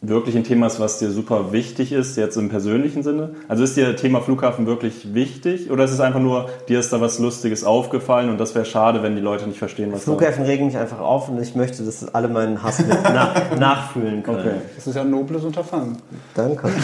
wirklich 0.04 0.36
ein 0.36 0.44
Thema 0.44 0.68
ist, 0.68 0.80
was 0.82 1.00
dir 1.00 1.10
super 1.12 1.54
wichtig 1.54 1.94
ist, 1.94 2.18
jetzt 2.18 2.36
im 2.36 2.50
persönlichen 2.50 3.04
Sinne? 3.04 3.30
Also 3.48 3.64
ist 3.64 3.78
dir 3.78 3.96
Thema 3.96 4.20
Flughafen 4.22 4.68
wirklich 4.68 5.14
wichtig 5.14 5.72
oder 5.72 5.86
ist 5.86 5.92
es 5.92 6.02
einfach 6.02 6.20
nur, 6.20 6.50
dir 6.68 6.80
ist 6.80 6.92
da 6.92 7.00
was 7.00 7.20
Lustiges 7.20 7.64
aufgefallen 7.64 8.30
und 8.30 8.38
das 8.38 8.54
wäre 8.54 8.66
schade, 8.66 9.02
wenn 9.02 9.16
die 9.16 9.22
Leute 9.22 9.48
nicht 9.48 9.60
verstehen, 9.60 9.94
was 9.94 10.04
Flughäfen 10.04 10.44
regen 10.44 10.66
mich 10.66 10.78
einfach 10.78 11.00
auf 11.00 11.30
und 11.30 11.42
ich 11.42 11.56
möchte, 11.56 11.84
dass 11.84 12.14
alle 12.14 12.28
meinen 12.28 12.62
Hass 12.62 12.84
nach, 13.04 13.58
nachfühlen 13.58 14.24
können. 14.24 14.40
Okay. 14.40 14.56
Das 14.76 14.88
ist 14.88 14.96
ja 14.96 15.04
ein 15.04 15.10
nobles 15.10 15.44
Unterfangen. 15.44 15.98
Danke. 16.36 16.70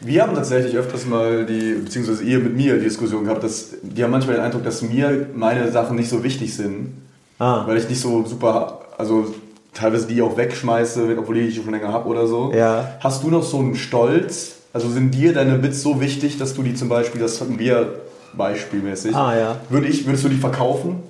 Wir 0.00 0.22
haben 0.22 0.34
tatsächlich 0.34 0.76
öfters 0.76 1.04
mal 1.04 1.44
die, 1.44 1.74
beziehungsweise 1.84 2.22
ihr 2.22 2.38
mit 2.38 2.56
mir 2.56 2.76
die 2.76 2.84
Diskussion 2.84 3.24
gehabt, 3.24 3.42
dass 3.42 3.74
die 3.82 4.02
haben 4.04 4.12
manchmal 4.12 4.36
den 4.36 4.44
Eindruck, 4.44 4.62
dass 4.62 4.80
mir 4.80 5.26
meine 5.34 5.70
Sachen 5.72 5.96
nicht 5.96 6.08
so 6.08 6.22
wichtig 6.22 6.54
sind. 6.54 6.94
Ah. 7.38 7.66
Weil 7.66 7.76
ich 7.76 7.88
nicht 7.88 8.00
so 8.00 8.24
super, 8.24 8.80
also 8.96 9.26
teilweise 9.76 10.06
die 10.06 10.20
auch 10.22 10.36
wegschmeiße, 10.36 11.16
obwohl 11.18 11.38
ich 11.38 11.54
die 11.54 11.62
schon 11.62 11.72
länger 11.72 11.92
habe 11.92 12.08
oder 12.08 12.26
so. 12.26 12.52
Ja. 12.52 12.96
Hast 13.00 13.22
du 13.22 13.30
noch 13.30 13.42
so 13.42 13.58
einen 13.58 13.76
Stolz? 13.76 14.56
Also 14.72 14.88
sind 14.88 15.12
dir 15.12 15.32
deine 15.32 15.58
Bits 15.58 15.82
so 15.82 16.00
wichtig, 16.00 16.38
dass 16.38 16.54
du 16.54 16.62
die 16.62 16.74
zum 16.74 16.88
Beispiel, 16.88 17.20
das 17.20 17.40
hatten 17.40 17.58
wir 17.58 17.94
beispielmäßig, 18.34 19.14
ah, 19.14 19.36
ja. 19.36 19.56
Würde 19.70 19.86
ich, 19.86 20.04
würdest 20.04 20.24
du 20.24 20.28
die 20.28 20.36
verkaufen? 20.36 21.02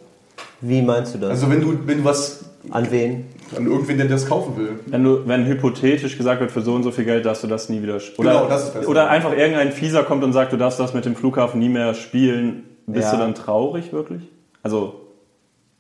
Wie 0.61 0.83
meinst 0.83 1.15
du 1.15 1.19
das? 1.19 1.31
Also 1.31 1.51
wenn 1.51 1.61
du, 1.61 1.77
wenn 1.85 1.99
du 1.99 2.05
was... 2.05 2.45
An 2.71 2.91
wen? 2.91 3.27
An 3.57 3.67
irgendwen, 3.67 3.97
der 3.97 4.07
das 4.07 4.27
kaufen 4.27 4.57
will. 4.57 4.81
Wenn, 4.87 5.05
du, 5.05 5.27
wenn 5.27 5.47
hypothetisch 5.47 6.17
gesagt 6.17 6.41
wird, 6.41 6.51
für 6.51 6.63
so 6.63 6.75
und 6.75 6.83
so 6.83 6.91
viel 6.91 7.05
Geld 7.05 7.27
darfst 7.27 7.43
du 7.43 7.47
das 7.47 7.69
nie 7.69 7.83
wieder 7.83 8.01
spielen. 8.01 8.29
Genau, 8.29 8.47
das 8.47 8.65
ist 8.65 8.75
besser. 8.75 8.89
Oder 8.89 9.09
einfach 9.09 9.33
irgendein 9.33 9.73
Fieser 9.73 10.03
kommt 10.03 10.25
und 10.25 10.33
sagt, 10.33 10.53
du 10.53 10.57
darfst 10.57 10.81
das 10.81 10.95
mit 10.95 11.05
dem 11.05 11.15
Flughafen 11.17 11.61
nie 11.61 11.69
mehr 11.69 11.95
spielen. 11.95 12.65
Bist 12.87 13.07
ja. 13.07 13.13
du 13.13 13.19
dann 13.19 13.35
traurig 13.35 13.93
wirklich? 13.93 14.23
Also... 14.63 15.01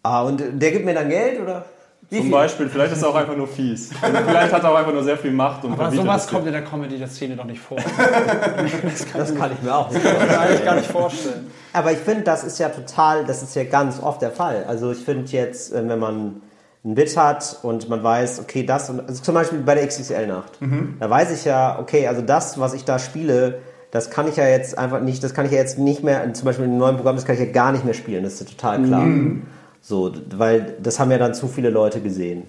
Ah, 0.03 0.23
und 0.23 0.43
der 0.53 0.71
gibt 0.71 0.85
mir 0.85 0.95
dann 0.95 1.09
Geld, 1.09 1.41
oder? 1.41 1.65
Wie 2.09 2.17
Zum 2.19 2.27
viel? 2.27 2.33
Beispiel, 2.33 2.69
vielleicht 2.69 2.93
ist 2.93 3.03
er 3.03 3.09
auch 3.09 3.17
einfach 3.17 3.37
nur 3.37 3.49
fies. 3.49 3.91
vielleicht 4.01 4.53
hat 4.53 4.63
er 4.63 4.71
auch 4.71 4.77
einfach 4.77 4.93
nur 4.93 5.03
sehr 5.03 5.17
viel 5.17 5.33
Macht. 5.33 5.65
Und 5.65 5.73
Aber 5.73 5.91
sowas 5.91 6.29
kommt 6.29 6.47
in 6.47 6.53
der 6.53 6.63
Comedy-Szene 6.63 7.35
doch 7.35 7.45
nicht 7.45 7.61
vor. 7.61 7.79
das, 8.85 9.07
kann, 9.07 9.21
das 9.21 9.35
kann 9.35 9.53
ich 9.53 9.63
mir 9.63 9.75
auch 9.75 9.91
nicht 9.91 10.65
gar 10.65 10.77
nicht 10.77 10.91
vorstellen. 10.91 11.51
Aber 11.73 11.91
ich 11.91 11.99
finde, 11.99 12.23
das 12.23 12.45
ist 12.45 12.59
ja 12.61 12.69
total, 12.69 13.25
das 13.25 13.43
ist 13.43 13.57
ja 13.57 13.65
ganz 13.65 14.01
oft 14.01 14.23
der 14.23 14.31
Fall. 14.31 14.65
Also 14.69 14.93
ich 14.93 14.99
finde 14.99 15.31
jetzt, 15.33 15.75
äh, 15.75 15.89
wenn 15.89 15.99
man 15.99 16.43
ein 16.85 16.95
Bit 16.95 17.17
hat 17.17 17.59
und 17.63 17.89
man 17.89 18.05
weiß, 18.05 18.39
okay, 18.39 18.63
das 18.63 18.89
und 18.89 19.01
also 19.01 19.21
zum 19.21 19.35
Beispiel 19.35 19.59
bei 19.59 19.75
der 19.75 19.87
XXL-Nacht, 19.89 20.61
mhm. 20.63 20.97
da 21.01 21.11
weiß 21.11 21.33
ich 21.33 21.45
ja, 21.45 21.79
okay, 21.81 22.07
also 22.07 22.23
das, 22.23 22.61
was 22.61 22.75
ich 22.75 22.85
da 22.85 23.01
spiele, 23.01 23.59
das 23.91 24.11
kann 24.11 24.29
ich 24.29 24.37
ja 24.37 24.47
jetzt 24.47 24.79
einfach 24.79 25.01
nicht, 25.01 25.25
das 25.25 25.35
kann 25.35 25.47
ich 25.47 25.53
ja 25.53 25.59
jetzt 25.59 25.79
nicht 25.79 26.05
mehr, 26.05 26.33
zum 26.35 26.45
Beispiel 26.45 26.67
im 26.67 26.79
neuen 26.79 26.97
Programm, 26.97 27.17
das 27.17 27.25
kann 27.25 27.35
ich 27.35 27.41
ja 27.41 27.51
gar 27.51 27.73
nicht 27.73 27.85
mehr 27.85 27.95
spielen, 27.95 28.23
das 28.23 28.35
ist 28.35 28.41
ja 28.41 28.47
total 28.47 28.83
klar. 28.85 29.03
Mhm. 29.03 29.43
So, 29.89 30.13
weil 30.37 30.75
das 30.83 30.99
haben 30.99 31.13
ja 31.13 31.19
dann 31.19 31.33
zu 31.33 31.47
viele 31.47 31.71
Leute 31.71 32.01
gesehen. 32.01 32.43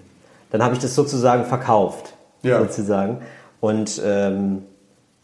Dann 0.50 0.60
habe 0.60 0.74
ich 0.74 0.80
das 0.80 0.96
sozusagen 0.96 1.44
verkauft, 1.44 2.14
ja. 2.42 2.58
sozusagen. 2.58 3.18
Und 3.60 4.02
ähm, 4.04 4.64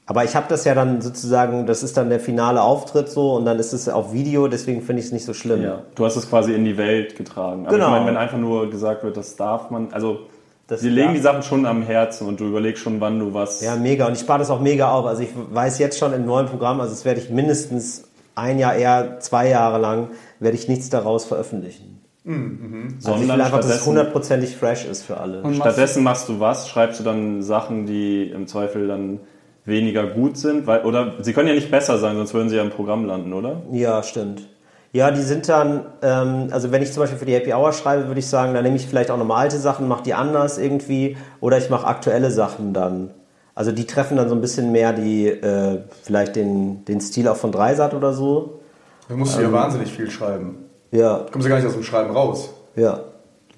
aber 0.07 0.22
ich 0.22 0.37
habe 0.37 0.46
das 0.48 0.64
ja 0.64 0.77
dann 0.77 1.00
sozusagen, 1.00 1.66
das 1.66 1.83
ist 1.83 1.96
dann 1.96 2.11
der 2.11 2.20
finale 2.20 2.62
Auftritt 2.62 3.09
so 3.09 3.35
und 3.35 3.46
dann 3.46 3.59
ist 3.59 3.72
es 3.72 3.88
auf 3.88 4.12
Video, 4.12 4.46
deswegen 4.46 4.83
finde 4.83 5.00
ich 5.00 5.07
es 5.07 5.12
nicht 5.12 5.24
so 5.24 5.35
schlimm. 5.35 5.62
Ja. 5.62 5.83
Du 5.96 6.05
hast 6.05 6.14
es 6.14 6.29
quasi 6.29 6.53
in 6.53 6.64
die 6.64 6.77
Welt 6.77 7.16
getragen. 7.16 7.66
Aber 7.66 7.74
genau. 7.74 7.87
ich 7.87 7.90
meine, 7.90 8.07
wenn 8.07 8.16
einfach 8.16 8.38
nur 8.38 8.70
gesagt 8.70 9.03
wird, 9.03 9.16
das 9.16 9.35
darf 9.35 9.70
man, 9.70 9.92
also 9.92 10.20
das 10.68 10.83
Sie 10.83 10.90
legen 10.90 11.14
die 11.14 11.20
Sachen 11.20 11.42
schon 11.42 11.66
am 11.66 11.83
Herzen 11.83 12.29
und 12.29 12.38
du 12.38 12.44
überlegst 12.44 12.81
schon, 12.81 13.00
wann 13.00 13.18
du 13.18 13.35
was. 13.35 13.61
Ja, 13.61 13.74
mega. 13.74 14.07
Und 14.07 14.12
ich 14.12 14.20
spare 14.20 14.38
das 14.38 14.50
auch 14.50 14.61
mega 14.61 14.92
auf. 14.92 15.05
Also 15.05 15.22
ich 15.22 15.31
weiß 15.35 15.81
jetzt 15.81 15.98
schon 15.98 16.12
im 16.12 16.24
neuen 16.27 16.46
Programm, 16.46 16.81
also 16.81 16.92
das 16.92 17.05
werde 17.05 17.20
ich 17.20 17.31
mindestens 17.31 18.05
ein 18.37 18.61
Jahr, 18.61 18.77
eher 18.77 19.18
zwei 19.18 19.48
Jahre 19.48 19.79
lang, 19.79 20.11
werde 20.38 20.57
ich 20.57 20.68
nichts 20.68 20.90
daraus 20.90 21.24
veröffentlichen. 21.24 21.93
Mhm. 22.24 22.98
Also 23.04 23.22
ich 23.22 23.28
will 23.28 23.40
einfach, 23.40 23.60
dass 23.60 23.76
es 23.76 23.87
hundertprozentig 23.87 24.56
fresh 24.56 24.87
ist 24.87 25.02
für 25.02 25.18
alle. 25.18 25.42
Und 25.42 25.56
stattdessen 25.56 26.02
machst 26.02 26.28
du 26.28 26.40
was? 26.40 26.68
Schreibst 26.68 27.00
du 27.00 27.04
dann 27.04 27.42
Sachen, 27.42 27.87
die 27.87 28.30
im 28.30 28.46
Zweifel 28.46 28.88
dann 28.88 29.20
weniger 29.66 30.06
gut 30.06 30.37
sind? 30.37 30.66
Weil, 30.66 30.84
oder 30.84 31.14
sie 31.20 31.32
können 31.32 31.48
ja 31.48 31.54
nicht 31.54 31.70
besser 31.70 31.98
sein, 31.98 32.16
sonst 32.16 32.34
würden 32.34 32.48
sie 32.48 32.56
ja 32.56 32.62
im 32.62 32.70
Programm 32.70 33.04
landen, 33.04 33.32
oder? 33.32 33.62
Ja, 33.72 34.02
stimmt. 34.02 34.48
Ja, 34.92 35.10
die 35.10 35.22
sind 35.22 35.48
dann, 35.48 35.87
ähm, 36.02 36.48
also 36.50 36.70
wenn 36.70 36.80
ich 36.80 36.92
zum 36.92 37.02
Beispiel 37.02 37.18
für 37.18 37.24
die 37.24 37.34
Happy 37.34 37.52
Hour 37.52 37.72
schreibe, 37.72 38.06
würde 38.06 38.20
ich 38.20 38.28
sagen, 38.28 38.54
dann 38.54 38.62
nehme 38.62 38.76
ich 38.76 38.87
vielleicht 38.87 39.10
auch 39.10 39.18
nochmal 39.18 39.42
alte 39.42 39.58
Sachen, 39.58 39.88
mache 39.88 40.04
die 40.04 40.14
anders 40.14 40.56
irgendwie 40.56 41.16
oder 41.40 41.58
ich 41.58 41.68
mache 41.68 41.87
aktuelle 41.87 42.30
Sachen 42.30 42.72
dann. 42.72 43.10
Also 43.56 43.72
die 43.72 43.87
treffen 43.87 44.16
dann 44.16 44.28
so 44.28 44.34
ein 44.34 44.40
bisschen 44.40 44.72
mehr 44.72 44.92
die, 44.92 45.26
äh, 45.26 45.80
vielleicht 46.02 46.37
den, 46.37 46.84
den 46.84 47.00
Stil 47.00 47.26
auch 47.28 47.37
von 47.37 47.50
Dreisat 47.50 47.92
oder 47.92 48.12
so. 48.12 48.60
Da 49.08 49.16
musst 49.16 49.37
du 49.37 49.40
ähm, 49.40 49.46
ja 49.46 49.52
wahnsinnig 49.52 49.92
viel 49.92 50.10
schreiben. 50.10 50.64
Ja. 50.94 51.26
Kommst 51.30 51.46
du 51.46 51.50
gar 51.50 51.57
nicht 51.57 51.66
aus 51.66 51.74
dem 51.74 51.83
Schreiben 51.83 52.14
raus. 52.14 52.50
Ja. 52.76 53.00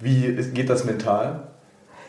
Wie 0.00 0.34
geht 0.54 0.70
das 0.70 0.84
mental? 0.84 1.48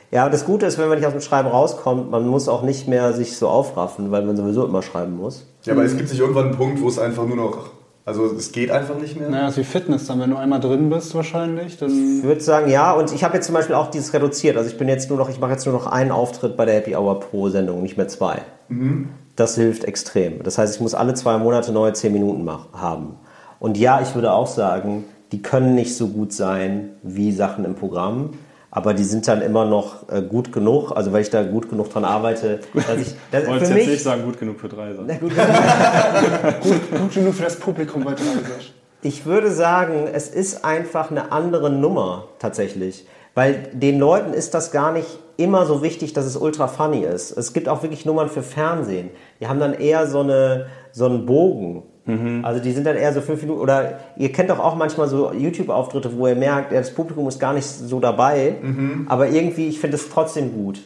Ja, 0.10 0.30
das 0.30 0.46
Gute 0.46 0.66
ist, 0.66 0.78
wenn 0.78 0.88
man 0.88 0.98
nicht 0.98 1.06
aus 1.06 1.14
dem 1.14 1.22
Schreiben 1.22 1.50
rauskommt, 1.50 2.10
man 2.10 2.26
muss 2.26 2.48
auch 2.48 2.62
nicht 2.62 2.88
mehr 2.88 3.12
sich 3.12 3.36
so 3.36 3.50
aufraffen, 3.50 4.10
weil 4.10 4.24
man 4.24 4.38
sowieso 4.38 4.66
immer 4.66 4.82
schreiben 4.82 5.18
muss. 5.18 5.46
Ja, 5.64 5.74
aber 5.74 5.84
es 5.84 5.98
gibt 5.98 6.08
sich 6.08 6.20
irgendwann 6.20 6.48
einen 6.48 6.56
Punkt, 6.56 6.82
wo 6.82 6.88
es 6.88 6.98
einfach 6.98 7.26
nur 7.26 7.36
noch, 7.36 7.72
also 8.06 8.26
es 8.26 8.54
geht 8.54 8.72
einfach 8.72 8.98
nicht 8.98 9.20
mehr. 9.20 9.30
Naja, 9.30 9.50
ist 9.50 9.58
wie 9.58 9.66
Fitness 9.66 10.08
dann, 10.08 10.22
wenn 10.22 10.30
du 10.30 10.38
einmal 10.38 10.62
drin 10.62 10.90
bist 10.90 11.14
wahrscheinlich. 11.14 11.78
Dann 11.78 12.20
ich 12.20 12.24
würde 12.24 12.40
sagen, 12.40 12.70
ja, 12.72 12.94
und 12.94 13.14
ich 13.14 13.26
habe 13.26 13.36
jetzt 13.36 13.48
zum 13.48 13.56
Beispiel 13.56 13.76
auch 13.76 13.92
dieses 13.92 14.14
reduziert. 14.14 14.56
Also 14.56 14.70
ich 14.70 14.78
bin 14.78 14.88
jetzt 14.88 15.10
nur 15.10 15.20
noch, 15.20 15.28
ich 15.28 15.42
mache 15.42 15.52
jetzt 15.52 15.66
nur 15.66 15.76
noch 15.76 15.88
einen 15.88 16.12
Auftritt 16.12 16.56
bei 16.56 16.64
der 16.64 16.76
Happy 16.76 16.96
Hour 16.96 17.20
pro 17.20 17.50
Sendung, 17.50 17.82
nicht 17.82 17.98
mehr 17.98 18.08
zwei. 18.08 18.44
Mhm. 18.70 19.10
Das 19.36 19.56
hilft 19.56 19.84
extrem. 19.84 20.42
Das 20.42 20.58
heißt, 20.58 20.76
ich 20.76 20.82
muss 20.82 20.94
alle 20.94 21.16
zwei 21.16 21.38
Monate 21.38 21.74
neue 21.74 21.92
zehn 21.92 22.14
Minuten 22.14 22.50
haben. 22.72 23.18
Und 23.60 23.78
ja, 23.78 24.02
ich 24.02 24.16
würde 24.16 24.32
auch 24.32 24.48
sagen, 24.48 25.04
die 25.32 25.42
können 25.42 25.76
nicht 25.76 25.96
so 25.96 26.08
gut 26.08 26.34
sein 26.34 26.92
wie 27.04 27.32
Sachen 27.32 27.66
im 27.66 27.76
Programm. 27.76 28.32
Aber 28.70 28.94
die 28.94 29.04
sind 29.04 29.28
dann 29.28 29.42
immer 29.42 29.66
noch 29.66 30.10
äh, 30.10 30.22
gut 30.22 30.52
genug, 30.52 30.92
also 30.92 31.12
weil 31.12 31.22
ich 31.22 31.30
da 31.30 31.42
gut 31.44 31.70
genug 31.70 31.90
dran 31.90 32.06
arbeite. 32.06 32.60
Dass 32.74 33.00
ich, 33.00 33.16
das, 33.32 33.44
ich 33.44 33.50
jetzt 33.50 33.74
mich, 33.74 33.88
nicht 33.88 34.04
sagen, 34.04 34.24
gut 34.24 34.40
genug 34.40 34.60
für 34.60 34.68
drei 34.68 34.94
Sachen. 34.94 35.08
Gut, 35.08 35.32
gut, 36.62 36.92
gut, 36.92 37.14
genug 37.14 37.34
für 37.34 37.44
das 37.44 37.56
Publikum 37.56 38.04
bei 38.04 38.14
drei 38.14 38.24
Ich 39.02 39.26
würde 39.26 39.52
sagen, 39.52 40.08
es 40.12 40.28
ist 40.28 40.66
einfach 40.66 41.12
eine 41.12 41.32
andere 41.32 41.70
Nummer 41.70 42.26
tatsächlich. 42.40 43.08
Weil 43.34 43.70
den 43.72 44.00
Leuten 44.00 44.34
ist 44.34 44.54
das 44.54 44.72
gar 44.72 44.92
nicht 44.92 45.20
immer 45.38 45.66
so 45.66 45.84
wichtig, 45.84 46.14
dass 46.14 46.26
es 46.26 46.36
ultra 46.36 46.68
funny 46.68 47.04
ist. 47.04 47.32
Es 47.32 47.54
gibt 47.54 47.70
auch 47.70 47.84
wirklich 47.84 48.06
Nummern 48.06 48.30
für 48.30 48.42
Fernsehen. 48.42 49.12
Die 49.40 49.48
haben 49.48 49.60
dann 49.60 49.76
eher 49.76 50.08
so, 50.08 50.22
eine, 50.22 50.66
so 50.92 51.06
einen 51.06 51.26
Bogen. 51.26 51.84
Mhm. 52.08 52.44
Also 52.44 52.62
die 52.62 52.72
sind 52.72 52.88
dann 52.88 52.96
eher 52.96 53.14
so 53.14 53.22
fünf 53.22 53.42
Minuten, 53.42 53.60
oder 53.60 54.00
ihr 54.16 54.32
kennt 54.32 54.50
doch 54.50 54.60
auch 54.60 54.76
manchmal 54.76 55.08
so 55.08 55.32
YouTube-Auftritte, 55.34 56.18
wo 56.18 56.28
ihr 56.28 56.36
merkt, 56.36 56.72
ja, 56.72 56.80
das 56.80 56.94
Publikum 56.94 57.28
ist 57.28 57.40
gar 57.40 57.54
nicht 57.54 57.66
so 57.66 58.00
dabei, 58.00 58.56
mhm. 58.62 59.06
aber 59.10 59.30
irgendwie, 59.30 59.68
ich 59.68 59.80
finde 59.80 59.98
es 59.98 60.10
trotzdem 60.10 60.54
gut. 60.54 60.80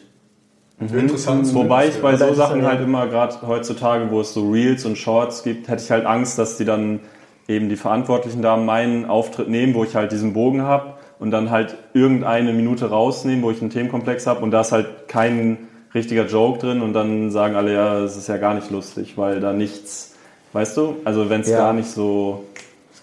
Mhm. 0.80 0.98
Interessant. 0.98 1.54
Wobei 1.54 1.88
ich 1.88 2.02
bei 2.02 2.16
so 2.16 2.34
Sachen 2.34 2.66
halt 2.66 2.80
immer, 2.80 3.06
gerade 3.06 3.36
heutzutage, 3.46 4.10
wo 4.10 4.20
es 4.20 4.34
so 4.34 4.50
Reels 4.50 4.84
und 4.84 4.98
Shorts 4.98 5.44
gibt, 5.44 5.68
hätte 5.68 5.82
ich 5.82 5.90
halt 5.90 6.06
Angst, 6.06 6.38
dass 6.38 6.58
die 6.58 6.64
dann 6.64 7.00
eben 7.46 7.68
die 7.68 7.76
Verantwortlichen 7.76 8.42
da 8.42 8.56
meinen 8.56 9.06
Auftritt 9.06 9.48
nehmen, 9.48 9.74
wo 9.74 9.84
ich 9.84 9.94
halt 9.94 10.10
diesen 10.10 10.32
Bogen 10.32 10.62
habe 10.62 10.94
und 11.20 11.30
dann 11.30 11.50
halt 11.50 11.76
irgendeine 11.94 12.52
Minute 12.52 12.90
rausnehmen, 12.90 13.44
wo 13.44 13.50
ich 13.52 13.60
einen 13.60 13.70
Themenkomplex 13.70 14.26
habe 14.26 14.40
und 14.40 14.50
da 14.50 14.62
ist 14.62 14.72
halt 14.72 15.08
kein 15.08 15.68
richtiger 15.94 16.26
Joke 16.26 16.58
drin 16.58 16.80
und 16.82 16.94
dann 16.94 17.30
sagen 17.30 17.54
alle, 17.54 17.74
ja, 17.74 17.98
es 18.00 18.16
ist 18.16 18.28
ja 18.28 18.38
gar 18.38 18.54
nicht 18.54 18.70
lustig, 18.70 19.18
weil 19.18 19.40
da 19.40 19.52
nichts 19.52 20.11
Weißt 20.52 20.76
du? 20.76 20.96
Also 21.04 21.30
wenn 21.30 21.40
es 21.40 21.48
ja. 21.48 21.58
gar 21.58 21.72
nicht 21.72 21.90
so. 21.90 22.44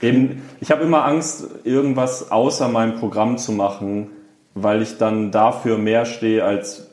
Eben, 0.02 0.44
ich 0.62 0.72
habe 0.72 0.84
immer 0.84 1.04
Angst, 1.04 1.46
irgendwas 1.66 2.32
außer 2.32 2.70
meinem 2.70 2.96
Programm 3.00 3.38
zu 3.38 3.52
machen, 3.52 4.12
weil 4.54 4.82
ich 4.82 4.98
dann 4.98 5.32
dafür 5.32 5.78
mehr 5.78 6.06
stehe 6.06 6.46
als 6.46 6.88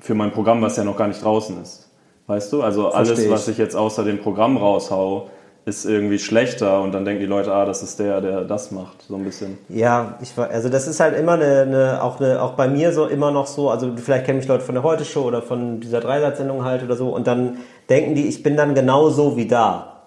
für 0.00 0.14
mein 0.14 0.32
Programm, 0.32 0.62
was 0.62 0.76
ja 0.76 0.84
noch 0.84 0.96
gar 0.96 1.08
nicht 1.08 1.22
draußen 1.22 1.60
ist. 1.60 1.90
Weißt 2.26 2.52
du? 2.52 2.62
Also 2.62 2.90
Versteh 2.90 3.12
alles, 3.12 3.30
was 3.30 3.48
ich 3.48 3.58
jetzt 3.58 3.76
außer 3.76 4.04
dem 4.04 4.20
Programm 4.20 4.56
raushau, 4.56 5.28
ist 5.66 5.84
irgendwie 5.84 6.18
schlechter 6.18 6.80
und 6.80 6.92
dann 6.92 7.04
denken 7.04 7.20
die 7.20 7.26
Leute, 7.26 7.52
ah, 7.52 7.66
das 7.66 7.82
ist 7.82 7.98
der, 7.98 8.20
der 8.20 8.44
das 8.44 8.70
macht, 8.70 9.02
so 9.02 9.16
ein 9.16 9.24
bisschen. 9.24 9.58
Ja, 9.68 10.18
ich 10.22 10.32
also 10.38 10.68
das 10.68 10.88
ist 10.88 11.00
halt 11.00 11.16
immer 11.18 11.32
eine, 11.32 11.62
eine, 11.62 12.02
auch 12.02 12.18
eine, 12.18 12.40
auch 12.40 12.52
bei 12.52 12.66
mir 12.66 12.92
so 12.92 13.06
immer 13.06 13.30
noch 13.30 13.46
so, 13.46 13.70
also 13.70 13.92
vielleicht 13.96 14.24
kennen 14.24 14.38
mich 14.38 14.48
Leute 14.48 14.64
von 14.64 14.74
der 14.74 14.82
Heute 14.82 15.04
Show 15.04 15.22
oder 15.22 15.42
von 15.42 15.80
dieser 15.80 16.00
Dreisatzsendung 16.00 16.64
halt 16.64 16.82
oder 16.82 16.96
so 16.96 17.10
und 17.10 17.26
dann 17.26 17.58
denken 17.90 18.14
die, 18.14 18.28
ich 18.28 18.42
bin 18.42 18.56
dann 18.56 18.74
genauso 18.74 19.36
wie 19.36 19.46
da. 19.46 20.04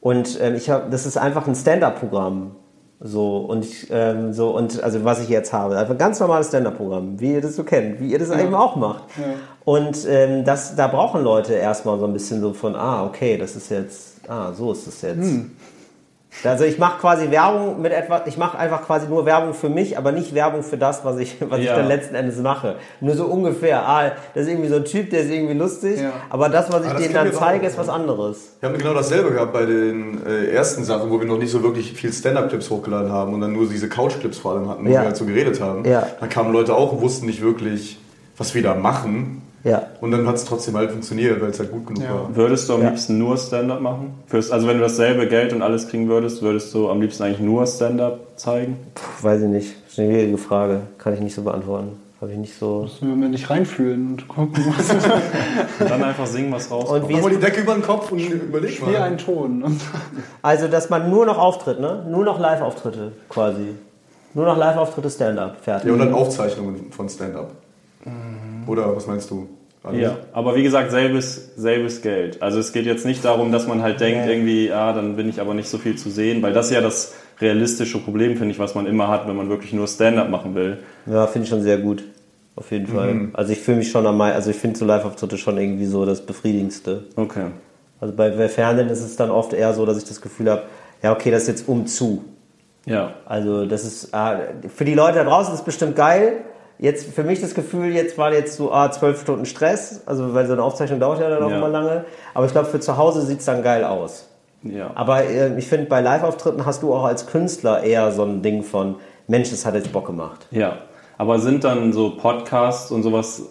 Und 0.00 0.38
ähm, 0.42 0.56
ich 0.56 0.68
habe, 0.68 0.90
das 0.90 1.06
ist 1.06 1.16
einfach 1.16 1.46
ein 1.46 1.54
Stand-up-Programm. 1.54 2.56
So 3.04 3.38
und 3.38 3.64
ich, 3.64 3.88
ähm, 3.90 4.32
so 4.32 4.50
und 4.56 4.80
also 4.82 5.04
was 5.04 5.20
ich 5.22 5.28
jetzt 5.28 5.52
habe, 5.52 5.76
einfach 5.76 5.94
ein 5.94 5.98
ganz 5.98 6.20
normales 6.20 6.48
Stand-up-Programm, 6.48 7.18
wie 7.18 7.32
ihr 7.32 7.40
das 7.40 7.56
so 7.56 7.64
kennt, 7.64 7.98
wie 8.00 8.12
ihr 8.12 8.18
das 8.18 8.28
ja. 8.28 8.40
eben 8.40 8.54
auch 8.54 8.76
macht. 8.76 9.04
Ja. 9.16 9.24
Und 9.64 10.06
ähm, 10.08 10.44
das, 10.44 10.76
da 10.76 10.86
brauchen 10.86 11.22
Leute 11.22 11.54
erstmal 11.54 11.98
so 11.98 12.04
ein 12.04 12.12
bisschen 12.12 12.40
so 12.40 12.52
von, 12.52 12.76
ah, 12.76 13.04
okay, 13.04 13.36
das 13.36 13.56
ist 13.56 13.70
jetzt, 13.70 14.20
ah, 14.28 14.52
so 14.52 14.70
ist 14.70 14.86
es 14.86 15.02
jetzt. 15.02 15.18
Hm. 15.18 15.50
Also 16.44 16.64
ich 16.64 16.78
mache 16.78 17.00
quasi 17.00 17.30
Werbung 17.30 17.80
mit 17.80 17.92
etwas, 17.92 18.22
ich 18.26 18.36
mache 18.36 18.58
einfach 18.58 18.82
quasi 18.82 19.06
nur 19.06 19.26
Werbung 19.26 19.54
für 19.54 19.68
mich, 19.68 19.96
aber 19.96 20.12
nicht 20.12 20.34
Werbung 20.34 20.62
für 20.62 20.76
das, 20.76 21.04
was 21.04 21.18
ich, 21.18 21.36
was 21.40 21.58
ja. 21.58 21.64
ich 21.64 21.70
dann 21.70 21.86
letzten 21.86 22.14
Endes 22.14 22.38
mache. 22.38 22.76
Nur 23.00 23.14
so 23.14 23.26
ungefähr. 23.26 23.86
Ah, 23.86 24.12
das 24.34 24.44
ist 24.44 24.48
irgendwie 24.48 24.68
so 24.68 24.76
ein 24.76 24.84
Typ, 24.84 25.10
der 25.10 25.20
ist 25.20 25.30
irgendwie 25.30 25.54
lustig, 25.54 26.00
ja. 26.00 26.12
aber 26.30 26.48
das, 26.48 26.72
was 26.72 26.86
ich 26.86 26.92
denen 26.94 27.14
dann 27.14 27.32
zeige, 27.32 27.66
ist 27.66 27.78
was 27.78 27.88
anderes. 27.88 28.56
Wir 28.60 28.68
haben 28.68 28.78
genau 28.78 28.94
dasselbe 28.94 29.30
gehabt 29.30 29.52
bei 29.52 29.66
den 29.66 30.26
äh, 30.26 30.46
ersten 30.46 30.84
Sachen, 30.84 31.10
wo 31.10 31.20
wir 31.20 31.26
noch 31.26 31.38
nicht 31.38 31.50
so 31.50 31.62
wirklich 31.62 31.92
viel 31.92 32.12
Stand-Up-Clips 32.12 32.70
hochgeladen 32.70 33.12
haben 33.12 33.34
und 33.34 33.40
dann 33.40 33.52
nur 33.52 33.68
diese 33.68 33.88
Couch-Clips 33.88 34.38
vor 34.38 34.52
allem 34.52 34.68
hatten, 34.68 34.84
wo 34.84 34.88
ja. 34.88 35.00
wir 35.00 35.06
halt 35.06 35.16
so 35.16 35.26
geredet 35.26 35.60
haben. 35.60 35.84
Ja. 35.84 36.06
Da 36.18 36.26
kamen 36.26 36.52
Leute 36.52 36.74
auch 36.74 36.92
und 36.92 37.02
wussten 37.02 37.26
nicht 37.26 37.42
wirklich, 37.42 37.98
was 38.36 38.54
wir 38.54 38.62
da 38.62 38.74
machen. 38.74 39.42
Ja. 39.64 39.86
Und 40.00 40.10
dann 40.10 40.26
hat 40.26 40.34
es 40.34 40.44
trotzdem 40.44 40.76
halt 40.76 40.90
funktioniert, 40.90 41.40
weil 41.40 41.50
es 41.50 41.58
halt 41.58 41.70
gut 41.70 41.86
genug 41.86 42.02
ja. 42.02 42.14
war. 42.14 42.34
Würdest 42.34 42.68
du 42.68 42.74
am 42.74 42.82
ja. 42.82 42.88
liebsten 42.88 43.18
nur 43.18 43.36
Stand-up 43.36 43.80
machen? 43.80 44.14
Für's, 44.26 44.50
also 44.50 44.66
wenn 44.66 44.78
du 44.78 44.82
dasselbe 44.82 45.28
Geld 45.28 45.52
und 45.52 45.62
alles 45.62 45.88
kriegen 45.88 46.08
würdest, 46.08 46.42
würdest 46.42 46.74
du 46.74 46.90
am 46.90 47.00
liebsten 47.00 47.22
eigentlich 47.22 47.40
nur 47.40 47.66
Stand-up 47.66 48.20
zeigen? 48.36 48.76
Puh, 48.94 49.26
weiß 49.26 49.42
ich 49.42 49.48
nicht. 49.48 49.74
Das 49.84 49.92
ist 49.92 49.98
eine 50.00 50.10
schwierige 50.10 50.38
Frage. 50.38 50.80
Kann 50.98 51.14
ich 51.14 51.20
nicht 51.20 51.34
so 51.34 51.42
beantworten. 51.42 51.92
Habe 52.20 52.32
ich 52.32 52.38
nicht 52.38 52.56
so. 52.56 52.82
Müssen 52.82 53.20
wir 53.20 53.28
nicht 53.28 53.50
reinfühlen 53.50 54.10
und 54.10 54.28
gucken, 54.28 54.64
was. 54.76 54.90
und 55.80 55.90
dann 55.90 56.04
einfach 56.04 56.26
singen, 56.26 56.52
was 56.52 56.70
rauskommt. 56.70 57.02
Und 57.02 57.08
wie 57.08 57.30
die 57.30 57.40
Decke 57.40 57.62
über 57.62 57.74
den 57.74 57.82
Kopf 57.82 58.12
und 58.12 58.20
überleg 58.20 58.80
mal. 58.80 58.94
Einen 58.96 59.18
Ton. 59.18 59.80
also, 60.42 60.68
dass 60.68 60.88
man 60.88 61.10
nur 61.10 61.26
noch 61.26 61.38
auftritt, 61.38 61.80
ne? 61.80 62.06
Nur 62.08 62.24
noch 62.24 62.38
Live-Auftritte 62.38 63.12
quasi. 63.28 63.74
Nur 64.34 64.46
noch 64.46 64.56
Live-Auftritte 64.56 65.10
Stand-up. 65.10 65.56
Fertig. 65.62 65.88
Ja, 65.88 65.92
und 65.92 65.98
dann 65.98 66.14
Aufzeichnungen 66.14 66.92
von 66.92 67.08
Stand-up. 67.08 67.50
Mhm. 68.04 68.68
Oder 68.68 68.94
was 68.94 69.06
meinst 69.06 69.30
du? 69.30 69.48
Alles. 69.84 70.00
Ja, 70.00 70.18
aber 70.32 70.54
wie 70.54 70.62
gesagt, 70.62 70.92
selbes, 70.92 71.56
selbes 71.56 72.02
Geld. 72.02 72.40
Also 72.40 72.60
es 72.60 72.72
geht 72.72 72.86
jetzt 72.86 73.04
nicht 73.04 73.24
darum, 73.24 73.50
dass 73.50 73.66
man 73.66 73.82
halt 73.82 73.98
denkt, 73.98 74.28
irgendwie, 74.28 74.70
ah, 74.70 74.92
dann 74.92 75.16
bin 75.16 75.28
ich 75.28 75.40
aber 75.40 75.54
nicht 75.54 75.68
so 75.68 75.78
viel 75.78 75.96
zu 75.96 76.08
sehen, 76.08 76.40
weil 76.40 76.52
das 76.52 76.66
ist 76.66 76.72
ja 76.72 76.80
das 76.80 77.14
realistische 77.40 77.98
Problem, 77.98 78.36
finde 78.36 78.52
ich, 78.52 78.60
was 78.60 78.76
man 78.76 78.86
immer 78.86 79.08
hat, 79.08 79.26
wenn 79.26 79.34
man 79.34 79.48
wirklich 79.48 79.72
nur 79.72 79.88
Stand-up 79.88 80.30
machen 80.30 80.54
will. 80.54 80.78
Ja, 81.06 81.26
finde 81.26 81.44
ich 81.44 81.50
schon 81.50 81.62
sehr 81.62 81.78
gut. 81.78 82.04
Auf 82.54 82.70
jeden 82.70 82.86
Fall. 82.86 83.14
Mhm. 83.14 83.30
Also 83.32 83.52
ich 83.52 83.58
fühle 83.58 83.78
mich 83.78 83.90
schon 83.90 84.06
am 84.06 84.18
meisten, 84.18 84.36
also 84.36 84.50
ich 84.50 84.56
finde 84.56 84.78
so 84.78 84.84
Live-Auftritte 84.84 85.36
schon 85.36 85.58
irgendwie 85.58 85.86
so 85.86 86.04
das 86.04 86.24
Befriedigendste. 86.24 87.04
Okay. 87.16 87.46
Also 88.00 88.14
bei, 88.14 88.30
bei 88.30 88.48
Fernsehen 88.48 88.88
ist 88.88 89.00
es 89.02 89.16
dann 89.16 89.30
oft 89.30 89.52
eher 89.52 89.72
so, 89.74 89.84
dass 89.86 89.98
ich 89.98 90.04
das 90.04 90.20
Gefühl 90.20 90.50
habe, 90.50 90.62
ja, 91.02 91.12
okay, 91.12 91.30
das 91.30 91.42
ist 91.42 91.48
jetzt 91.48 91.68
um 91.68 91.86
zu. 91.86 92.24
Ja. 92.84 93.14
Also 93.26 93.64
das 93.64 93.84
ist, 93.84 94.14
ah, 94.14 94.40
für 94.74 94.84
die 94.84 94.94
Leute 94.94 95.18
da 95.18 95.24
draußen 95.24 95.54
ist 95.54 95.60
es 95.60 95.64
bestimmt 95.64 95.96
geil, 95.96 96.44
Jetzt 96.82 97.14
für 97.14 97.22
mich 97.22 97.40
das 97.40 97.54
Gefühl, 97.54 97.94
jetzt 97.94 98.18
war 98.18 98.32
jetzt 98.32 98.56
so 98.56 98.72
ah, 98.72 98.90
zwölf 98.90 99.20
Stunden 99.20 99.46
Stress, 99.46 100.00
also 100.04 100.34
weil 100.34 100.48
so 100.48 100.54
eine 100.54 100.64
Aufzeichnung 100.64 100.98
dauert 100.98 101.20
ja 101.20 101.30
dann 101.30 101.40
auch 101.40 101.50
ja. 101.50 101.58
immer 101.58 101.68
lange. 101.68 102.06
Aber 102.34 102.44
ich 102.44 102.50
glaube, 102.50 102.68
für 102.68 102.80
zu 102.80 102.96
Hause 102.96 103.22
sieht 103.22 103.38
es 103.38 103.44
dann 103.44 103.62
geil 103.62 103.84
aus. 103.84 104.28
Ja. 104.64 104.90
Aber 104.96 105.22
äh, 105.22 105.56
ich 105.56 105.68
finde, 105.68 105.86
bei 105.86 106.00
Live-Auftritten 106.00 106.66
hast 106.66 106.82
du 106.82 106.92
auch 106.92 107.04
als 107.04 107.28
Künstler 107.28 107.84
eher 107.84 108.10
so 108.10 108.24
ein 108.24 108.42
Ding 108.42 108.64
von, 108.64 108.96
Mensch, 109.28 109.50
das 109.50 109.64
hat 109.64 109.76
jetzt 109.76 109.92
Bock 109.92 110.06
gemacht. 110.06 110.48
Ja, 110.50 110.78
aber 111.18 111.38
sind 111.38 111.62
dann 111.62 111.92
so 111.92 112.16
Podcasts 112.16 112.90
und 112.90 113.04
sowas, 113.04 113.42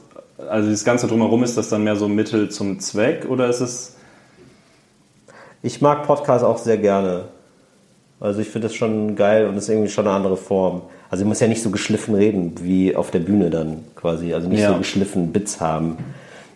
also 0.49 0.69
das 0.69 0.83
Ganze 0.83 1.07
drumherum, 1.07 1.41
ist 1.45 1.55
das 1.57 1.69
dann 1.69 1.85
mehr 1.85 1.95
so 1.95 2.09
Mittel 2.09 2.49
zum 2.49 2.81
Zweck 2.81 3.25
oder 3.29 3.47
ist 3.47 3.61
es... 3.61 3.95
Ich 5.63 5.79
mag 5.79 6.05
Podcasts 6.05 6.43
auch 6.43 6.57
sehr 6.57 6.77
gerne. 6.77 7.29
Also 8.19 8.41
ich 8.41 8.49
finde 8.49 8.67
das 8.67 8.75
schon 8.75 9.15
geil 9.15 9.47
und 9.47 9.55
ist 9.55 9.69
irgendwie 9.69 9.87
schon 9.87 10.05
eine 10.05 10.17
andere 10.17 10.35
Form. 10.35 10.81
Also 11.11 11.25
ich 11.25 11.27
muss 11.27 11.41
ja 11.41 11.47
nicht 11.47 11.61
so 11.61 11.71
geschliffen 11.71 12.15
reden 12.15 12.53
wie 12.61 12.95
auf 12.95 13.11
der 13.11 13.19
Bühne 13.19 13.49
dann 13.49 13.83
quasi. 13.95 14.33
Also 14.33 14.47
nicht 14.47 14.61
ja. 14.61 14.71
so 14.71 14.77
geschliffen 14.77 15.33
Bits 15.33 15.59
haben. 15.59 15.97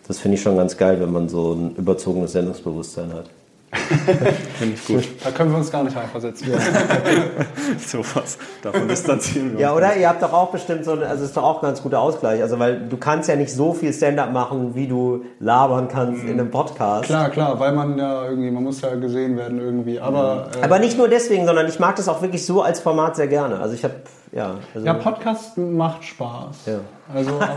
Das 0.08 0.18
finde 0.18 0.36
ich 0.36 0.42
schon 0.42 0.56
ganz 0.56 0.78
geil, 0.78 0.98
wenn 0.98 1.12
man 1.12 1.28
so 1.28 1.52
ein 1.52 1.76
überzogenes 1.76 2.32
Sendungsbewusstsein 2.32 3.12
hat. 3.12 3.28
Finde 3.72 4.74
ich 4.74 4.86
gut. 4.86 5.04
Da 5.24 5.30
können 5.30 5.50
wir 5.50 5.58
uns 5.58 5.70
gar 5.70 5.82
nicht 5.82 5.96
reinversetzen. 5.96 6.52
Ja. 6.52 6.58
so 7.86 7.98
was. 8.14 8.38
Davon 8.62 8.88
distanzieren 8.88 9.54
wir 9.54 9.60
Ja, 9.60 9.74
oder? 9.74 9.96
Ihr 9.96 10.08
habt 10.08 10.22
doch 10.22 10.32
auch 10.32 10.50
bestimmt 10.50 10.84
so, 10.84 10.92
also 10.92 11.24
ist 11.24 11.36
doch 11.36 11.42
auch 11.42 11.62
ein 11.62 11.66
ganz 11.66 11.82
guter 11.82 12.00
Ausgleich. 12.00 12.42
Also, 12.42 12.58
weil 12.58 12.88
du 12.88 12.96
kannst 12.96 13.28
ja 13.28 13.36
nicht 13.36 13.52
so 13.52 13.74
viel 13.74 13.92
Stand-up 13.92 14.32
machen, 14.32 14.74
wie 14.74 14.86
du 14.86 15.24
labern 15.40 15.88
kannst 15.88 16.22
mhm. 16.22 16.30
in 16.30 16.40
einem 16.40 16.50
Podcast. 16.50 17.04
Klar, 17.04 17.30
klar, 17.30 17.58
weil 17.58 17.72
man 17.72 17.98
ja 17.98 18.28
irgendwie, 18.28 18.50
man 18.50 18.62
muss 18.62 18.80
ja 18.80 18.94
gesehen 18.94 19.36
werden 19.36 19.58
irgendwie. 19.58 20.00
Aber, 20.00 20.48
mhm. 20.54 20.60
äh, 20.60 20.64
aber 20.64 20.78
nicht 20.78 20.96
nur 20.96 21.08
deswegen, 21.08 21.46
sondern 21.46 21.68
ich 21.68 21.78
mag 21.78 21.96
das 21.96 22.08
auch 22.08 22.22
wirklich 22.22 22.46
so 22.46 22.62
als 22.62 22.80
Format 22.80 23.16
sehr 23.16 23.28
gerne. 23.28 23.58
Also 23.58 23.74
ich 23.74 23.84
habe, 23.84 23.94
ja. 24.32 24.54
Also 24.74 24.86
ja, 24.86 24.94
Podcast 24.94 25.58
macht 25.58 26.04
Spaß. 26.04 26.56
Ja. 26.66 26.78
Also, 27.12 27.32
aber 27.38 27.48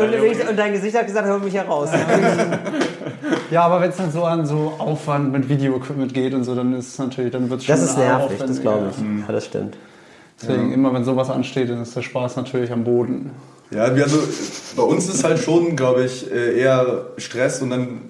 und, 0.02 0.48
und, 0.48 0.58
dein 0.58 0.72
Gesicht 0.72 0.96
hat 0.96 1.06
gesagt, 1.06 1.26
hör 1.26 1.38
mich 1.38 1.54
heraus. 1.54 1.90
ja, 3.50 3.62
aber 3.62 3.80
wenn 3.80 3.90
es 3.90 3.96
dann 3.96 4.10
so 4.10 4.24
an 4.24 4.46
so 4.46 4.74
Aufwand 4.78 5.32
mit 5.32 5.48
Video-Equipment 5.48 6.14
geht 6.14 6.34
und 6.34 6.44
so, 6.44 6.54
dann 6.54 6.74
ist 6.74 6.88
es 6.88 6.98
natürlich, 6.98 7.32
dann 7.32 7.50
wird 7.50 7.60
es 7.60 7.66
schon 7.66 7.74
Das 7.74 7.82
ist 7.82 7.98
nervig, 7.98 8.38
das 8.38 8.60
glaube 8.60 8.90
ich. 8.90 8.98
Ja, 8.98 9.32
das 9.32 9.46
stimmt. 9.46 9.76
Deswegen, 10.40 10.68
ja. 10.68 10.74
immer 10.74 10.94
wenn 10.94 11.04
sowas 11.04 11.28
ansteht, 11.30 11.68
dann 11.68 11.82
ist 11.82 11.94
der 11.94 12.02
Spaß 12.02 12.36
natürlich 12.36 12.72
am 12.72 12.84
Boden. 12.84 13.30
Ja, 13.70 13.84
also 13.84 14.18
bei 14.76 14.82
uns 14.82 15.08
ist 15.08 15.22
halt 15.22 15.38
schon, 15.38 15.76
glaube 15.76 16.04
ich, 16.04 16.30
äh, 16.30 16.58
eher 16.58 17.06
Stress 17.18 17.62
und 17.62 17.70
dann 17.70 18.00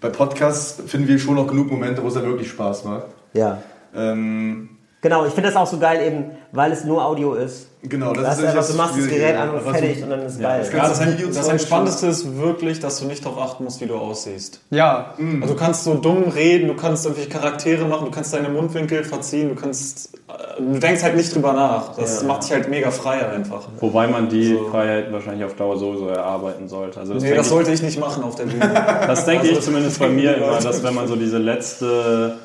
bei 0.00 0.08
Podcasts 0.08 0.82
finden 0.86 1.08
wir 1.08 1.18
schon 1.18 1.34
noch 1.34 1.46
genug 1.46 1.70
Momente, 1.70 2.02
wo 2.02 2.08
es 2.08 2.14
dann 2.14 2.24
wirklich 2.24 2.48
Spaß 2.48 2.84
macht. 2.84 3.06
Ja. 3.34 3.60
Ähm, 3.94 4.70
Genau, 5.02 5.24
ich 5.24 5.32
finde 5.32 5.48
das 5.48 5.56
auch 5.56 5.66
so 5.66 5.78
geil, 5.78 6.06
eben, 6.06 6.32
weil 6.52 6.72
es 6.72 6.84
nur 6.84 7.02
Audio 7.02 7.34
ist. 7.34 7.68
Genau, 7.82 8.12
das, 8.12 8.22
das 8.22 8.38
ist 8.38 8.44
einfach, 8.44 8.68
Du 8.68 8.74
machst 8.74 8.98
das 8.98 9.08
Gerät 9.08 9.36
an 9.36 9.48
und 9.48 9.62
fertig 9.62 10.02
und 10.02 10.10
dann 10.10 10.20
ist 10.20 10.34
es 10.34 10.40
ja, 10.40 10.48
geil. 10.48 10.68
Das, 10.70 10.70
das, 10.70 10.98
das, 10.98 11.36
das 11.36 11.48
Entspannteste 11.48 12.06
ist 12.08 12.36
wirklich, 12.36 12.80
dass 12.80 13.00
du 13.00 13.06
nicht 13.06 13.24
darauf 13.24 13.38
achten 13.38 13.64
musst, 13.64 13.80
wie 13.80 13.86
du 13.86 13.96
aussiehst. 13.96 14.60
Ja. 14.68 15.14
Mhm. 15.16 15.42
Also 15.42 15.54
du 15.54 15.60
kannst 15.60 15.84
so 15.84 15.94
dumm 15.94 16.24
reden, 16.24 16.68
du 16.68 16.74
kannst 16.74 17.06
irgendwelche 17.06 17.30
Charaktere 17.30 17.86
machen, 17.86 18.04
du 18.04 18.10
kannst 18.10 18.34
deine 18.34 18.50
Mundwinkel 18.50 19.04
verziehen, 19.04 19.48
du 19.48 19.54
kannst. 19.54 20.14
Äh, 20.28 20.60
du 20.60 20.78
denkst 20.78 21.02
halt 21.02 21.16
nicht 21.16 21.34
drüber 21.34 21.54
nach. 21.54 21.96
Das 21.96 22.20
ja. 22.20 22.28
macht 22.28 22.42
dich 22.42 22.52
halt 22.52 22.68
mega 22.68 22.90
frei 22.90 23.26
einfach. 23.26 23.66
Wobei 23.78 24.06
man 24.06 24.28
die 24.28 24.52
so. 24.52 24.68
Freiheit 24.68 25.10
wahrscheinlich 25.10 25.46
auf 25.46 25.54
Dauer 25.54 25.78
sowieso 25.78 26.08
erarbeiten 26.08 26.68
sollte. 26.68 27.00
Also 27.00 27.14
das 27.14 27.22
nee, 27.22 27.34
das 27.34 27.48
sollte 27.48 27.72
ich 27.72 27.80
nicht 27.80 27.98
machen 27.98 28.22
auf 28.22 28.34
der 28.34 28.44
Bühne. 28.44 28.74
das 29.06 29.24
denke 29.24 29.44
also, 29.44 29.58
ich 29.58 29.64
zumindest 29.64 29.98
bei 29.98 30.08
mir 30.10 30.36
immer, 30.36 30.60
dass 30.60 30.82
wenn 30.82 30.94
man 30.94 31.08
so 31.08 31.16
diese 31.16 31.38
letzte 31.38 32.36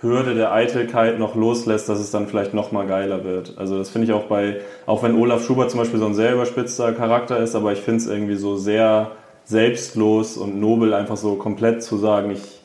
Hürde 0.00 0.34
der 0.34 0.52
Eitelkeit 0.52 1.18
noch 1.18 1.34
loslässt, 1.34 1.88
dass 1.88 1.98
es 1.98 2.10
dann 2.10 2.26
vielleicht 2.26 2.52
noch 2.52 2.70
mal 2.70 2.86
geiler 2.86 3.24
wird. 3.24 3.54
Also 3.56 3.78
das 3.78 3.88
finde 3.88 4.06
ich 4.06 4.12
auch 4.12 4.24
bei, 4.24 4.60
auch 4.84 5.02
wenn 5.02 5.16
Olaf 5.16 5.44
Schubert 5.44 5.70
zum 5.70 5.80
Beispiel 5.80 5.98
so 5.98 6.06
ein 6.06 6.14
sehr 6.14 6.34
überspitzter 6.34 6.92
Charakter 6.92 7.38
ist, 7.38 7.54
aber 7.54 7.72
ich 7.72 7.80
finde 7.80 8.02
es 8.02 8.06
irgendwie 8.06 8.36
so 8.36 8.56
sehr 8.56 9.12
selbstlos 9.44 10.36
und 10.36 10.60
nobel, 10.60 10.92
einfach 10.92 11.16
so 11.16 11.36
komplett 11.36 11.82
zu 11.82 11.96
sagen, 11.96 12.30
ich, 12.30 12.60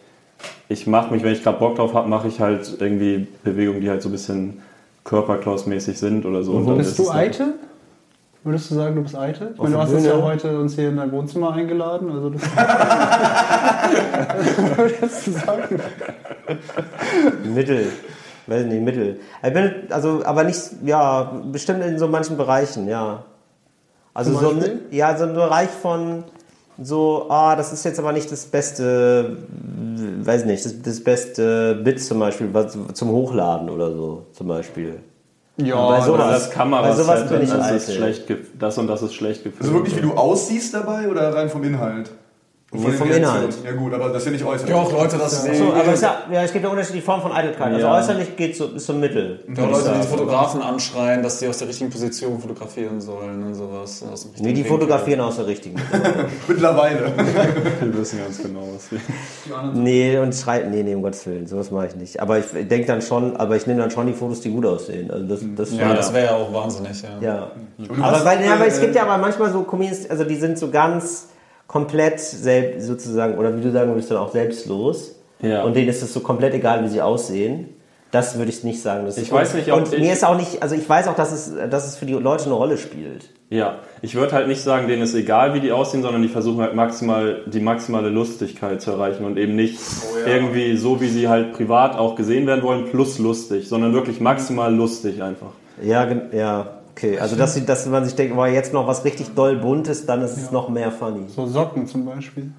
ich 0.67 0.88
mache 0.88 1.13
mich, 1.13 1.24
wenn 1.24 1.32
ich 1.32 1.44
gerade 1.44 1.60
Bock 1.60 1.78
drauf 1.78 1.94
habe, 1.94 2.10
mache 2.10 2.28
ich 2.28 2.41
halt 2.41 2.78
irgendwie 2.80 3.28
Bewegungen, 3.44 3.82
die 3.82 3.89
halt 3.89 4.02
so 4.02 4.10
ein 4.10 4.13
bisschen 4.13 4.62
körperklausmäßig 5.06 5.98
sind 5.98 6.26
oder 6.26 6.44
so. 6.44 6.52
Und, 6.54 6.67
und 6.67 6.78
bist 6.78 7.00
du 7.00 7.10
eitel? 7.12 7.54
Würdest 8.43 8.71
du 8.71 8.75
sagen, 8.75 8.95
du 8.95 9.04
bist 9.04 9.15
eitel? 9.15 9.51
Ich 9.54 9.62
meine, 9.62 9.75
du 9.75 9.82
hast 9.82 9.93
uns 9.93 10.04
ja 10.04 10.19
heute 10.19 10.60
uns 10.60 10.73
hier 10.73 10.89
in 10.89 10.97
dein 10.97 11.12
Wohnzimmer 11.12 11.54
eingeladen. 11.54 12.12
Also 12.12 12.32
das 12.32 12.41
würdest 14.77 15.27
du 15.27 15.32
sagen? 15.32 15.80
Mittel. 17.43 17.91
Weiß 18.47 18.65
nicht, 18.65 18.82
Mittel. 18.82 19.19
Also, 19.89 20.23
aber 20.25 20.43
nicht, 20.43 20.60
ja, 20.84 21.39
bestimmt 21.51 21.84
in 21.84 21.99
so 21.99 22.08
manchen 22.08 22.36
Bereichen, 22.36 22.88
ja. 22.88 23.25
Also 24.13 24.34
so, 24.34 24.54
ja, 24.89 25.15
so 25.15 25.25
ein 25.25 25.36
Bereich 25.36 25.69
von 25.69 26.23
so, 26.82 27.27
ah, 27.30 27.56
das 27.56 27.71
ist 27.71 27.86
jetzt 27.86 27.99
aber 27.99 28.12
nicht 28.12 28.32
das 28.32 28.47
beste, 28.47 29.38
weiß 30.23 30.45
nicht, 30.45 30.65
das, 30.65 30.82
das 30.82 31.04
beste 31.04 31.75
Bit 31.75 32.04
zum 32.04 32.19
Beispiel 32.19 32.49
zum 32.93 33.10
Hochladen 33.10 33.69
oder 33.69 33.91
so, 33.91 34.25
zum 34.34 34.47
Beispiel. 34.47 34.99
Ja, 35.65 35.88
bei 35.88 36.02
sowas, 36.02 36.30
das 36.30 36.52
Kamera 36.52 36.82
bei 36.82 36.93
sowas 36.93 37.28
bin 37.28 37.41
ich 37.41 37.50
das, 37.50 37.71
ist 37.71 37.93
schlecht, 37.93 38.24
das 38.60 38.78
und 38.78 38.88
das 38.88 39.02
ist 39.02 39.13
schlecht 39.13 39.43
gefilmt. 39.43 39.62
Also 39.62 39.74
wirklich, 39.74 39.95
wie 39.97 40.02
du 40.02 40.13
aussiehst 40.13 40.74
dabei 40.74 41.10
oder 41.10 41.34
rein 41.34 41.50
vom 41.50 41.63
Inhalt? 41.63 42.12
Von 42.71 42.93
vom 42.93 43.12
Inhalt. 43.12 43.57
Ja 43.65 43.73
gut, 43.73 43.93
aber 43.93 44.07
das 44.07 44.19
ist 44.19 44.25
ja 44.27 44.31
nicht 44.31 44.45
äußerlich. 44.45 44.73
Ja, 44.73 44.81
auch 44.81 44.93
Leute, 44.93 45.17
das 45.17 45.45
ja. 45.45 45.53
So, 45.55 45.73
aber 45.73 45.91
es, 45.91 45.99
ja, 45.99 46.23
ja, 46.31 46.41
es 46.43 46.53
gibt 46.53 46.63
ja 46.63 46.71
unterschiedliche 46.71 47.05
Formen 47.05 47.21
von 47.21 47.34
Eitelkeit. 47.34 47.73
Also 47.73 47.88
äußerlich 47.89 48.38
geht 48.38 48.55
so, 48.55 48.67
ist 48.67 48.86
so 48.86 48.93
Mittel. 48.93 49.41
Ja, 49.53 49.65
Leute, 49.65 49.91
die 49.93 49.99
die 49.99 50.07
Fotografen 50.07 50.61
anschreien, 50.61 51.22
dass 51.22 51.39
sie 51.39 51.49
aus 51.49 51.57
der 51.57 51.67
richtigen 51.67 51.89
Position 51.89 52.39
fotografieren 52.39 53.01
sollen 53.01 53.43
und 53.43 53.55
sowas. 53.55 54.05
nee, 54.39 54.53
die 54.53 54.63
fotografieren 54.63 55.19
aus 55.19 55.36
der 55.36 55.47
richtigen. 55.47 55.82
Mittlerweile. 56.47 57.11
Wir 57.82 57.97
wissen 57.97 58.19
ganz 58.19 58.41
genau, 58.41 58.61
was 58.74 58.89
wir. 58.89 58.99
Nee, 59.74 60.17
und 60.19 60.34
schreien, 60.34 60.72
nee, 60.72 60.84
nee, 60.84 60.95
um 60.95 61.01
Gottes 61.01 61.26
Willen, 61.26 61.47
sowas 61.47 61.72
mache 61.72 61.88
ich 61.88 61.95
nicht. 61.97 62.22
Aber 62.22 62.39
ich 62.39 62.45
denke 62.53 62.86
dann 62.86 63.01
schon, 63.01 63.36
aber 63.36 63.57
ich 63.57 63.67
nehme 63.67 63.82
dann 63.82 63.91
schon 63.91 64.07
die 64.07 64.13
Fotos, 64.13 64.39
die 64.39 64.49
gut 64.49 64.65
aussehen. 64.65 65.11
Also 65.11 65.26
das, 65.26 65.41
das 65.57 65.74
ja, 65.76 65.93
das 65.93 66.13
wäre 66.13 66.26
ja 66.28 66.36
auch 66.36 66.53
wahnsinnig, 66.53 67.01
ja. 67.01 67.09
Ja. 67.19 67.51
Aber, 68.01 68.24
weil, 68.24 68.45
ja, 68.45 68.53
aber 68.53 68.67
es 68.67 68.80
gibt 68.80 68.95
ja 68.95 69.03
aber 69.03 69.17
manchmal 69.17 69.51
so 69.51 69.63
Comedians, 69.63 70.09
also 70.09 70.24
die 70.24 70.38
sind 70.38 70.57
so 70.57 70.69
ganz 70.69 71.28
komplett 71.72 72.19
selbst 72.19 72.86
sozusagen, 72.86 73.38
oder 73.38 73.55
wie 73.55 73.61
du 73.61 73.72
sagen 73.72 73.91
würdest, 73.91 74.11
dann 74.11 74.17
auch 74.17 74.34
selbstlos. 74.34 75.15
Ja. 75.41 75.63
Und 75.63 75.74
denen 75.74 75.88
ist 75.88 76.01
es 76.01 76.13
so 76.13 76.19
komplett 76.19 76.53
egal, 76.53 76.84
wie 76.84 76.89
sie 76.89 77.01
aussehen. 77.01 77.69
Das 78.11 78.38
würde 78.38 78.51
ich 78.51 78.65
nicht 78.65 78.82
sagen. 78.82 79.05
Das 79.05 79.17
ich 79.17 79.32
weiß 79.32 79.53
nicht, 79.53 79.72
ob 79.72 79.78
und 79.78 79.97
mir 79.97 80.11
ist 80.11 80.26
auch 80.26 80.36
nicht, 80.36 80.61
also 80.61 80.76
ich 80.76 80.88
weiß 80.88 81.07
auch, 81.07 81.15
dass 81.15 81.32
es, 81.32 81.53
dass 81.69 81.88
es 81.88 81.95
für 81.95 82.05
die 82.05 82.11
Leute 82.11 82.43
eine 82.43 82.55
Rolle 82.55 82.78
spielt. 82.78 83.30
Ja, 83.49 83.80
ich 84.01 84.15
würde 84.15 84.34
halt 84.34 84.49
nicht 84.49 84.61
sagen, 84.61 84.89
denen 84.89 85.01
ist 85.01 85.15
egal, 85.15 85.53
wie 85.53 85.61
die 85.61 85.72
aussehen, 85.72 86.01
sondern 86.01 86.22
die 86.22 86.28
versuchen 86.28 86.59
halt 86.59 86.76
maximal 86.76 87.43
die 87.45 87.61
maximale 87.61 88.09
Lustigkeit 88.09 88.82
zu 88.82 88.91
erreichen 88.91 89.24
und 89.24 89.38
eben 89.38 89.55
nicht 89.55 89.80
oh 89.80 90.17
ja. 90.19 90.36
irgendwie 90.36 90.76
so, 90.76 90.99
wie 90.99 91.07
sie 91.07 91.30
halt 91.30 91.53
privat 91.53 91.97
auch 91.97 92.15
gesehen 92.15 92.47
werden 92.47 92.63
wollen, 92.63 92.89
plus 92.91 93.17
lustig, 93.17 93.69
sondern 93.69 93.93
wirklich 93.93 94.19
maximal 94.19 94.76
lustig 94.76 95.24
einfach. 95.24 95.51
Ja, 95.82 96.05
ja, 96.34 96.80
okay. 96.92 97.20
Also 97.20 97.36
dass, 97.36 97.54
sie, 97.54 97.66
dass 97.66 97.86
man 97.86 98.06
sich 98.06 98.16
denkt, 98.16 98.36
war 98.36 98.48
jetzt 98.50 98.74
noch 98.74 98.88
was 98.88 99.04
richtig 99.04 99.34
doll 99.36 99.58
buntes, 99.58 100.06
dann 100.06 100.22
ist 100.22 100.38
ja. 100.38 100.44
es 100.44 100.52
noch 100.52 100.70
mehr 100.70 100.92
funny. 100.92 101.28
So 101.28 101.48
Socken 101.48 101.88
zum 101.88 102.06
Beispiel. 102.06 102.52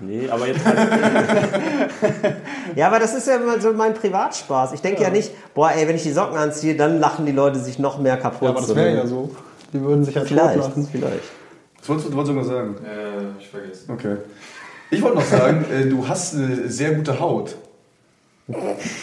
Nee, 0.00 0.30
aber 0.30 0.46
jetzt 0.46 0.64
halt 0.64 0.78
Ja, 2.76 2.86
aber 2.86 2.98
das 2.98 3.14
ist 3.14 3.26
ja 3.26 3.36
immer 3.36 3.60
so 3.60 3.72
mein 3.72 3.92
Privatspaß. 3.92 4.72
Ich 4.72 4.80
denke 4.80 5.02
ja. 5.02 5.08
ja. 5.08 5.14
nicht, 5.14 5.30
boah, 5.54 5.70
ey, 5.70 5.86
wenn 5.86 5.96
ich 5.96 6.02
die 6.02 6.12
Socken 6.12 6.38
anziehe, 6.38 6.74
dann 6.74 6.98
lachen 6.98 7.26
die 7.26 7.32
Leute 7.32 7.58
sich 7.58 7.78
noch 7.78 7.98
mehr 7.98 8.16
kaputt. 8.16 8.42
Ja, 8.42 8.48
aber 8.50 8.60
das 8.60 8.74
wäre 8.74 8.96
ja 8.96 9.06
so. 9.06 9.30
Die 9.72 9.80
würden 9.80 10.04
sich 10.04 10.14
ja 10.14 10.24
vielleicht 10.24 10.56
lachen. 10.56 10.88
Vielleicht. 10.90 11.30
Was 11.78 11.88
wolltest 11.88 12.08
du, 12.08 12.14
wolltest 12.14 12.30
du 12.30 12.34
mal 12.34 12.44
sagen? 12.44 12.76
Äh, 12.84 13.40
ich 13.40 13.48
vergesse. 13.48 13.92
Okay. 13.92 14.16
Ich 14.90 15.02
wollte 15.02 15.18
noch 15.18 15.24
sagen, 15.24 15.64
äh, 15.72 15.86
du 15.86 16.08
hast 16.08 16.34
eine 16.34 16.68
sehr 16.68 16.94
gute 16.94 17.20
Haut. 17.20 17.56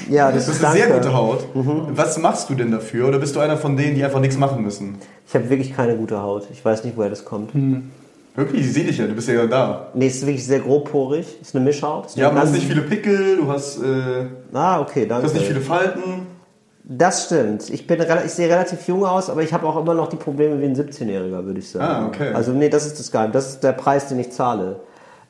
Ja, 0.10 0.32
das, 0.32 0.46
das 0.46 0.58
ist 0.58 0.66
eine 0.66 0.74
sehr 0.74 0.90
gute 0.90 1.14
Haut. 1.14 1.56
Mhm. 1.56 1.88
Was 1.90 2.18
machst 2.18 2.50
du 2.50 2.56
denn 2.56 2.72
dafür? 2.72 3.08
Oder 3.08 3.20
bist 3.20 3.36
du 3.36 3.40
einer 3.40 3.58
von 3.58 3.78
denen, 3.78 3.96
die 3.96 4.04
einfach 4.04 4.20
nichts 4.20 4.38
machen 4.38 4.64
müssen? 4.64 4.98
Ich 5.28 5.34
habe 5.36 5.50
wirklich 5.50 5.76
keine 5.76 5.96
gute 5.96 6.22
Haut. 6.22 6.48
Ich 6.52 6.64
weiß 6.64 6.84
nicht, 6.84 6.98
woher 6.98 7.10
das 7.10 7.26
kommt. 7.26 7.54
Mhm. 7.56 7.92
Wirklich, 8.36 8.62
ich 8.62 8.74
sehe 8.74 8.84
dich 8.84 9.00
ja, 9.00 9.08
du 9.08 9.16
bist 9.16 9.28
ja 9.28 9.48
da. 9.48 9.88
Nee, 9.96 10.08
es 10.08 10.18
ist 10.18 10.28
wirklich 10.28 10.46
sehr 10.46 10.60
grobporig. 10.60 11.42
Ist 11.42 11.56
eine 11.56 11.66
Mischhaut. 11.66 12.06
Ist 12.06 12.18
ja, 12.18 12.30
du 12.30 12.38
hast 12.38 12.54
nicht 12.54 12.68
viele 12.68 12.82
Pickel, 12.82 13.38
du 13.38 13.52
hast. 13.52 13.82
Äh, 13.82 14.28
ah, 14.54 14.80
okay, 14.80 15.08
danke. 15.08 15.24
Du 15.24 15.30
hast 15.30 15.34
nicht 15.34 15.48
viele 15.48 15.62
Falten. 15.62 16.28
Das 16.84 17.26
stimmt. 17.26 17.70
Ich, 17.70 17.86
bin, 17.88 18.00
ich 18.00 18.32
sehe 18.32 18.48
relativ 18.48 18.88
jung 18.88 19.04
aus, 19.06 19.30
aber 19.30 19.42
ich 19.42 19.52
habe 19.54 19.66
auch 19.68 19.76
immer 19.76 19.94
noch 19.94 20.08
die 20.08 20.16
Probleme 20.16 20.62
wie 20.62 20.66
ein 20.66 20.76
17-Jähriger, 20.76 21.44
würde 21.46 21.60
ich 21.60 21.70
sagen. 21.70 21.86
Ah, 21.86 22.08
okay. 22.08 22.32
Also, 22.34 22.54
nee, 22.54 22.70
das 22.70 22.86
ist 22.86 23.00
das 23.00 23.12
Geheim. 23.12 23.32
Das 23.32 23.50
ist 23.50 23.64
der 23.64 23.74
Preis, 23.74 24.08
den 24.08 24.20
ich 24.20 24.32
zahle. 24.32 24.82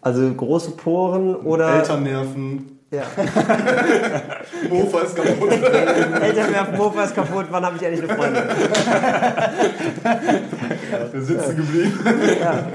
Also 0.02 0.30
große 0.32 0.72
Poren 0.72 1.36
oder. 1.36 1.76
Elternnerven. 1.76 2.77
Ja. 2.90 3.04
Mofa 4.70 5.02
ist 5.02 5.16
kaputt. 5.16 5.52
Elternnerven, 5.52 6.78
Mofa 6.78 7.04
ist 7.04 7.16
kaputt. 7.16 7.48
Wann 7.50 7.66
habe 7.66 7.76
ich 7.76 7.84
endlich 7.84 8.10
eine 8.10 8.18
Freundin? 8.18 8.44
Wir 11.12 11.22
sitzen 11.22 11.58
geblieben. 11.58 12.00
Ja. 12.40 12.66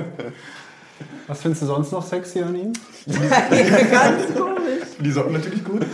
Was 1.29 1.41
findest 1.41 1.63
du 1.63 1.67
sonst 1.67 1.93
noch 1.93 2.07
sexy 2.07 2.43
an 2.43 2.55
ihm? 2.55 2.75
Ganz 3.07 4.35
komisch. 4.37 4.83
Die 4.99 5.11
Socken 5.11 5.33
natürlich 5.33 5.65
gut. 5.65 5.87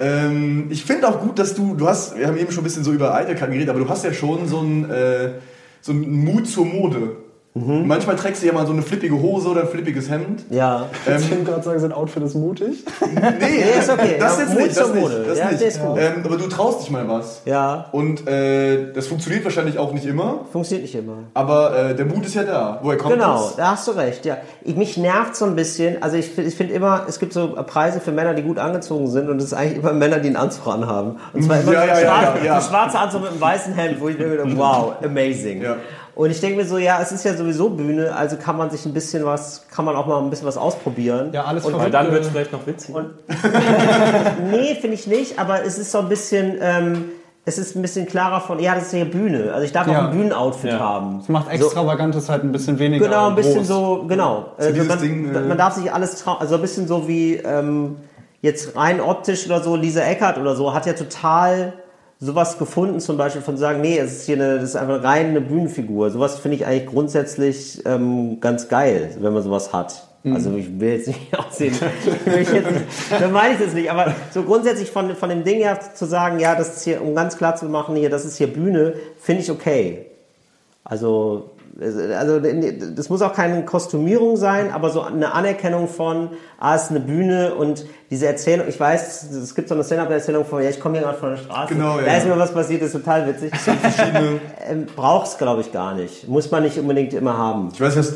Ähm, 0.00 0.66
ich 0.70 0.84
finde 0.84 1.06
auch 1.06 1.20
gut, 1.20 1.38
dass 1.38 1.54
du, 1.54 1.74
du 1.74 1.86
hast, 1.86 2.18
wir 2.18 2.26
haben 2.26 2.38
eben 2.38 2.50
schon 2.50 2.62
ein 2.62 2.64
bisschen 2.64 2.82
so 2.82 2.92
über 2.92 3.14
Eitelkeit 3.14 3.50
geredet, 3.50 3.68
aber 3.68 3.78
du 3.78 3.88
hast 3.88 4.02
ja 4.02 4.12
schon 4.12 4.48
so 4.48 4.58
einen, 4.60 4.90
äh, 4.90 5.34
so 5.80 5.92
einen 5.92 6.10
Mut 6.24 6.48
zur 6.48 6.66
Mode. 6.66 7.18
Mhm. 7.54 7.88
Manchmal 7.88 8.14
trägst 8.14 8.42
du 8.42 8.46
ja 8.46 8.52
mal 8.52 8.64
so 8.64 8.72
eine 8.72 8.82
flippige 8.82 9.20
Hose 9.20 9.48
oder 9.48 9.62
ein 9.62 9.68
flippiges 9.68 10.08
Hemd. 10.08 10.44
Ja. 10.50 10.86
Ähm, 11.04 11.16
ich 11.18 11.30
würde 11.30 11.42
gerade 11.42 11.62
sagen, 11.64 11.80
sein 11.80 11.92
Outfit 11.92 12.22
ist 12.22 12.36
mutig. 12.36 12.84
Nee, 13.00 13.20
nee 13.40 13.78
ist 13.78 13.90
okay. 13.90 14.16
Das 14.20 14.38
ja, 14.38 14.44
jetzt 14.44 14.52
Mut 14.52 14.62
nicht. 14.62 14.76
Das 14.76 14.94
Mode. 14.94 15.18
nicht. 15.18 15.30
Das 15.30 15.38
ja, 15.38 15.50
nicht. 15.50 15.62
Ist 15.62 15.82
gut. 15.82 15.98
Ähm, 15.98 16.12
aber 16.24 16.36
du 16.36 16.46
traust 16.46 16.82
dich 16.82 16.90
mal 16.92 17.08
was. 17.08 17.42
Ja. 17.46 17.86
Und 17.90 18.28
äh, 18.28 18.92
das 18.92 19.08
funktioniert 19.08 19.42
wahrscheinlich 19.42 19.78
auch 19.78 19.92
nicht 19.92 20.06
immer. 20.06 20.44
Funktioniert 20.52 20.84
nicht 20.84 20.94
immer. 20.94 21.24
Aber 21.34 21.76
äh, 21.76 21.96
der 21.96 22.06
Mut 22.06 22.24
ist 22.24 22.36
ja 22.36 22.44
da. 22.44 22.78
Woher 22.82 22.98
kommt 22.98 23.14
genau, 23.14 23.34
das? 23.34 23.56
Genau, 23.56 23.56
da 23.56 23.70
hast 23.72 23.88
du 23.88 23.92
recht. 23.92 24.24
Ja. 24.26 24.36
Ich, 24.62 24.76
mich 24.76 24.96
nervt 24.96 25.34
so 25.34 25.44
ein 25.44 25.56
bisschen. 25.56 26.00
Also 26.04 26.18
ich, 26.18 26.38
ich 26.38 26.54
finde 26.54 26.74
immer, 26.74 27.06
es 27.08 27.18
gibt 27.18 27.32
so 27.32 27.48
Preise 27.66 27.98
für 27.98 28.12
Männer, 28.12 28.34
die 28.34 28.42
gut 28.42 28.60
angezogen 28.60 29.08
sind. 29.08 29.28
Und 29.28 29.38
es 29.38 29.46
ist 29.46 29.54
eigentlich 29.54 29.78
immer 29.78 29.92
Männer, 29.92 30.20
die 30.20 30.28
einen 30.28 30.36
Anzug 30.36 30.68
anhaben. 30.68 31.16
Und 31.32 31.42
zwar 31.42 31.60
immer 31.60 31.72
ja, 31.72 31.80
so 31.80 31.86
ja, 31.86 31.94
ein, 31.94 32.04
ja, 32.04 32.22
schwarz, 32.22 32.44
ja, 32.44 32.60
schwarzer 32.68 33.00
Anzug 33.00 33.22
mit 33.22 33.32
einem 33.32 33.40
weißen 33.40 33.74
Hemd, 33.74 34.00
wo 34.00 34.08
ich 34.08 34.16
denke, 34.16 34.56
wow, 34.56 34.94
amazing. 35.02 35.62
Ja. 35.62 35.78
Und 36.20 36.30
ich 36.30 36.38
denke 36.38 36.58
mir 36.58 36.66
so, 36.66 36.76
ja, 36.76 37.00
es 37.00 37.12
ist 37.12 37.24
ja 37.24 37.34
sowieso 37.34 37.70
Bühne, 37.70 38.14
also 38.14 38.36
kann 38.36 38.58
man 38.58 38.68
sich 38.68 38.84
ein 38.84 38.92
bisschen 38.92 39.24
was, 39.24 39.66
kann 39.70 39.86
man 39.86 39.96
auch 39.96 40.04
mal 40.04 40.22
ein 40.22 40.28
bisschen 40.28 40.46
was 40.46 40.58
ausprobieren. 40.58 41.30
Ja, 41.32 41.44
alles 41.44 41.64
und, 41.64 41.78
Weil 41.78 41.90
dann 41.90 42.12
wird 42.12 42.24
es 42.24 42.28
vielleicht 42.28 42.52
noch 42.52 42.66
witzig. 42.66 42.94
nee, 44.50 44.74
finde 44.74 44.96
ich 44.96 45.06
nicht, 45.06 45.38
aber 45.38 45.64
es 45.64 45.78
ist 45.78 45.90
so 45.90 46.00
ein 46.00 46.10
bisschen, 46.10 46.58
ähm, 46.60 47.06
es 47.46 47.56
ist 47.56 47.74
ein 47.74 47.80
bisschen 47.80 48.04
klarer 48.04 48.42
von, 48.42 48.58
ja, 48.58 48.74
das 48.74 48.88
ist 48.88 48.92
ja 48.92 49.04
Bühne. 49.04 49.50
Also 49.54 49.64
ich 49.64 49.72
darf 49.72 49.86
ja. 49.86 49.98
auch 49.98 50.04
ein 50.08 50.10
Bühnenoutfit 50.10 50.72
ja. 50.72 50.78
haben. 50.78 51.20
Es 51.20 51.30
macht 51.30 51.48
Extravagantes 51.48 52.26
so, 52.26 52.32
halt 52.32 52.44
ein 52.44 52.52
bisschen 52.52 52.78
weniger. 52.78 53.06
Genau, 53.06 53.28
ein 53.30 53.34
bisschen 53.34 53.54
groß. 53.54 53.68
so, 53.68 54.04
genau. 54.06 54.52
Also 54.58 54.84
man, 54.84 55.00
Ding, 55.00 55.34
äh 55.34 55.40
man, 55.40 55.56
darf 55.56 55.72
sich 55.72 55.90
alles 55.90 56.16
trauen, 56.16 56.36
also 56.38 56.56
ein 56.56 56.60
bisschen 56.60 56.86
so 56.86 57.08
wie 57.08 57.36
ähm, 57.36 57.96
jetzt 58.42 58.76
rein 58.76 59.00
optisch 59.00 59.46
oder 59.46 59.62
so, 59.62 59.74
Lisa 59.74 60.02
Eckert 60.02 60.36
oder 60.36 60.54
so, 60.54 60.74
hat 60.74 60.84
ja 60.84 60.92
total 60.92 61.72
sowas 62.20 62.58
gefunden, 62.58 63.00
zum 63.00 63.16
Beispiel 63.16 63.40
von 63.40 63.56
sagen, 63.56 63.80
nee, 63.80 63.98
es 63.98 64.12
ist 64.12 64.26
hier 64.26 64.36
eine, 64.36 64.56
das 64.56 64.70
ist 64.70 64.76
einfach 64.76 65.02
rein 65.02 65.28
eine 65.28 65.40
Bühnenfigur. 65.40 66.10
Sowas 66.10 66.38
finde 66.38 66.58
ich 66.58 66.66
eigentlich 66.66 66.86
grundsätzlich 66.86 67.82
ähm, 67.86 68.40
ganz 68.40 68.68
geil, 68.68 69.16
wenn 69.20 69.32
man 69.32 69.42
sowas 69.42 69.72
hat. 69.72 70.06
Mhm. 70.22 70.34
Also 70.34 70.54
ich 70.54 70.78
will 70.78 70.90
jetzt 70.90 71.08
nicht 71.08 71.38
aussehen, 71.38 71.74
ich 72.26 72.52
jetzt 72.52 72.70
nicht, 72.70 72.84
dann 73.18 73.32
meine 73.32 73.54
ich 73.54 73.60
das 73.60 73.72
nicht, 73.72 73.90
aber 73.90 74.14
so 74.32 74.42
grundsätzlich 74.42 74.90
von, 74.90 75.16
von 75.16 75.30
dem 75.30 75.44
Ding 75.44 75.58
her 75.58 75.80
zu 75.94 76.04
sagen, 76.04 76.38
ja, 76.38 76.54
das 76.54 76.76
ist 76.76 76.84
hier, 76.84 77.02
um 77.02 77.14
ganz 77.14 77.38
klar 77.38 77.56
zu 77.56 77.64
machen, 77.66 77.96
hier, 77.96 78.10
das 78.10 78.26
ist 78.26 78.36
hier 78.36 78.52
Bühne, 78.52 78.94
finde 79.18 79.42
ich 79.42 79.50
okay. 79.50 80.06
Also 80.84 81.50
also 81.78 82.40
das 82.40 83.08
muss 83.08 83.22
auch 83.22 83.32
keine 83.32 83.64
Kostümierung 83.64 84.36
sein, 84.36 84.70
aber 84.72 84.90
so 84.90 85.02
eine 85.02 85.32
Anerkennung 85.32 85.88
von, 85.88 86.30
ah, 86.58 86.74
es 86.74 86.84
ist 86.84 86.90
eine 86.90 87.00
Bühne 87.00 87.54
und 87.54 87.86
diese 88.10 88.26
Erzählung, 88.26 88.66
ich 88.68 88.78
weiß, 88.78 89.30
es 89.30 89.54
gibt 89.54 89.68
so 89.68 89.74
eine 89.74 89.84
Stand-Up-Erzählung 89.84 90.44
von, 90.44 90.62
ja, 90.62 90.70
ich 90.70 90.80
komme 90.80 90.98
hier 90.98 91.06
gerade 91.06 91.18
von 91.18 91.30
der 91.30 91.36
Straße, 91.36 91.74
genau, 91.74 92.00
da 92.00 92.16
ist 92.16 92.26
mir 92.26 92.36
was 92.36 92.52
passiert, 92.52 92.82
ist 92.82 92.92
total 92.92 93.26
witzig. 93.28 93.52
ähm, 94.68 94.86
Brauchst 94.96 95.38
glaube 95.38 95.60
ich 95.60 95.72
gar 95.72 95.94
nicht, 95.94 96.28
muss 96.28 96.50
man 96.50 96.64
nicht 96.64 96.78
unbedingt 96.78 97.14
immer 97.14 97.36
haben. 97.38 97.70
Ich 97.72 97.80
weiß 97.80 97.96
nicht, 97.96 98.12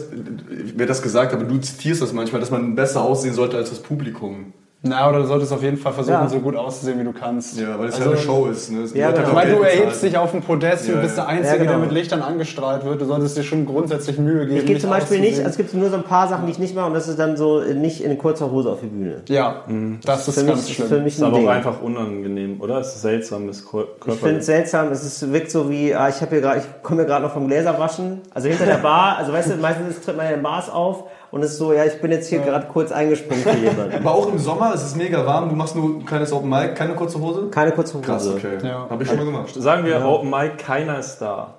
wer 0.76 0.86
das 0.86 1.00
gesagt 1.00 1.32
hat, 1.32 1.40
aber 1.40 1.48
du 1.48 1.58
zitierst 1.58 2.02
das 2.02 2.12
manchmal, 2.12 2.40
dass 2.40 2.50
man 2.50 2.74
besser 2.74 3.02
aussehen 3.02 3.34
sollte 3.34 3.56
als 3.56 3.70
das 3.70 3.80
Publikum. 3.80 4.52
Na, 4.86 5.08
oder 5.08 5.20
du 5.20 5.26
solltest 5.26 5.50
auf 5.50 5.62
jeden 5.62 5.78
Fall 5.78 5.94
versuchen, 5.94 6.12
ja. 6.12 6.28
so 6.28 6.40
gut 6.40 6.54
auszusehen, 6.56 7.00
wie 7.00 7.04
du 7.04 7.12
kannst. 7.14 7.58
Ja, 7.58 7.78
weil 7.78 7.88
es 7.88 7.94
also, 7.94 8.10
ja 8.10 8.16
eine 8.16 8.20
Show 8.20 8.46
ist. 8.46 8.70
Ne? 8.70 8.84
Ja, 8.92 9.12
genau. 9.12 9.34
Weil 9.34 9.50
du 9.50 9.62
erhebst 9.62 10.02
dich 10.02 10.18
auf 10.18 10.34
ein 10.34 10.42
Podest 10.42 10.86
ja, 10.86 10.94
und 10.94 11.00
bist 11.00 11.16
der 11.16 11.26
Einzige, 11.26 11.60
genau. 11.60 11.70
der 11.70 11.78
mit 11.78 11.92
Lichtern 11.92 12.20
angestrahlt 12.20 12.84
wird. 12.84 13.00
Du 13.00 13.06
solltest 13.06 13.34
dir 13.34 13.44
schon 13.44 13.64
grundsätzlich 13.64 14.18
Mühe 14.18 14.46
geben. 14.46 14.58
Ich 14.58 14.66
gehe 14.66 14.78
zum 14.78 14.90
Beispiel 14.90 15.20
nicht, 15.20 15.38
also 15.38 15.48
es 15.48 15.56
gibt 15.56 15.72
nur 15.72 15.88
so 15.88 15.96
ein 15.96 16.02
paar 16.02 16.28
Sachen, 16.28 16.44
die 16.44 16.52
ich 16.52 16.58
nicht 16.58 16.74
mache 16.74 16.86
und 16.86 16.92
das 16.92 17.08
ist 17.08 17.18
dann 17.18 17.38
so 17.38 17.60
nicht 17.60 18.04
in 18.04 18.18
kurzer 18.18 18.50
Hose 18.50 18.70
auf 18.72 18.80
die 18.80 18.88
Bühne. 18.88 19.22
Ja, 19.26 19.62
mhm. 19.66 20.00
das, 20.04 20.26
das, 20.26 20.36
ist 20.36 20.46
ganz 20.46 20.68
mich, 20.68 20.76
schlimm. 20.76 20.88
Für 20.88 21.00
mich 21.00 21.14
ist 21.14 21.22
aber 21.22 21.38
Ding. 21.38 21.48
auch 21.48 21.52
einfach 21.52 21.80
unangenehm, 21.80 22.60
oder? 22.60 22.78
Es 22.78 22.94
ist 22.94 23.00
seltsam, 23.00 23.46
das 23.46 23.64
Körper. 23.64 23.88
Ich 24.06 24.14
finde 24.18 24.40
es 24.40 24.46
seltsam, 24.46 24.92
es 24.92 25.02
ist, 25.02 25.32
wirkt 25.32 25.50
so 25.50 25.70
wie, 25.70 25.94
ah, 25.94 26.10
ich, 26.10 26.16
ich 26.20 26.82
komme 26.82 27.00
hier 27.00 27.06
gerade 27.06 27.24
noch 27.24 27.32
vom 27.32 27.46
Gläserwaschen, 27.46 28.20
also 28.34 28.48
hinter 28.48 28.66
der 28.66 28.78
Bar, 28.78 29.16
also 29.16 29.32
weißt 29.32 29.50
du, 29.50 29.56
meistens 29.56 30.02
tritt 30.02 30.18
man 30.18 30.26
ja 30.26 30.32
in 30.32 30.42
Bars 30.42 30.68
auf 30.68 31.04
und 31.34 31.42
es 31.42 31.54
ist 31.54 31.58
so, 31.58 31.72
ja, 31.72 31.84
ich 31.84 32.00
bin 32.00 32.12
jetzt 32.12 32.28
hier 32.28 32.38
ja. 32.38 32.44
gerade 32.44 32.68
kurz 32.68 32.92
eingesprungen 32.92 33.42
für 33.42 33.56
jemanden. 33.56 33.96
Aber 34.06 34.14
auch 34.14 34.28
im 34.28 34.38
Sommer, 34.38 34.72
es 34.72 34.84
ist 34.84 34.96
mega 34.96 35.26
warm, 35.26 35.48
du 35.48 35.56
machst 35.56 35.74
nur 35.74 36.04
kleines 36.06 36.32
Open 36.32 36.48
Mic, 36.48 36.76
keine 36.76 36.94
kurze 36.94 37.18
Hose? 37.18 37.48
Keine 37.50 37.72
kurze 37.72 37.94
Hose. 37.94 38.04
Krass, 38.04 38.28
okay. 38.28 38.58
Ja. 38.62 38.86
Hab 38.88 39.00
ich 39.02 39.08
schon 39.08 39.16
mal 39.16 39.24
gemacht. 39.24 39.52
Sagen 39.52 39.84
wir 39.84 39.98
ja. 39.98 40.06
Open 40.06 40.30
Mic, 40.30 40.58
keiner 40.58 41.00
ist 41.00 41.18
da. 41.18 41.54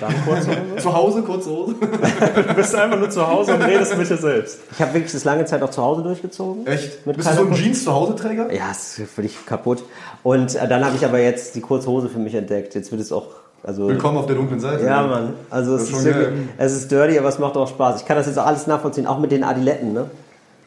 Dann 0.00 0.12
kurze 0.24 0.48
Hose? 0.48 0.76
zu 0.78 0.92
Hause, 0.92 1.22
kurze 1.22 1.50
Hose? 1.50 1.74
du 1.78 2.54
bist 2.54 2.74
einfach 2.74 2.98
nur 2.98 3.08
zu 3.08 3.24
Hause 3.24 3.54
und 3.54 3.62
redest 3.62 3.96
mit 3.96 4.10
dir 4.10 4.16
selbst. 4.16 4.58
Ich 4.72 4.82
habe 4.82 4.94
wirklich 4.94 5.12
das 5.12 5.22
lange 5.22 5.44
Zeit 5.44 5.62
auch 5.62 5.70
zu 5.70 5.84
Hause 5.84 6.02
durchgezogen. 6.02 6.66
Echt? 6.66 7.06
Mit 7.06 7.16
bist 7.16 7.30
du 7.30 7.34
so 7.34 7.42
ein 7.42 7.54
Jeans-Zuhause-Träger? 7.54 8.52
Ja, 8.52 8.70
das 8.70 8.98
ist 8.98 9.08
völlig 9.08 9.46
kaputt. 9.46 9.84
Und 10.24 10.56
äh, 10.56 10.66
dann 10.66 10.84
habe 10.84 10.96
ich 10.96 11.04
aber 11.04 11.20
jetzt 11.20 11.54
die 11.54 11.60
kurze 11.60 11.86
Hose 11.86 12.08
für 12.08 12.18
mich 12.18 12.34
entdeckt. 12.34 12.74
Jetzt 12.74 12.90
wird 12.90 13.00
es 13.00 13.12
auch 13.12 13.28
also, 13.62 13.88
Willkommen 13.88 14.18
auf 14.18 14.26
der 14.26 14.36
dunklen 14.36 14.60
Seite. 14.60 14.84
Ja, 14.84 15.02
ne? 15.02 15.08
Mann. 15.08 15.34
Also 15.50 15.74
es 15.76 15.90
ist, 15.90 16.04
wirklich, 16.04 16.48
es 16.56 16.72
ist 16.72 16.90
dirty, 16.90 17.18
aber 17.18 17.28
es 17.28 17.38
macht 17.38 17.56
auch 17.56 17.68
Spaß. 17.68 18.00
Ich 18.00 18.06
kann 18.06 18.16
das 18.16 18.26
jetzt 18.26 18.38
auch 18.38 18.46
alles 18.46 18.66
nachvollziehen, 18.66 19.06
auch 19.06 19.18
mit 19.18 19.32
den 19.32 19.42
Adiletten, 19.42 19.92
ne? 19.92 20.08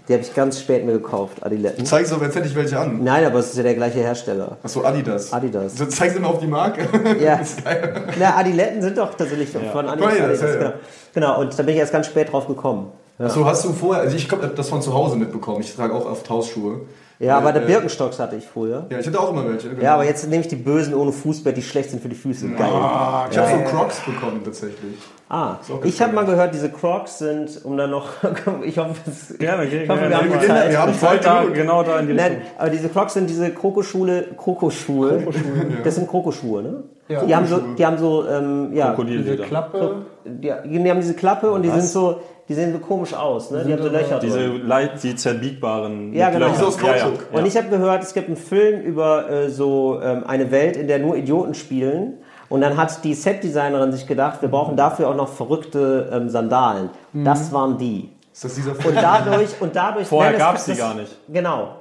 Die 0.09 0.13
habe 0.13 0.23
ich 0.23 0.33
ganz 0.33 0.59
spät 0.59 0.83
mir 0.85 0.93
gekauft, 0.93 1.43
Adiletten. 1.43 1.83
Du 1.83 1.85
zeigst 1.85 2.11
aber, 2.11 2.25
jetzt 2.25 2.35
hätte 2.35 2.47
ich 2.47 2.55
welche 2.55 2.79
an. 2.79 3.03
Nein, 3.03 3.25
aber 3.25 3.39
es 3.39 3.51
ist 3.51 3.57
ja 3.57 3.63
der 3.63 3.75
gleiche 3.75 3.99
Hersteller. 3.99 4.57
Achso, 4.63 4.83
Adidas. 4.83 5.31
Adidas. 5.31 5.75
Du 5.75 5.87
zeigst 5.87 6.17
immer 6.17 6.29
auf 6.29 6.39
die 6.39 6.47
Marke? 6.47 6.81
Ja. 7.19 7.37
das 7.37 7.51
ist 7.51 7.63
geil. 7.63 8.05
Na, 8.17 8.35
Adiletten 8.37 8.81
sind 8.81 8.97
doch 8.97 9.13
tatsächlich 9.13 9.53
ja. 9.53 9.59
von 9.71 9.87
Adidas. 9.87 10.17
Ja, 10.17 10.23
Adidas. 10.25 10.41
Ja, 10.41 10.57
genau. 10.57 10.73
genau, 11.13 11.39
und 11.41 11.59
da 11.59 11.63
bin 11.63 11.75
ich 11.75 11.79
erst 11.79 11.91
ganz 11.91 12.07
spät 12.07 12.31
drauf 12.31 12.47
gekommen. 12.47 12.91
Ja. 13.19 13.25
Achso, 13.25 13.45
hast 13.45 13.65
du 13.65 13.73
vorher, 13.73 14.03
also 14.03 14.15
ich 14.15 14.31
habe 14.31 14.47
das 14.47 14.69
von 14.69 14.81
zu 14.81 14.93
Hause 14.93 15.17
mitbekommen. 15.17 15.59
Ich 15.59 15.75
trage 15.75 15.93
auch 15.93 16.05
oft 16.05 16.29
Hausschuhe. 16.29 16.81
Ja, 17.19 17.37
aber 17.37 17.51
der 17.51 17.63
äh, 17.63 17.65
Birkenstocks 17.65 18.17
hatte 18.17 18.37
ich 18.37 18.45
früher. 18.45 18.85
Ja, 18.89 18.99
ich 18.99 19.05
hatte 19.05 19.19
auch 19.19 19.31
immer 19.31 19.45
welche. 19.45 19.69
Genau. 19.69 19.83
Ja, 19.83 19.95
aber 19.95 20.05
jetzt 20.05 20.25
nehme 20.29 20.41
ich 20.41 20.47
die 20.47 20.55
bösen 20.55 20.93
ohne 20.93 21.11
Fußbett, 21.11 21.57
die 21.57 21.61
schlecht 21.61 21.89
sind 21.89 22.01
für 22.01 22.07
die 22.07 22.15
Füße. 22.15 22.47
Geil. 22.51 22.69
Ah, 22.71 23.27
ich 23.29 23.35
ja, 23.35 23.45
habe 23.45 23.65
so 23.65 23.75
Crocs 23.75 23.99
bekommen 24.05 24.41
tatsächlich. 24.45 24.95
Ah, 25.27 25.57
ich 25.83 26.01
habe 26.01 26.13
mal 26.13 26.25
gehört, 26.25 26.53
diese 26.53 26.69
Crocs 26.69 27.19
sind, 27.19 27.59
um 27.65 27.75
dann 27.75 27.91
noch, 27.91 28.07
ich 28.63 28.77
hoffe, 28.77 28.95
es, 29.05 29.37
gerne, 29.37 29.65
ich 29.65 29.89
hoffe, 29.89 30.09
wir 30.09 30.17
haben 30.17 30.31
Zeit. 30.41 30.71
Wir 30.71 30.81
haben 30.81 30.97
Zeit 30.97 31.25
da, 31.25 31.43
genau 31.43 31.83
da 31.83 31.99
in 31.99 32.07
die 32.07 32.13
Nein, 32.13 32.41
aber 32.57 32.69
diese 32.69 32.87
Crocs 32.87 33.15
sind 33.15 33.29
diese 33.29 33.51
Krokoschule, 33.51 34.27
Krokoschuhe. 34.37 35.23
Krokoschuhe 35.23 35.57
ja. 35.57 35.83
Das 35.83 35.95
sind 35.95 36.07
Krokoschuhe, 36.07 36.63
ne? 36.63 36.83
Ja, 37.09 37.25
die, 37.25 37.35
haben 37.35 37.47
so, 37.47 37.57
die 37.57 37.85
haben 37.85 37.97
so, 37.97 38.27
ähm, 38.29 38.71
ja, 38.73 38.95
diese 38.95 39.37
Klappe. 39.37 40.05
Die, 40.25 40.41
die 40.41 40.89
haben 40.89 41.01
diese 41.01 41.15
Klappe 41.15 41.51
und 41.51 41.63
die 41.63 41.69
Was? 41.69 41.81
sind 41.81 41.87
so, 41.87 42.21
die 42.49 42.55
sehen 42.55 42.73
so 42.73 42.79
komisch 42.79 43.13
aus, 43.13 43.51
ne? 43.51 43.63
Die 43.63 43.71
haben 43.71 43.83
so 43.83 43.89
Löcher 43.89 44.19
Diese 44.19 44.39
drin. 44.39 44.67
leicht, 44.67 45.03
die 45.03 45.15
zerbiegbaren. 45.15 46.13
Ja, 46.13 46.31
genau. 46.31 46.49
Die 46.49 46.61
aus 46.63 46.77
Kautschuk. 46.77 47.27
Und 47.31 47.45
ich 47.45 47.55
habe 47.55 47.69
gehört, 47.69 48.01
es 48.03 48.13
gibt 48.13 48.27
einen 48.27 48.37
Film 48.37 48.81
über 48.81 49.29
äh, 49.29 49.49
so 49.49 49.99
ähm, 50.01 50.23
eine 50.27 50.49
Welt, 50.51 50.75
in 50.75 50.87
der 50.87 50.97
nur 50.99 51.15
Idioten 51.15 51.53
spielen. 51.53 52.17
Und 52.49 52.61
dann 52.61 52.75
hat 52.77 53.03
die 53.03 53.13
Setdesignerin 53.13 53.91
sich 53.91 54.07
gedacht, 54.07 54.41
wir 54.41 54.49
brauchen 54.49 54.75
dafür 54.75 55.09
auch 55.09 55.15
noch 55.15 55.29
verrückte 55.29 56.09
ähm, 56.11 56.29
Sandalen. 56.29 56.89
Das 57.13 57.51
waren 57.53 57.77
die. 57.77 58.09
Ist 58.33 58.43
das 58.45 58.55
dieser 58.55 58.71
Und 58.71 58.81
Film? 58.81 58.95
dadurch, 58.95 59.49
und 59.59 59.75
dadurch. 59.75 60.07
Vorher 60.07 60.31
das- 60.31 60.39
gab's 60.41 60.65
die 60.65 60.75
gar 60.75 60.95
nicht. 60.95 61.15
Genau. 61.31 61.75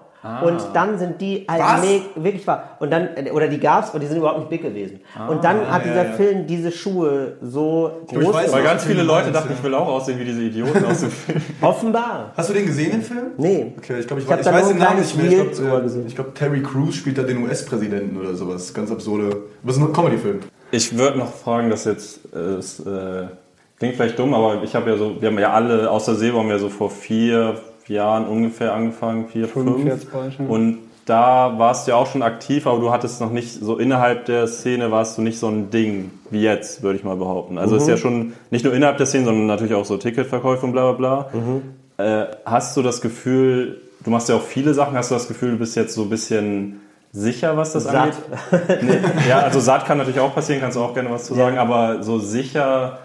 Und 0.44 0.60
dann 0.74 0.98
sind 0.98 1.20
die 1.20 1.46
halt 1.48 1.80
me- 2.16 2.22
wirklich 2.24 2.44
wahr. 2.46 2.76
Und 2.80 2.90
dann, 2.90 3.08
äh, 3.14 3.30
oder 3.30 3.46
die 3.46 3.60
gab's, 3.60 3.90
und 3.94 4.00
die 4.02 4.06
sind 4.08 4.16
überhaupt 4.18 4.40
nicht 4.40 4.50
big 4.50 4.62
gewesen. 4.62 4.98
und 5.28 5.44
dann 5.44 5.70
hat 5.70 5.84
dieser 5.84 6.06
ja. 6.06 6.12
Film 6.14 6.46
diese 6.46 6.72
Schuhe 6.72 7.34
so 7.40 7.92
ich 8.10 8.18
groß 8.18 8.34
weiß, 8.34 8.52
Weil 8.52 8.64
ganz 8.64 8.84
viele 8.84 8.98
Ja. 8.98 9.04
Leute 9.04 9.30
dachten, 9.30 9.52
ich 9.56 9.62
will 9.62 9.74
auch 9.74 9.86
aussehen 9.86 10.18
wie 10.18 10.24
diese 10.24 10.42
Idioten 10.42 10.84
aus 10.84 11.00
dem 11.00 11.10
Film. 11.10 11.40
Offenbar. 11.60 12.32
Hast 12.36 12.50
du 12.50 12.54
den 12.54 12.66
gesehen, 12.66 12.90
den 12.90 13.02
Film? 13.02 13.26
Nee. 13.36 13.72
Okay, 13.78 14.00
ich 14.00 14.06
glaube, 14.08 14.20
ich, 14.22 14.28
Ich 14.28 14.34
weiß- 14.34 14.40
ich 14.40 14.46
weiß 14.46 14.68
den 14.68 14.78
Namen 14.78 14.98
nicht 15.00 15.16
mehr. 15.16 15.26
Ich 15.46 15.52
glaube, 15.60 15.82
gesehen. 15.82 16.04
ich 16.08 16.14
glaub, 16.16 16.34
Terry 16.34 16.62
Crews 16.62 16.96
spielt 16.96 17.16
da 17.16 17.22
den 17.22 17.42
US-Präsidenten 17.44 18.16
oder 18.18 18.34
sowas. 18.34 18.74
Ganz 18.74 18.90
absurde. 18.90 19.26
Aber 19.62 19.70
es 19.70 19.76
ist 19.76 19.82
ein 19.82 19.92
Comedy-Film. 19.92 20.40
Ich 20.72 20.98
würde 20.98 21.16
noch 21.18 21.32
fragen, 21.32 21.70
dass 21.70 21.84
jetzt 21.84 22.20
äh, 22.34 22.38
es 22.58 22.80
äh, 22.80 23.26
klingt 23.78 23.94
vielleicht 23.94 24.18
dumm, 24.18 24.34
aber 24.34 24.62
ich 24.64 24.74
habe 24.74 24.90
ja 24.90 24.96
so, 24.96 25.20
wir 25.20 25.28
haben 25.28 25.38
ja 25.38 25.52
alle 25.52 25.88
außer 25.90 26.14
Sebo 26.16 26.40
haben 26.40 26.48
ja 26.50 26.58
so 26.58 26.68
vor 26.68 26.90
vier 26.90 27.54
Jahren 27.88 28.26
ungefähr 28.26 28.74
angefangen, 28.74 29.26
vier, 29.28 29.48
Fünf 29.48 29.82
fünf. 29.82 30.12
bald, 30.12 30.38
ja. 30.38 30.46
Und 30.46 30.78
da 31.06 31.54
warst 31.58 31.86
du 31.86 31.92
ja 31.92 31.96
auch 31.96 32.06
schon 32.06 32.22
aktiv, 32.22 32.66
aber 32.66 32.80
du 32.80 32.90
hattest 32.90 33.20
noch 33.20 33.30
nicht 33.30 33.52
so 33.52 33.78
innerhalb 33.78 34.26
der 34.26 34.46
Szene 34.46 34.90
warst 34.90 35.16
du 35.16 35.22
nicht 35.22 35.38
so 35.38 35.48
ein 35.48 35.70
Ding 35.70 36.10
wie 36.30 36.42
jetzt, 36.42 36.82
würde 36.82 36.98
ich 36.98 37.04
mal 37.04 37.16
behaupten. 37.16 37.56
Also 37.56 37.76
es 37.76 37.84
ist 37.84 37.88
ja 37.88 37.96
schon 37.96 38.34
nicht 38.50 38.64
nur 38.64 38.74
innerhalb 38.74 38.98
der 38.98 39.06
Szene, 39.06 39.24
sondern 39.24 39.46
natürlich 39.46 39.74
auch 39.74 39.86
so 39.86 39.96
Ticketverkäufe 39.96 40.66
und 40.66 40.72
bla 40.72 40.92
bla 40.92 41.26
bla. 41.32 42.04
Äh, 42.04 42.26
hast 42.44 42.76
du 42.76 42.82
das 42.82 43.00
Gefühl, 43.00 43.80
du 44.04 44.10
machst 44.10 44.28
ja 44.28 44.34
auch 44.36 44.42
viele 44.42 44.74
Sachen, 44.74 44.96
hast 44.96 45.10
du 45.10 45.14
das 45.14 45.26
Gefühl, 45.28 45.52
du 45.52 45.58
bist 45.58 45.74
jetzt 45.76 45.94
so 45.94 46.02
ein 46.02 46.10
bisschen 46.10 46.80
sicher, 47.12 47.56
was 47.56 47.72
das 47.72 47.84
Satt. 47.84 47.96
angeht? 47.96 48.82
Nee, 48.82 49.28
ja, 49.30 49.38
also 49.38 49.60
satt 49.60 49.86
kann 49.86 49.96
natürlich 49.96 50.20
auch 50.20 50.34
passieren, 50.34 50.60
kannst 50.60 50.76
du 50.76 50.82
auch 50.82 50.92
gerne 50.92 51.10
was 51.10 51.24
zu 51.24 51.34
sagen, 51.34 51.56
aber 51.56 52.02
so 52.02 52.18
sicher, 52.18 52.98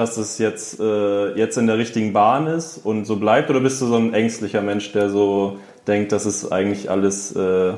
dass 0.00 0.16
es 0.16 0.38
jetzt, 0.38 0.80
äh, 0.80 1.34
jetzt 1.34 1.58
in 1.58 1.66
der 1.66 1.76
richtigen 1.76 2.14
Bahn 2.14 2.46
ist 2.46 2.78
und 2.78 3.04
so 3.04 3.16
bleibt? 3.16 3.50
Oder 3.50 3.60
bist 3.60 3.82
du 3.82 3.86
so 3.86 3.96
ein 3.96 4.14
ängstlicher 4.14 4.62
Mensch, 4.62 4.92
der 4.92 5.10
so 5.10 5.58
denkt, 5.86 6.12
dass 6.12 6.24
es 6.24 6.50
eigentlich 6.50 6.90
alles 6.90 7.36
äh, 7.36 7.74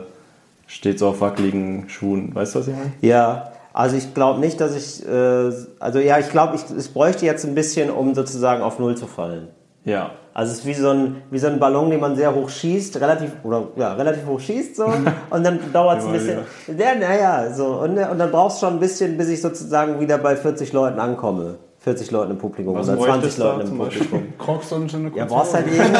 steht 0.68 1.00
so 1.00 1.08
auf 1.08 1.20
wackeligen 1.20 1.88
Schuhen? 1.88 2.32
Weißt 2.32 2.54
du, 2.54 2.60
was 2.60 2.68
ich 2.68 2.74
meine? 2.74 2.92
Ja, 3.00 3.50
also 3.72 3.96
ich 3.96 4.14
glaube 4.14 4.38
nicht, 4.38 4.60
dass 4.60 4.76
ich, 4.76 5.04
äh, 5.04 5.50
also 5.80 5.98
ja, 5.98 6.20
ich 6.20 6.30
glaube, 6.30 6.54
ich, 6.54 6.62
ich 6.76 6.94
bräuchte 6.94 7.26
jetzt 7.26 7.44
ein 7.44 7.56
bisschen, 7.56 7.90
um 7.90 8.14
sozusagen 8.14 8.62
auf 8.62 8.78
Null 8.78 8.96
zu 8.96 9.08
fallen. 9.08 9.48
Ja. 9.84 10.12
Also 10.32 10.52
es 10.52 10.60
ist 10.60 10.66
wie 10.66 10.74
so 10.74 10.90
ein, 10.90 11.22
wie 11.32 11.40
so 11.40 11.48
ein 11.48 11.58
Ballon, 11.58 11.90
den 11.90 11.98
man 11.98 12.14
sehr 12.14 12.32
hoch 12.34 12.48
schießt, 12.48 13.00
relativ, 13.00 13.32
oder 13.42 13.66
ja, 13.74 13.94
relativ 13.94 14.26
hoch 14.26 14.38
schießt 14.38 14.76
so, 14.76 14.86
und 15.30 15.44
dann 15.44 15.58
dauert 15.72 15.98
es 15.98 16.06
ein 16.06 16.12
bisschen, 16.12 16.38
ja, 16.78 16.94
naja, 16.94 17.52
so, 17.52 17.80
und, 17.80 17.98
und 17.98 18.18
dann 18.18 18.30
brauchst 18.30 18.62
du 18.62 18.66
schon 18.66 18.74
ein 18.74 18.80
bisschen, 18.80 19.18
bis 19.18 19.28
ich 19.28 19.42
sozusagen 19.42 19.98
wieder 19.98 20.18
bei 20.18 20.36
40 20.36 20.72
Leuten 20.72 21.00
ankomme. 21.00 21.58
40 21.82 22.12
Leuten 22.12 22.30
im 22.30 22.38
Publikum 22.38 22.74
Was 22.76 22.88
oder 22.88 22.96
20 22.98 23.12
bräuchtest 23.12 23.38
du 23.38 23.42
Leuten 23.42 23.58
da 23.58 23.64
im 23.66 23.78
Publikum. 23.78 24.32
Crocs 24.38 24.72
und 24.72 24.94
eine 24.94 25.10
Ja, 25.16 25.24
brauchst 25.24 25.54
halt 25.54 25.66
irgendwie, 25.66 25.98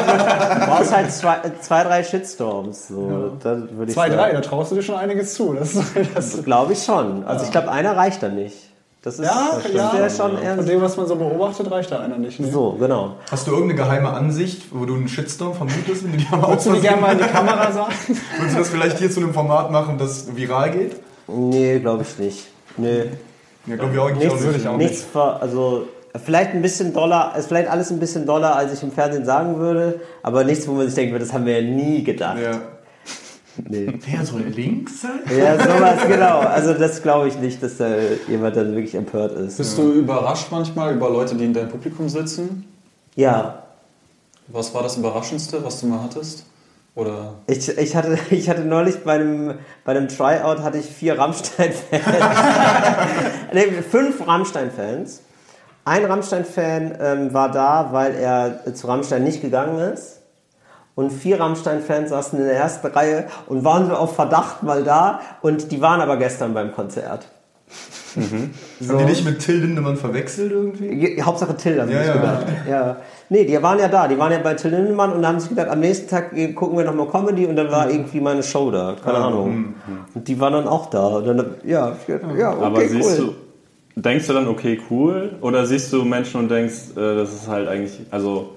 brauchst 0.67 0.95
halt 0.95 1.13
zwei, 1.13 1.39
zwei 1.61 1.83
drei 1.83 2.05
Shitstorms, 2.05 2.89
so, 2.89 3.33
ich 3.35 3.93
Zwei, 3.93 4.09
sagen. 4.09 4.13
drei, 4.15 4.33
da 4.33 4.41
traust 4.41 4.71
du 4.71 4.77
dir 4.77 4.83
schon 4.83 4.95
einiges 4.95 5.35
zu. 5.35 5.55
Das, 5.55 5.77
das, 6.15 6.45
Glaube 6.45 6.75
ich 6.75 6.85
schon. 6.85 7.25
Also 7.25 7.45
ich 7.45 7.51
glaube, 7.51 7.71
einer 7.71 7.97
reicht 7.97 8.23
dann 8.23 8.37
nicht. 8.37 8.57
Das 9.03 9.19
ist, 9.19 9.25
ja, 9.27 9.59
das 9.61 9.73
ja. 9.73 9.93
wäre 9.93 10.09
schon 10.11 10.37
Von 10.37 10.43
ernst. 10.43 10.69
dem, 10.69 10.81
was 10.81 10.97
man 10.97 11.09
so 11.09 11.17
beobachtet, 11.17 11.69
reicht 11.69 11.91
da 11.91 11.99
einer 11.99 12.19
nicht. 12.19 12.39
Ne? 12.39 12.53
So, 12.53 12.77
genau. 12.79 13.17
Hast 13.33 13.49
du 13.49 13.51
irgendeine 13.51 13.83
geheime 13.83 14.11
Ansicht, 14.11 14.67
wo 14.71 14.85
du 14.85 14.95
einen 14.95 15.09
Shitstorm 15.09 15.55
vermutest, 15.55 16.05
wenn 16.05 16.13
du 16.13 16.19
die 16.19 16.29
mal 16.31 16.47
Würdest 16.49 16.69
du 16.69 16.73
die 16.75 16.81
gerne 16.81 17.01
mal 17.01 17.13
in 17.13 17.19
die 17.19 17.25
Kamera 17.25 17.73
sagen? 17.73 17.93
Würdest 18.39 18.55
du 18.55 18.59
das 18.61 18.69
vielleicht 18.69 18.99
hier 18.99 19.11
zu 19.11 19.19
einem 19.19 19.35
Format 19.35 19.73
machen, 19.73 19.99
das 19.99 20.37
viral 20.37 20.71
geht? 20.71 20.93
Nee, 21.27 21.81
glaube 21.81 22.05
ich 22.05 22.17
nicht. 22.21 22.47
Nee. 22.77 23.07
Ja, 23.67 23.77
glaube 23.77 23.93
ich 23.95 23.99
auch 23.99 24.09
eigentlich 24.09 24.25
Nichts, 24.29 24.45
auch 24.45 24.53
nicht. 24.53 24.67
auch 24.67 24.77
nichts 24.77 25.03
ver, 25.03 25.41
also 25.43 25.87
vielleicht 26.25 26.51
ein 26.53 26.63
bisschen 26.63 26.93
doller, 26.93 27.35
ist 27.39 27.47
vielleicht 27.49 27.69
alles 27.71 27.91
ein 27.91 27.99
bisschen 28.01 28.27
doller, 28.27 28.57
als 28.57 28.73
ich 28.73 28.83
im 28.83 28.91
Fernsehen 28.93 29.25
sagen 29.25 29.59
würde, 29.59 30.01
aber 30.23 30.45
nichts, 30.45 30.67
wo 30.69 30.73
man 30.73 30.87
sich 30.87 30.95
denkt, 30.95 31.21
das 31.21 31.33
haben 31.33 31.47
wir 31.47 31.61
ja 31.61 31.71
nie 31.71 32.03
gedacht. 32.03 32.39
Ja. 32.43 32.61
Nee. 33.69 33.99
Wer 34.07 34.25
soll 34.25 34.41
links 34.43 35.03
sein? 35.03 35.21
Ja, 35.39 35.59
sowas, 35.59 36.01
genau. 36.09 36.39
Also 36.41 36.73
das 36.73 37.03
glaube 37.03 37.29
ich 37.29 37.39
nicht, 37.39 37.63
dass 37.63 37.77
da 37.77 37.87
jemand 38.27 38.57
dann 38.57 38.75
wirklich 38.75 38.95
empört 38.95 39.33
ist. 39.33 39.59
Bist 39.59 39.77
du 39.77 39.93
überrascht 39.93 40.47
manchmal 40.51 40.95
über 40.95 41.11
Leute, 41.11 41.35
die 41.35 41.45
in 41.45 41.53
deinem 41.53 41.69
Publikum 41.69 42.09
sitzen? 42.09 42.65
Ja, 43.15 43.63
Was 44.49 44.73
war 44.75 44.83
das 44.83 44.97
Überraschendste, 44.97 45.63
was 45.63 45.81
du 45.81 45.87
mal 45.87 46.03
hattest? 46.03 46.45
Oder 46.95 47.37
ich, 47.47 47.69
ich, 47.79 47.97
hatte, 47.97 48.19
ich 48.31 48.49
hatte 48.49 48.63
neulich 48.63 49.03
bei 49.05 49.15
einem, 49.15 49.59
bei 49.85 49.93
einem 49.93 50.09
Tryout 50.09 50.61
hatte 50.61 50.79
ich 50.79 50.87
vier 50.87 51.19
Rammstein-Fans. 51.19 52.03
nee, 53.53 53.83
fünf 53.83 54.27
Rammstein-Fans. 54.27 55.23
Ein 55.85 56.05
Rammstein-Fan 56.05 56.99
ähm, 57.01 57.35
war 57.35 57.51
da, 57.51 57.89
weil 57.93 58.15
er 58.15 58.75
zu 58.75 58.87
Rammstein 58.87 59.25
nicht 59.25 59.41
gegangen 59.41 59.79
ist. 59.79 60.21
Und 60.95 61.11
vier 61.11 61.41
Rammstein-Fans 61.41 62.11
saßen 62.11 62.39
in 62.39 62.45
der 62.45 62.57
ersten 62.57 62.87
Reihe 62.87 63.27
und 63.47 63.65
waren 63.65 63.87
so 63.87 63.95
auf 63.95 64.15
Verdacht 64.15 64.63
mal 64.63 64.85
da. 64.85 65.21
Und 65.41 65.73
die 65.73 65.81
waren 65.81 66.01
aber 66.01 66.19
gestern 66.19 66.53
beim 66.53 66.73
Konzert. 66.73 67.27
Haben 68.17 68.99
die 68.99 69.05
dich 69.07 69.25
mit 69.25 69.39
Till 69.41 69.57
Lindemann 69.61 69.97
verwechselt 69.97 70.53
irgendwie? 70.53 71.17
Ja, 71.17 71.25
Hauptsache 71.25 71.57
Till, 71.57 71.81
haben 71.81 71.91
Ja, 71.91 71.99
sich 71.99 72.07
ja. 72.09 72.13
gedacht. 72.15 72.47
Ja. 72.69 72.97
Nee, 73.29 73.45
die 73.45 73.63
waren 73.63 73.79
ja 73.79 73.89
da. 73.89 74.09
Die 74.09 74.19
waren 74.19 74.33
ja 74.33 74.39
bei 74.39 74.55
Till 74.55 74.71
Lindemann 74.71 75.13
und 75.13 75.27
haben 75.27 75.41
sich 75.41 75.49
gedacht, 75.49 75.69
am 75.69 75.81
nächsten 75.81 76.09
Tag 76.09 76.31
gucken 76.55 76.77
wir 76.77 76.85
nochmal 76.85 77.09
Comedy 77.09 77.47
und 77.47 77.57
dann 77.57 77.71
war 77.71 77.91
irgendwie 77.91 78.21
meine 78.21 78.43
Show 78.43 78.71
da. 78.71 78.97
Keine 79.03 79.19
Ah, 79.19 79.27
Ahnung. 79.29 79.75
Und 80.15 80.29
die 80.29 80.39
waren 80.41 80.53
dann 80.53 80.69
auch 80.69 80.91
da. 80.91 81.07
Und 81.07 81.27
dann, 81.27 81.47
ja, 81.65 81.93
ich 82.01 82.09
ja, 82.09 82.51
okay, 82.53 82.65
Aber 82.65 82.81
siehst 82.87 83.19
cool. 83.21 83.35
du, 83.97 84.01
denkst 84.01 84.27
du 84.27 84.33
dann, 84.35 84.49
okay, 84.49 84.81
cool? 84.91 85.37
Oder 85.41 85.65
siehst 85.67 85.93
du 85.93 86.05
Menschen 86.05 86.41
und 86.41 86.51
denkst, 86.51 86.93
äh, 86.97 87.15
das 87.17 87.33
ist 87.33 87.49
halt 87.49 87.69
eigentlich, 87.69 87.99
also, 88.11 88.51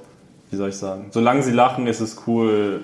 wie 0.52 0.58
soll 0.58 0.70
ich 0.70 0.78
sagen? 0.78 1.06
Solange 1.12 1.42
sie 1.44 1.52
lachen, 1.52 1.88
ist 1.88 2.02
es 2.02 2.18
cool, 2.28 2.84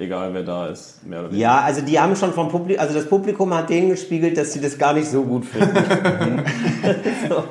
egal 0.00 0.34
wer 0.34 0.42
da 0.42 0.66
ist, 0.68 1.06
mehr 1.06 1.20
oder 1.20 1.28
weniger. 1.30 1.42
Ja, 1.42 1.60
also 1.60 1.80
die 1.82 1.98
haben 1.98 2.16
schon 2.16 2.32
vom 2.32 2.48
Publikum, 2.48 2.80
also 2.80 2.94
das 2.94 3.06
Publikum 3.06 3.54
hat 3.54 3.70
denen 3.70 3.90
gespiegelt, 3.90 4.36
dass 4.36 4.52
sie 4.52 4.60
das 4.60 4.78
gar 4.78 4.92
nicht 4.92 5.08
so 5.08 5.22
gut 5.22 5.44
finden. 5.44 5.74
so. 7.28 7.44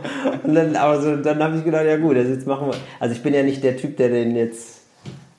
Und 0.43 0.55
dann, 0.55 0.75
aber 0.75 1.01
so, 1.01 1.15
dann 1.15 1.41
habe 1.41 1.57
ich 1.57 1.63
gedacht, 1.63 1.85
ja 1.85 1.97
gut, 1.97 2.17
also 2.17 2.31
jetzt 2.31 2.47
machen 2.47 2.67
wir. 2.67 2.75
Also 2.99 3.15
ich 3.15 3.23
bin 3.23 3.33
ja 3.33 3.43
nicht 3.43 3.63
der 3.63 3.77
Typ, 3.77 3.97
der 3.97 4.09
den 4.09 4.35
jetzt 4.35 4.79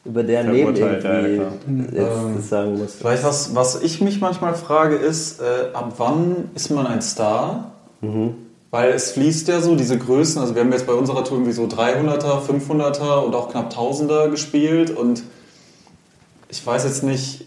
über 0.04 0.22
deren 0.22 0.52
Leben 0.52 0.74
ja, 0.76 0.86
irgendwie 0.86 1.36
ja, 1.36 2.04
jetzt 2.04 2.36
das 2.36 2.48
sagen 2.48 2.78
muss. 2.78 2.94
vielleicht 2.94 3.22
was, 3.22 3.54
was 3.54 3.82
ich 3.82 4.00
mich 4.00 4.20
manchmal 4.20 4.54
frage, 4.54 4.96
ist, 4.96 5.40
äh, 5.40 5.74
ab 5.74 5.92
wann 5.98 6.50
ist 6.54 6.70
man 6.70 6.86
ein 6.86 7.02
Star? 7.02 7.72
Weil 8.70 8.92
es 8.92 9.12
fließt 9.12 9.48
ja 9.48 9.60
so, 9.60 9.74
diese 9.74 9.98
Größen, 9.98 10.40
also 10.40 10.54
wir 10.54 10.62
haben 10.62 10.72
jetzt 10.72 10.86
bei 10.86 10.94
unserer 10.94 11.22
Tour 11.24 11.38
irgendwie 11.38 11.52
so 11.52 11.64
300er, 11.64 12.40
500er 12.40 13.18
und 13.18 13.34
auch 13.34 13.50
knapp 13.50 13.74
1000er 13.74 14.30
gespielt 14.30 14.90
und 14.90 15.22
ich 16.50 16.66
weiß 16.66 16.84
jetzt 16.84 17.02
nicht, 17.02 17.44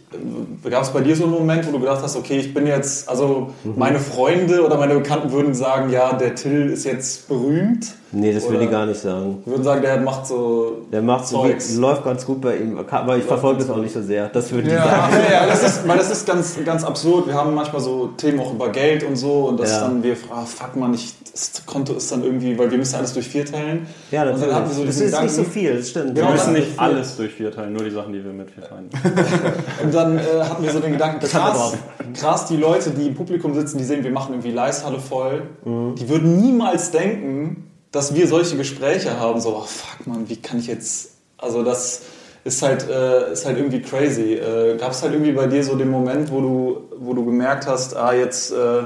gab 0.69 0.83
es 0.83 0.89
bei 0.89 1.01
dir 1.01 1.15
so 1.15 1.23
einen 1.23 1.33
Moment, 1.33 1.67
wo 1.67 1.71
du 1.71 1.79
gedacht 1.79 2.01
hast, 2.03 2.15
okay, 2.15 2.37
ich 2.37 2.53
bin 2.53 2.65
jetzt, 2.67 3.07
also 3.09 3.49
meine 3.75 3.99
Freunde 3.99 4.65
oder 4.65 4.77
meine 4.77 4.95
Bekannten 4.95 5.31
würden 5.31 5.53
sagen, 5.53 5.89
ja, 5.91 6.13
der 6.13 6.35
Till 6.35 6.69
ist 6.69 6.85
jetzt 6.85 7.27
berühmt. 7.27 7.87
Nee, 8.15 8.31
das 8.31 8.43
will 8.47 8.57
Oder- 8.57 8.65
ich 8.65 8.71
gar 8.71 8.85
nicht 8.85 8.99
sagen. 9.01 9.41
Würden 9.45 9.63
sagen, 9.63 9.81
der 9.81 9.99
macht 9.99 10.27
so 10.27 10.83
Der 10.91 11.01
macht 11.01 11.27
so, 11.27 11.41
Zeugs. 11.41 11.75
läuft 11.77 12.03
ganz 12.03 12.23
gut 12.25 12.41
bei 12.41 12.57
ihm, 12.57 12.77
aber 12.91 13.17
ich 13.17 13.23
verfolge 13.23 13.59
das 13.61 13.69
auch 13.71 13.77
nicht 13.77 13.93
so 13.93 14.03
sehr. 14.03 14.27
Das 14.29 14.51
würde 14.51 14.67
ich 14.67 14.73
Ja. 14.75 14.85
sagen. 14.85 15.13
Ja, 15.27 15.33
ja, 15.41 15.45
das 15.47 15.63
ist, 15.63 15.87
weil 15.87 15.97
das 15.97 16.11
ist 16.11 16.27
ganz, 16.27 16.55
ganz 16.63 16.83
absurd. 16.83 17.25
Wir 17.25 17.33
haben 17.33 17.55
manchmal 17.55 17.81
so 17.81 18.11
Themen 18.15 18.39
auch 18.39 18.53
über 18.53 18.69
Geld 18.69 19.03
und 19.03 19.15
so 19.15 19.45
und 19.47 19.59
das 19.59 19.71
Ja. 19.71 19.81
dann 19.87 20.03
wir 20.03 20.15
fragen, 20.15 20.41
ah, 20.43 20.45
fuck 20.45 20.75
man, 20.75 20.93
ich, 20.93 21.15
das 21.31 21.63
Konto 21.65 21.93
ist 21.93 22.11
dann 22.11 22.23
irgendwie, 22.23 22.55
weil 22.59 22.69
wir 22.69 22.77
müssen 22.77 22.95
alles 22.97 23.13
durch 23.13 23.27
vier 23.27 23.45
teilen. 23.45 23.87
Ja, 24.11 24.21
und 24.21 24.27
natürlich. 24.27 24.47
dann 24.47 24.55
hatten 24.57 24.69
wir 24.69 24.75
so 24.75 24.85
das 24.85 24.95
ist 24.97 25.01
nicht 25.01 25.11
so 25.11 25.17
Gedanken, 25.41 25.51
viel, 25.51 25.77
das 25.77 25.89
stimmt. 25.89 26.15
Wir 26.15 26.25
müssen 26.29 26.53
nicht 26.53 26.67
alles 26.79 27.17
durch 27.17 27.33
vier 27.33 27.51
teilen, 27.51 27.73
nur 27.73 27.83
die 27.83 27.89
Sachen, 27.89 28.13
die 28.13 28.23
wir 28.23 28.31
mit 28.31 28.51
vier 28.51 28.63
teilen. 28.63 28.89
Dann 30.03 30.17
äh, 30.17 30.21
hatten 30.43 30.63
wir 30.63 30.71
so 30.71 30.79
den 30.79 30.91
Gedanken, 30.93 31.19
krass, 31.25 31.73
krass, 32.19 32.45
die 32.47 32.57
Leute, 32.57 32.91
die 32.91 33.07
im 33.07 33.15
Publikum 33.15 33.53
sitzen, 33.53 33.77
die 33.77 33.83
sehen, 33.83 34.03
wir 34.03 34.11
machen 34.11 34.33
irgendwie 34.33 34.51
Leishalle 34.51 34.99
voll, 34.99 35.43
Mhm. 35.65 35.95
die 35.95 36.09
würden 36.09 36.37
niemals 36.41 36.91
denken, 36.91 37.69
dass 37.91 38.13
wir 38.15 38.27
solche 38.27 38.57
Gespräche 38.57 39.19
haben, 39.19 39.39
so, 39.39 39.55
oh, 39.57 39.61
fuck 39.65 40.05
man, 40.07 40.27
wie 40.29 40.35
kann 40.37 40.59
ich 40.59 40.67
jetzt, 40.67 41.11
also 41.37 41.63
das 41.63 42.01
ist 42.43 42.61
halt, 42.61 42.89
äh, 42.89 43.31
ist 43.31 43.45
halt 43.45 43.57
irgendwie 43.57 43.81
crazy. 43.81 44.33
Äh, 44.33 44.75
Gab 44.77 44.91
es 44.91 45.01
halt 45.01 45.13
irgendwie 45.13 45.31
bei 45.31 45.47
dir 45.47 45.63
so 45.63 45.75
den 45.75 45.89
Moment, 45.89 46.29
wo 46.31 46.41
du, 46.41 46.77
wo 46.99 47.13
du 47.13 47.23
gemerkt 47.23 47.67
hast, 47.67 47.95
ah, 47.95 48.13
jetzt, 48.13 48.51
äh, 48.51 48.81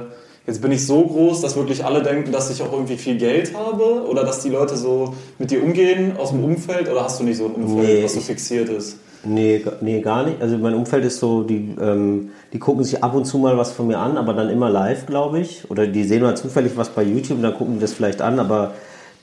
jetzt 0.46 0.62
bin 0.62 0.72
ich 0.72 0.86
so 0.86 1.04
groß, 1.04 1.42
dass 1.42 1.56
wirklich 1.56 1.84
alle 1.84 2.04
denken, 2.04 2.32
dass 2.32 2.52
ich 2.52 2.62
auch 2.62 2.72
irgendwie 2.72 2.98
viel 2.98 3.18
Geld 3.18 3.56
habe 3.56 4.06
oder 4.08 4.24
dass 4.24 4.42
die 4.42 4.50
Leute 4.50 4.78
so 4.78 5.16
mit 5.40 5.50
dir 5.50 5.64
umgehen 5.64 6.18
aus 6.18 6.30
dem 6.30 6.44
Umfeld 6.44 6.88
oder 6.88 7.04
hast 7.06 7.20
du 7.20 7.24
nicht 7.24 7.38
so 7.38 7.46
ein 7.46 7.54
Umfeld, 7.56 7.88
Nee, 7.98 8.04
was 8.04 8.14
so 8.14 8.20
fixiert 8.22 8.70
ist? 8.70 8.98
Nee, 9.28 9.66
nee, 9.82 10.02
gar 10.02 10.26
nicht. 10.26 10.42
Also 10.42 10.58
mein 10.58 10.74
Umfeld 10.74 11.04
ist 11.04 11.20
so, 11.20 11.44
die, 11.44 11.76
ähm, 11.82 12.30
die 12.54 12.60
gucken 12.60 12.84
sich 12.84 13.04
ab 13.04 13.14
und 13.14 13.26
zu 13.26 13.38
mal 13.38 13.58
was 13.58 13.74
von 13.74 13.88
mir 13.88 14.00
an, 14.00 14.18
aber 14.18 14.34
dann 14.34 14.50
immer 14.50 14.70
live, 14.70 15.06
glaube 15.06 15.40
ich. 15.40 15.70
Oder 15.70 15.88
die 15.88 16.04
sehen 16.04 16.22
mal 16.22 16.38
zufällig 16.38 16.78
was 16.78 16.90
bei 16.90 17.04
YouTube 17.04 17.38
und 17.38 17.44
dann 17.44 17.54
gucken 17.54 17.76
die 17.76 17.82
das 17.82 17.94
vielleicht 17.94 18.22
an, 18.22 18.40
aber 18.40 18.74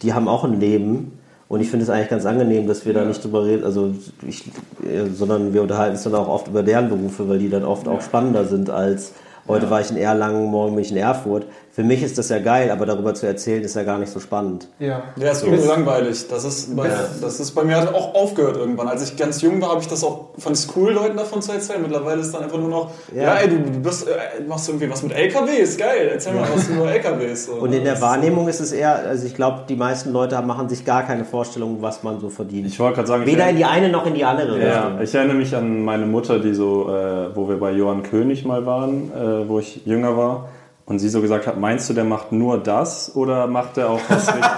die 0.02 0.12
haben 0.12 0.28
auch 0.28 0.44
ein 0.44 0.60
Leben. 0.60 1.18
Und 1.48 1.60
ich 1.60 1.70
finde 1.70 1.84
es 1.84 1.90
eigentlich 1.90 2.10
ganz 2.10 2.26
angenehm, 2.26 2.66
dass 2.66 2.84
wir 2.84 2.92
ja. 2.92 3.00
da 3.00 3.06
nicht 3.06 3.22
drüber 3.24 3.44
reden, 3.44 3.64
also 3.64 3.94
ich, 4.26 4.44
äh, 4.82 5.06
sondern 5.12 5.54
wir 5.54 5.62
unterhalten 5.62 5.94
uns 5.94 6.02
dann 6.02 6.14
auch 6.14 6.28
oft 6.28 6.48
über 6.48 6.62
deren 6.62 6.88
Berufe, 6.88 7.28
weil 7.28 7.38
die 7.38 7.48
dann 7.48 7.64
oft 7.64 7.86
ja. 7.86 7.92
auch 7.92 8.00
spannender 8.00 8.44
sind 8.44 8.70
als 8.70 9.12
heute 9.46 9.66
ja. 9.66 9.70
war 9.70 9.80
ich 9.80 9.90
in 9.90 9.96
Erlangen, 9.96 10.46
morgen 10.46 10.74
bin 10.74 10.84
ich 10.84 10.90
in 10.90 10.96
Erfurt 10.96 11.46
für 11.74 11.82
mich 11.82 12.04
ist 12.04 12.16
das 12.18 12.28
ja 12.28 12.38
geil, 12.38 12.70
aber 12.70 12.86
darüber 12.86 13.14
zu 13.14 13.26
erzählen 13.26 13.60
ist 13.64 13.74
ja 13.74 13.82
gar 13.82 13.98
nicht 13.98 14.12
so 14.12 14.20
spannend. 14.20 14.68
Ja, 14.78 15.02
ja 15.16 15.32
ist 15.32 15.42
irgendwie 15.42 15.66
langweilig. 15.66 16.28
Das 16.28 16.44
ist, 16.44 16.76
bei, 16.76 16.86
ja. 16.86 17.08
das 17.20 17.40
ist 17.40 17.50
bei 17.50 17.64
mir 17.64 17.76
halt 17.76 17.92
auch 17.92 18.14
aufgehört 18.14 18.56
irgendwann. 18.56 18.86
Als 18.86 19.02
ich 19.02 19.16
ganz 19.16 19.42
jung 19.42 19.60
war, 19.60 19.70
habe 19.70 19.80
ich 19.80 19.88
das 19.88 20.04
auch, 20.04 20.26
fand 20.38 20.54
es 20.54 20.68
cool, 20.76 20.92
Leuten 20.92 21.16
davon 21.16 21.42
zu 21.42 21.50
erzählen. 21.50 21.82
Mittlerweile 21.82 22.20
ist 22.20 22.32
dann 22.32 22.44
einfach 22.44 22.58
nur 22.58 22.68
noch, 22.68 22.90
ja, 23.12 23.22
ja 23.24 23.34
ey, 23.38 23.48
du, 23.48 23.56
du 23.56 23.80
bist, 23.80 24.06
äh, 24.06 24.44
machst 24.46 24.68
irgendwie 24.68 24.88
was 24.88 25.02
mit 25.02 25.14
LKWs, 25.14 25.76
geil, 25.76 26.10
erzähl 26.12 26.34
mal 26.34 26.46
was 26.54 26.68
über 26.68 26.92
LKWs. 26.92 27.46
So. 27.46 27.54
Und 27.54 27.72
in 27.72 27.82
der 27.82 28.00
Wahrnehmung 28.00 28.46
ist 28.46 28.60
es 28.60 28.70
eher, 28.70 28.94
also 28.94 29.26
ich 29.26 29.34
glaube, 29.34 29.64
die 29.68 29.74
meisten 29.74 30.12
Leute 30.12 30.40
machen 30.42 30.68
sich 30.68 30.84
gar 30.84 31.02
keine 31.02 31.24
Vorstellung, 31.24 31.78
was 31.80 32.04
man 32.04 32.20
so 32.20 32.28
verdient. 32.28 32.68
Ich 32.68 32.78
wollte 32.78 32.94
gerade 32.94 33.08
sagen, 33.08 33.26
weder 33.26 33.48
in 33.48 33.56
die 33.56 33.64
eine 33.64 33.88
noch 33.88 34.06
in 34.06 34.14
die 34.14 34.24
andere. 34.24 34.64
Ja, 34.64 34.82
Richtung. 34.82 35.02
ich 35.02 35.14
erinnere 35.16 35.36
mich 35.38 35.56
an 35.56 35.82
meine 35.82 36.06
Mutter, 36.06 36.38
die 36.38 36.54
so, 36.54 36.88
äh, 36.88 37.34
wo 37.34 37.48
wir 37.48 37.58
bei 37.58 37.72
Johann 37.72 38.04
König 38.04 38.44
mal 38.44 38.64
waren, 38.64 39.10
äh, 39.10 39.48
wo 39.48 39.58
ich 39.58 39.84
jünger 39.84 40.16
war 40.16 40.46
und 40.86 40.98
sie 40.98 41.08
so 41.08 41.22
gesagt 41.22 41.46
hat, 41.46 41.58
meinst 41.58 41.88
du, 41.88 41.94
der 41.94 42.04
macht 42.04 42.30
nur 42.30 42.58
das 42.58 43.16
oder 43.16 43.46
macht 43.46 43.76
der 43.78 43.88
auch 43.88 44.00
was 44.08 44.28
Richtiges? 44.34 44.50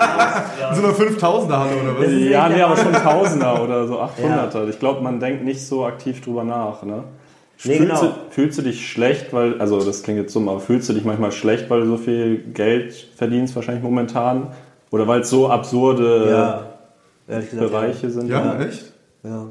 ja. 0.61 0.75
So 0.75 0.83
eine 0.83 0.93
5000er 0.93 1.59
Halle 1.59 1.77
oder 1.83 1.99
was? 1.99 2.11
Ja, 2.11 2.49
nee, 2.49 2.63
aber 2.63 2.77
schon 2.77 2.93
Tausender 2.93 3.63
oder 3.63 3.87
so 3.87 4.01
800er. 4.01 4.55
Ja. 4.55 4.69
Ich 4.69 4.79
glaube, 4.79 5.03
man 5.03 5.21
denkt 5.21 5.45
nicht 5.45 5.65
so 5.65 5.85
aktiv 5.85 6.21
drüber 6.21 6.43
nach. 6.43 6.83
Ne? 6.83 7.05
Nee, 7.65 7.77
fühlst, 7.79 8.01
genau. 8.01 8.01
du, 8.03 8.15
fühlst 8.31 8.59
du 8.59 8.63
dich 8.63 8.91
schlecht, 8.91 9.33
weil, 9.33 9.61
also 9.61 9.83
das 9.83 10.03
klingt 10.03 10.19
jetzt 10.19 10.35
dumm, 10.35 10.49
aber 10.49 10.61
fühlst 10.61 10.89
du 10.89 10.93
dich 10.93 11.05
manchmal 11.05 11.33
schlecht, 11.33 11.71
weil 11.71 11.83
du 11.83 11.87
so 11.87 11.97
viel 11.97 12.39
Geld 12.39 12.93
verdienst, 13.17 13.55
wahrscheinlich 13.55 13.85
momentan? 13.85 14.49
Oder 14.91 15.07
weil 15.07 15.21
es 15.21 15.31
so 15.31 15.49
absurde 15.49 16.67
ja. 17.29 17.49
Bereiche 17.59 18.11
sind? 18.11 18.29
Ja, 18.29 18.59
echt? 18.59 18.93
Ja. 19.23 19.47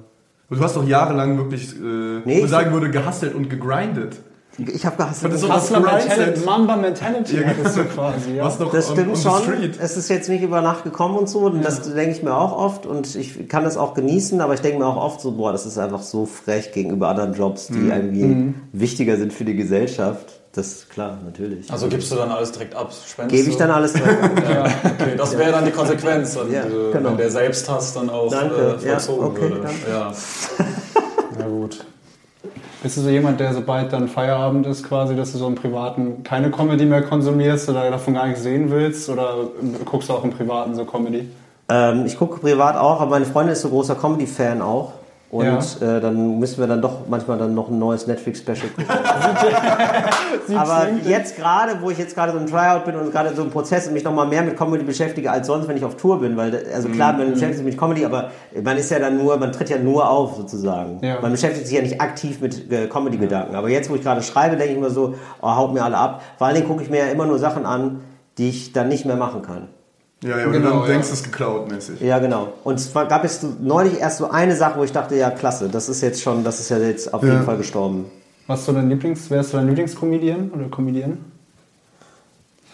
Und 0.50 0.60
du 0.60 0.64
hast 0.64 0.76
doch 0.76 0.88
jahrelang 0.88 1.38
wirklich, 1.38 1.74
äh, 1.76 2.22
nee, 2.26 2.42
man 2.42 2.50
sagen 2.50 2.72
würde, 2.72 2.92
gehustelt 2.92 3.34
und 3.34 3.50
gegrindet. 3.50 4.18
Ich 4.58 4.86
habe 4.86 4.96
gehasst. 4.96 5.24
Das 5.24 5.34
ist 5.34 5.54
Hustler 5.54 5.80
Mentality, 5.82 6.46
Mamba 6.46 6.76
Mentality 6.78 7.42
ja, 7.42 7.48
hattest 7.48 7.78
du 7.78 7.84
quasi. 7.86 8.36
Ja. 8.36 8.46
Was 8.46 8.60
noch 8.60 8.72
das 8.72 8.90
stimmt 8.90 9.26
on, 9.26 9.32
on 9.32 9.44
schon. 9.44 9.72
Es 9.80 9.98
ist 9.98 10.10
jetzt 10.10 10.30
nicht 10.30 10.44
über 10.44 10.62
Nacht 10.62 10.84
gekommen 10.84 11.18
und 11.18 11.30
so. 11.30 11.40
Und 11.40 11.58
ja. 11.58 11.64
das 11.64 11.82
denke 11.94 12.12
ich 12.12 12.24
mir 12.24 12.36
auch 12.36 12.58
oft. 12.58 12.86
Und 12.86 13.16
ich 13.16 13.48
kann 13.50 13.64
das 13.64 13.78
auch 13.78 13.94
genießen. 13.94 14.40
Aber 14.42 14.54
ich 14.54 14.62
denke 14.62 14.80
mir 14.80 14.86
auch 14.86 14.98
oft 14.98 15.22
so, 15.22 15.32
boah, 15.32 15.52
das 15.52 15.66
ist 15.66 15.78
einfach 15.78 16.02
so 16.02 16.26
frech 16.26 16.72
gegenüber 16.72 17.10
anderen 17.10 17.34
Jobs, 17.34 17.68
die 17.68 17.74
mhm. 17.74 17.92
irgendwie 17.92 18.24
mhm. 18.24 18.56
wichtiger 18.72 19.18
sind 19.18 19.34
für 19.34 19.46
die 19.46 19.56
Gesellschaft. 19.56 20.42
Das 20.56 20.68
ist 20.68 20.90
klar, 20.90 21.20
natürlich. 21.26 21.70
Also 21.70 21.90
gibst 21.90 22.10
du 22.14 22.16
dann 22.16 22.32
alles 22.32 22.54
direkt 22.54 22.76
ab? 22.76 22.90
Gebe 23.28 23.50
ich 23.50 23.58
dann 23.58 23.72
alles 23.72 23.92
direkt 23.94 24.24
ab. 24.24 24.32
ja, 24.50 24.64
okay. 24.64 25.16
Das 25.18 25.38
wäre 25.38 25.52
dann 25.52 25.66
die 25.66 25.72
Konsequenz, 25.72 26.38
ja, 26.50 26.64
genau. 26.94 27.10
wenn 27.10 27.18
der 27.18 27.30
Selbsthass 27.30 27.94
dann 27.94 28.10
auch 28.10 28.32
danke. 28.32 28.56
Äh, 28.56 28.80
vollzogen 28.80 29.22
ja, 29.22 29.28
okay, 29.28 29.42
würde. 29.42 29.62
Danke. 29.62 29.92
Ja. 29.92 30.14
Na 31.40 31.48
gut. 31.48 31.86
Bist 32.86 32.98
du 32.98 33.02
so 33.02 33.10
jemand, 33.10 33.40
der 33.40 33.52
sobald 33.52 33.92
dann 33.94 34.08
Feierabend 34.08 34.68
ist, 34.68 34.88
quasi, 34.88 35.16
dass 35.16 35.32
du 35.32 35.40
so 35.40 35.48
im 35.48 35.56
Privaten 35.56 36.22
keine 36.22 36.52
Comedy 36.52 36.86
mehr 36.86 37.02
konsumierst 37.02 37.68
oder 37.68 37.90
davon 37.90 38.14
gar 38.14 38.28
nicht 38.28 38.38
sehen 38.38 38.70
willst? 38.70 39.10
Oder 39.10 39.38
guckst 39.86 40.08
du 40.08 40.14
auch 40.14 40.24
im 40.24 40.30
Privaten 40.30 40.76
so 40.76 40.86
Comedy? 40.86 41.28
Ähm, 41.68 42.06
ich 42.06 42.16
gucke 42.16 42.40
privat 42.40 42.78
auch, 42.78 43.02
aber 43.02 43.10
meine 43.10 43.26
Freundin 43.26 43.54
ist 43.54 43.64
so 43.64 43.70
großer 43.70 43.96
Comedy-Fan 43.96 44.62
auch. 44.62 44.92
Und 45.36 45.82
ja. 45.82 45.98
äh, 45.98 46.00
dann 46.00 46.40
müssen 46.40 46.62
wir 46.62 46.68
dann 46.68 46.82
doch 46.82 47.10
manchmal 47.10 47.38
dann 47.38 47.54
noch 47.54 47.68
ein 47.68 47.78
neues 47.78 48.08
Netflix-Special 48.08 48.70
gucken. 48.70 48.86
Aber 50.58 50.88
jetzt 51.06 51.36
gerade, 51.36 51.82
wo 51.82 51.92
ich 51.92 51.98
jetzt 51.98 52.16
gerade 52.16 52.32
so 52.32 52.38
im 52.38 52.48
Tryout 52.48 52.86
bin 52.86 52.96
und 52.96 53.12
gerade 53.12 53.36
so 53.36 53.42
im 53.42 53.50
Prozess 53.50 53.86
und 53.88 53.96
mich 53.96 54.06
nochmal 54.06 54.28
mehr 54.28 54.44
mit 54.44 54.56
Comedy 54.56 54.86
beschäftige 54.86 55.30
als 55.30 55.48
sonst, 55.48 55.68
wenn 55.68 55.76
ich 55.76 55.84
auf 55.84 55.98
Tour 55.98 56.22
bin, 56.22 56.38
weil, 56.38 56.66
also 56.74 56.88
klar, 56.88 57.12
man 57.12 57.28
mhm. 57.28 57.34
beschäftigt 57.34 57.58
sich 57.58 57.66
mit 57.66 57.78
Comedy, 57.78 58.06
aber 58.06 58.32
man 58.64 58.78
ist 58.78 58.90
ja 58.90 59.00
dann 59.00 59.18
nur, 59.18 59.36
man 59.36 59.52
tritt 59.52 59.70
ja 59.70 59.78
nur 59.78 60.10
auf 60.10 60.38
sozusagen. 60.38 61.00
Ja. 61.02 61.20
Man 61.20 61.32
beschäftigt 61.32 61.68
sich 61.68 61.76
ja 61.76 61.84
nicht 61.84 62.00
aktiv 62.00 62.40
mit 62.40 62.72
äh, 62.72 62.88
Comedy-Gedanken. 62.88 63.56
Aber 63.56 63.68
jetzt, 63.68 63.90
wo 63.90 63.96
ich 63.96 64.04
gerade 64.04 64.24
schreibe, 64.24 64.56
denke 64.56 64.74
ich 64.74 64.80
mir 64.80 64.90
so, 64.90 65.16
oh, 65.42 65.54
haut 65.54 65.74
mir 65.74 65.84
alle 65.84 65.98
ab. 65.98 66.22
Vor 66.38 66.48
allen 66.48 66.56
Dingen 66.56 66.70
gucke 66.70 66.82
ich 66.82 66.90
mir 66.90 67.00
ja 67.00 67.08
immer 67.08 67.26
nur 67.26 67.40
Sachen 67.40 67.66
an, 67.66 68.04
die 68.38 68.48
ich 68.48 68.72
dann 68.72 68.88
nicht 68.88 69.06
mehr 69.06 69.18
machen 69.18 69.42
kann. 69.42 69.68
Ja, 70.24 70.40
ja, 70.40 70.46
und 70.48 70.54
genau, 70.54 70.80
dann 70.80 70.88
denkst 70.88 71.10
du 71.10 71.14
es 71.14 71.24
geklaut 71.24 71.70
mäßig. 71.70 72.02
Ja, 72.02 72.20
genau. 72.20 72.54
Und 72.64 72.76
es 72.76 72.92
gab 72.94 73.24
jetzt 73.24 73.46
neulich 73.62 74.00
erst 74.00 74.18
so 74.18 74.30
eine 74.30 74.56
Sache, 74.56 74.80
wo 74.80 74.84
ich 74.84 74.92
dachte, 74.92 75.16
ja, 75.16 75.30
klasse, 75.30 75.70
das 75.70 75.90
ist 75.90 76.02
jetzt 76.02 76.22
schon, 76.22 76.44
das 76.44 76.60
ist 76.60 76.70
ja 76.70 76.78
jetzt 76.78 77.14
auf 77.14 77.22
ja. 77.22 77.34
jeden 77.34 77.44
Fall 77.44 77.58
gestorben. 77.58 78.06
Was 78.48 78.62
ist 78.62 78.66
so 78.68 78.72
dein 78.72 78.90
Lieblings, 78.90 79.30
wer 79.30 79.42
ist 79.42 79.52
so 79.52 79.58
dein 79.58 79.68
Lieblingscomedian 79.68 80.52
oder 80.52 80.66
Comedian? 80.70 81.18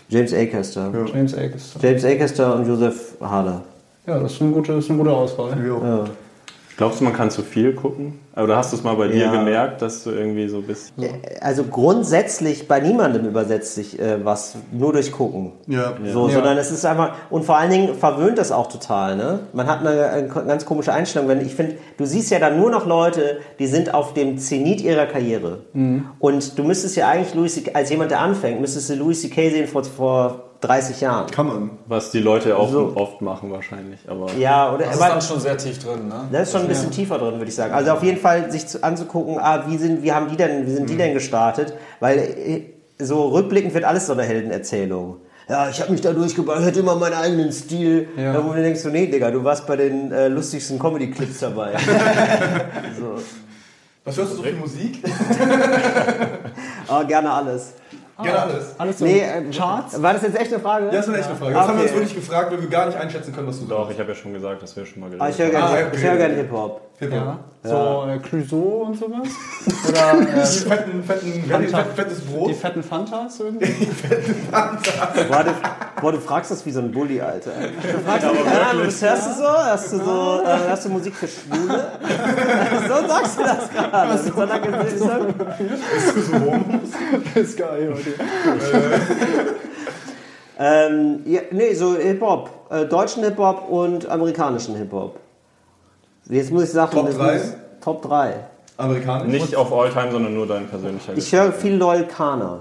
James 0.10 0.34
Acaster. 0.34 0.92
Ja. 0.94 1.06
James 1.06 1.34
Acaster. 1.34 1.80
James 1.82 2.06
Acaster 2.06 2.56
und 2.56 2.68
Joseph 2.68 3.16
Harder. 3.22 3.64
Ja, 4.06 4.20
das 4.20 4.34
ist 4.34 4.42
eine 4.42 4.52
gute, 4.52 4.74
ist 4.74 4.90
eine 4.90 5.00
gute 5.00 5.12
Auswahl. 5.12 5.52
Ja. 5.66 6.06
Glaubst 6.78 7.00
du, 7.00 7.04
man 7.04 7.14
kann 7.14 7.30
zu 7.30 7.44
viel 7.44 7.74
gucken? 7.74 8.20
Oder 8.36 8.56
hast 8.56 8.72
du 8.72 8.78
es 8.78 8.84
mal 8.84 8.96
bei 8.96 9.10
dir 9.10 9.26
ja. 9.26 9.32
gemerkt, 9.32 9.82
dass 9.82 10.04
du 10.04 10.12
irgendwie 10.12 10.48
so 10.48 10.62
bist? 10.62 10.94
So? 10.96 11.06
Also 11.42 11.66
grundsätzlich 11.66 12.68
bei 12.68 12.80
niemandem 12.80 13.26
übersetzt 13.26 13.76
sich 13.76 14.00
äh, 14.00 14.24
was 14.24 14.56
nur 14.72 14.94
durch 14.94 15.12
Gucken. 15.12 15.52
Ja. 15.68 15.94
So, 16.12 16.28
ja. 16.28 16.36
Sondern 16.36 16.58
es 16.58 16.72
ist 16.72 16.86
einfach, 16.86 17.16
und 17.30 17.44
vor 17.44 17.58
allen 17.58 17.72
Dingen 17.72 17.96
verwöhnt 17.96 18.38
das 18.38 18.52
auch 18.52 18.68
total. 18.68 19.18
Ne? 19.18 19.40
Man 19.52 19.68
hat 19.68 19.82
eine, 19.82 20.10
eine 20.10 20.28
ganz 20.28 20.66
komische 20.66 20.94
Einstellung. 20.94 21.28
Wenn 21.28 21.42
ich 21.42 21.54
finde, 21.54 21.76
du 21.98 22.06
siehst 22.06 22.32
ja 22.32 22.40
dann 22.40 22.58
nur 22.58 22.72
noch 22.72 22.86
Leute, 22.86 23.40
die 23.60 23.68
sind 23.68 23.94
auf 23.94 24.14
dem 24.14 24.38
Zenit 24.38 24.82
ihrer 24.82 25.08
Karriere. 25.08 25.60
Mhm. 25.74 26.06
Und 26.20 26.58
du 26.58 26.64
müsstest 26.64 26.96
ja 26.96 27.10
eigentlich 27.10 27.34
Louis 27.36 27.62
als 27.74 27.90
jemand, 27.90 28.12
der 28.12 28.22
anfängt, 28.22 28.62
müsstest 28.62 28.90
du 28.90 28.96
Louis 28.96 29.22
C.K. 29.22 29.50
sehen 29.50 29.68
vor, 29.68 29.84
vor 29.84 30.51
30 30.62 31.02
Jahren. 31.02 31.30
Kann 31.32 31.48
man. 31.48 31.70
Was 31.88 32.12
die 32.12 32.20
Leute 32.20 32.56
auch 32.58 32.72
so. 32.72 32.94
oft 32.96 33.22
machen 33.22 33.52
wahrscheinlich. 33.52 34.00
Aber 34.08 34.32
ja, 34.34 34.72
oder? 34.74 34.86
Das 34.86 34.96
ist 34.96 35.02
dann 35.02 35.22
schon 35.22 35.40
sehr 35.40 35.58
tief 35.58 35.80
drin, 35.80 36.08
ne? 36.08 36.28
Das 36.32 36.44
ist 36.44 36.52
schon 36.52 36.62
ein 36.62 36.68
bisschen 36.68 36.90
ja. 36.90 36.96
tiefer 36.96 37.18
drin, 37.18 37.34
würde 37.34 37.48
ich 37.48 37.56
sagen. 37.56 37.74
Also 37.74 37.92
auf 37.92 38.04
jeden 38.04 38.20
Fall 38.20 38.52
sich 38.52 38.68
zu, 38.68 38.84
anzugucken, 38.84 39.40
ah, 39.40 39.66
wie 39.68 39.78
sind, 39.78 40.04
wie 40.04 40.12
haben 40.12 40.30
die 40.30 40.38
denn, 40.38 40.68
wie 40.68 40.72
sind 40.72 40.90
die 40.90 40.94
mhm. 40.94 41.00
denn 41.00 41.14
gestartet? 41.14 41.74
Weil 42.00 42.20
äh, 42.20 42.62
so 43.00 43.30
rückblickend 43.30 43.74
wird 43.74 43.84
alles 43.84 44.06
so 44.06 44.14
eine 44.14 44.24
Heldenerzählung. 44.24 45.18
Ja, 45.50 45.70
ich 45.70 45.82
habe 45.82 45.92
mich 45.92 46.02
da 46.02 46.14
durchgebracht, 46.14 46.60
ich 46.62 46.68
hatte 46.68 46.80
immer 46.80 46.96
meinen 46.96 47.16
eigenen 47.16 47.52
Stil. 47.52 48.08
Ja. 48.16 48.34
Da 48.34 48.46
wo 48.46 48.54
du 48.54 48.62
denkst, 48.62 48.80
so, 48.80 48.90
nee, 48.90 49.08
Digga, 49.08 49.32
du 49.32 49.44
warst 49.44 49.68
bei 49.68 49.76
den 49.76 50.12
äh, 50.12 50.28
lustigsten 50.28 50.80
Comedy-Clips 50.80 51.40
dabei. 51.40 51.74
so. 52.98 53.22
Was 54.06 54.18
hörst 54.18 54.32
du 54.32 54.38
so 54.38 54.44
für 54.44 54.54
Musik? 54.54 55.04
oh, 56.88 57.06
gerne 57.06 57.32
alles. 57.32 57.74
Gerne 58.24 58.40
alles. 58.42 58.76
Alles 58.78 59.00
so 59.00 59.06
nee, 59.06 59.20
äh, 59.20 59.52
Charts? 59.52 60.02
War 60.02 60.14
das 60.14 60.22
jetzt 60.24 60.40
echt 60.40 60.54
eine 60.54 60.62
Frage? 60.62 60.86
Ja, 60.86 60.92
das 60.92 61.08
ist 61.08 61.14
eine 61.14 61.22
echte 61.22 61.36
Frage. 61.36 61.54
Das 61.54 61.64
okay. 61.64 61.70
haben 61.70 61.78
wir 61.78 61.84
uns 61.84 61.94
wirklich 61.94 62.16
gefragt, 62.16 62.52
weil 62.52 62.62
wir 62.62 62.70
gar 62.70 62.86
nicht 62.86 62.98
einschätzen 62.98 63.34
können, 63.34 63.48
was 63.48 63.60
du 63.60 63.66
sagst. 63.66 63.80
Doch, 63.80 63.92
ich 63.92 64.00
habe 64.00 64.10
ja 64.10 64.16
schon 64.16 64.34
gesagt, 64.34 64.62
dass 64.62 64.76
wir 64.76 64.86
schon 64.86 65.02
mal 65.02 65.10
gelernt 65.10 65.30
ah, 65.30 65.34
Ich 65.34 65.40
höre 65.40 65.50
gerne, 65.50 65.66
ah, 65.66 65.88
okay. 65.88 65.98
hör 66.02 66.18
gerne 66.18 66.36
Hip-Hop. 66.36 66.82
Hip 67.02 67.12
ja. 67.12 67.40
So 67.64 68.06
äh, 68.08 68.20
Clouseau 68.20 68.86
und 68.86 68.96
sowas? 68.96 69.28
Oder 69.90 70.22
äh, 70.22 70.26
die 70.26 70.70
fetten, 70.70 71.04
fetten, 71.04 71.44
Fanta, 71.50 71.84
fettes 71.96 72.22
Brot? 72.22 72.50
Die 72.50 72.54
fetten 72.54 72.84
Fantas 72.84 73.40
irgendwie? 73.40 73.66
die 73.80 73.86
fetten 73.88 74.36
Fantas. 74.52 75.28
Boah 75.28 75.44
du, 75.44 75.52
boah, 76.00 76.12
du 76.12 76.20
fragst 76.20 76.52
das 76.52 76.64
wie 76.64 76.72
so 76.72 76.80
ein 76.80 76.92
Bully, 76.92 77.20
Alter. 77.20 77.52
Du 77.82 78.00
fragst 78.06 78.24
ja, 78.24 78.32
ja, 78.32 78.86
was 78.86 79.02
hörst 79.02 79.30
du 79.30 79.34
so? 79.34 79.48
Hast 79.48 79.94
du 79.94 79.98
so, 79.98 80.42
äh, 80.44 80.70
hörst 80.70 80.86
du 80.86 80.90
Musik 80.90 81.16
für 81.16 81.28
Schwule? 81.28 81.92
so 82.88 83.08
sagst 83.08 83.40
du 83.40 83.44
das 83.44 83.70
gerade. 83.72 84.14
Mit 84.14 84.34
so 84.34 84.42
einer 84.42 84.60
Bist 84.60 85.02
du 85.02 86.22
so 86.22 86.38
rum? 86.38 86.82
Das 87.34 87.44
ist 87.44 87.58
geil, 87.58 87.96
heute. 87.96 88.14
ähm, 90.60 91.22
ja, 91.26 91.42
nee, 91.50 91.74
so 91.74 91.96
Hip-Hop. 91.96 92.50
Äh, 92.70 92.86
deutschen 92.86 93.24
Hip-Hop 93.24 93.70
und 93.70 94.08
amerikanischen 94.08 94.76
Hip-Hop. 94.76 95.20
Jetzt 96.32 96.50
muss 96.50 96.64
ich 96.64 96.72
sagen, 96.72 96.92
Top 96.92 97.10
3? 97.14 97.42
Top 97.82 98.02
3. 98.04 98.34
Amerikanisch? 98.78 99.42
Nicht 99.42 99.56
auf 99.56 99.72
All-Time, 99.74 100.12
sondern 100.12 100.34
nur 100.34 100.48
dein 100.48 100.66
persönlicher 100.66 101.14
Ich 101.16 101.32
höre 101.34 101.52
viel 101.52 101.76
Loyal 101.76 102.08
Kana. 102.08 102.60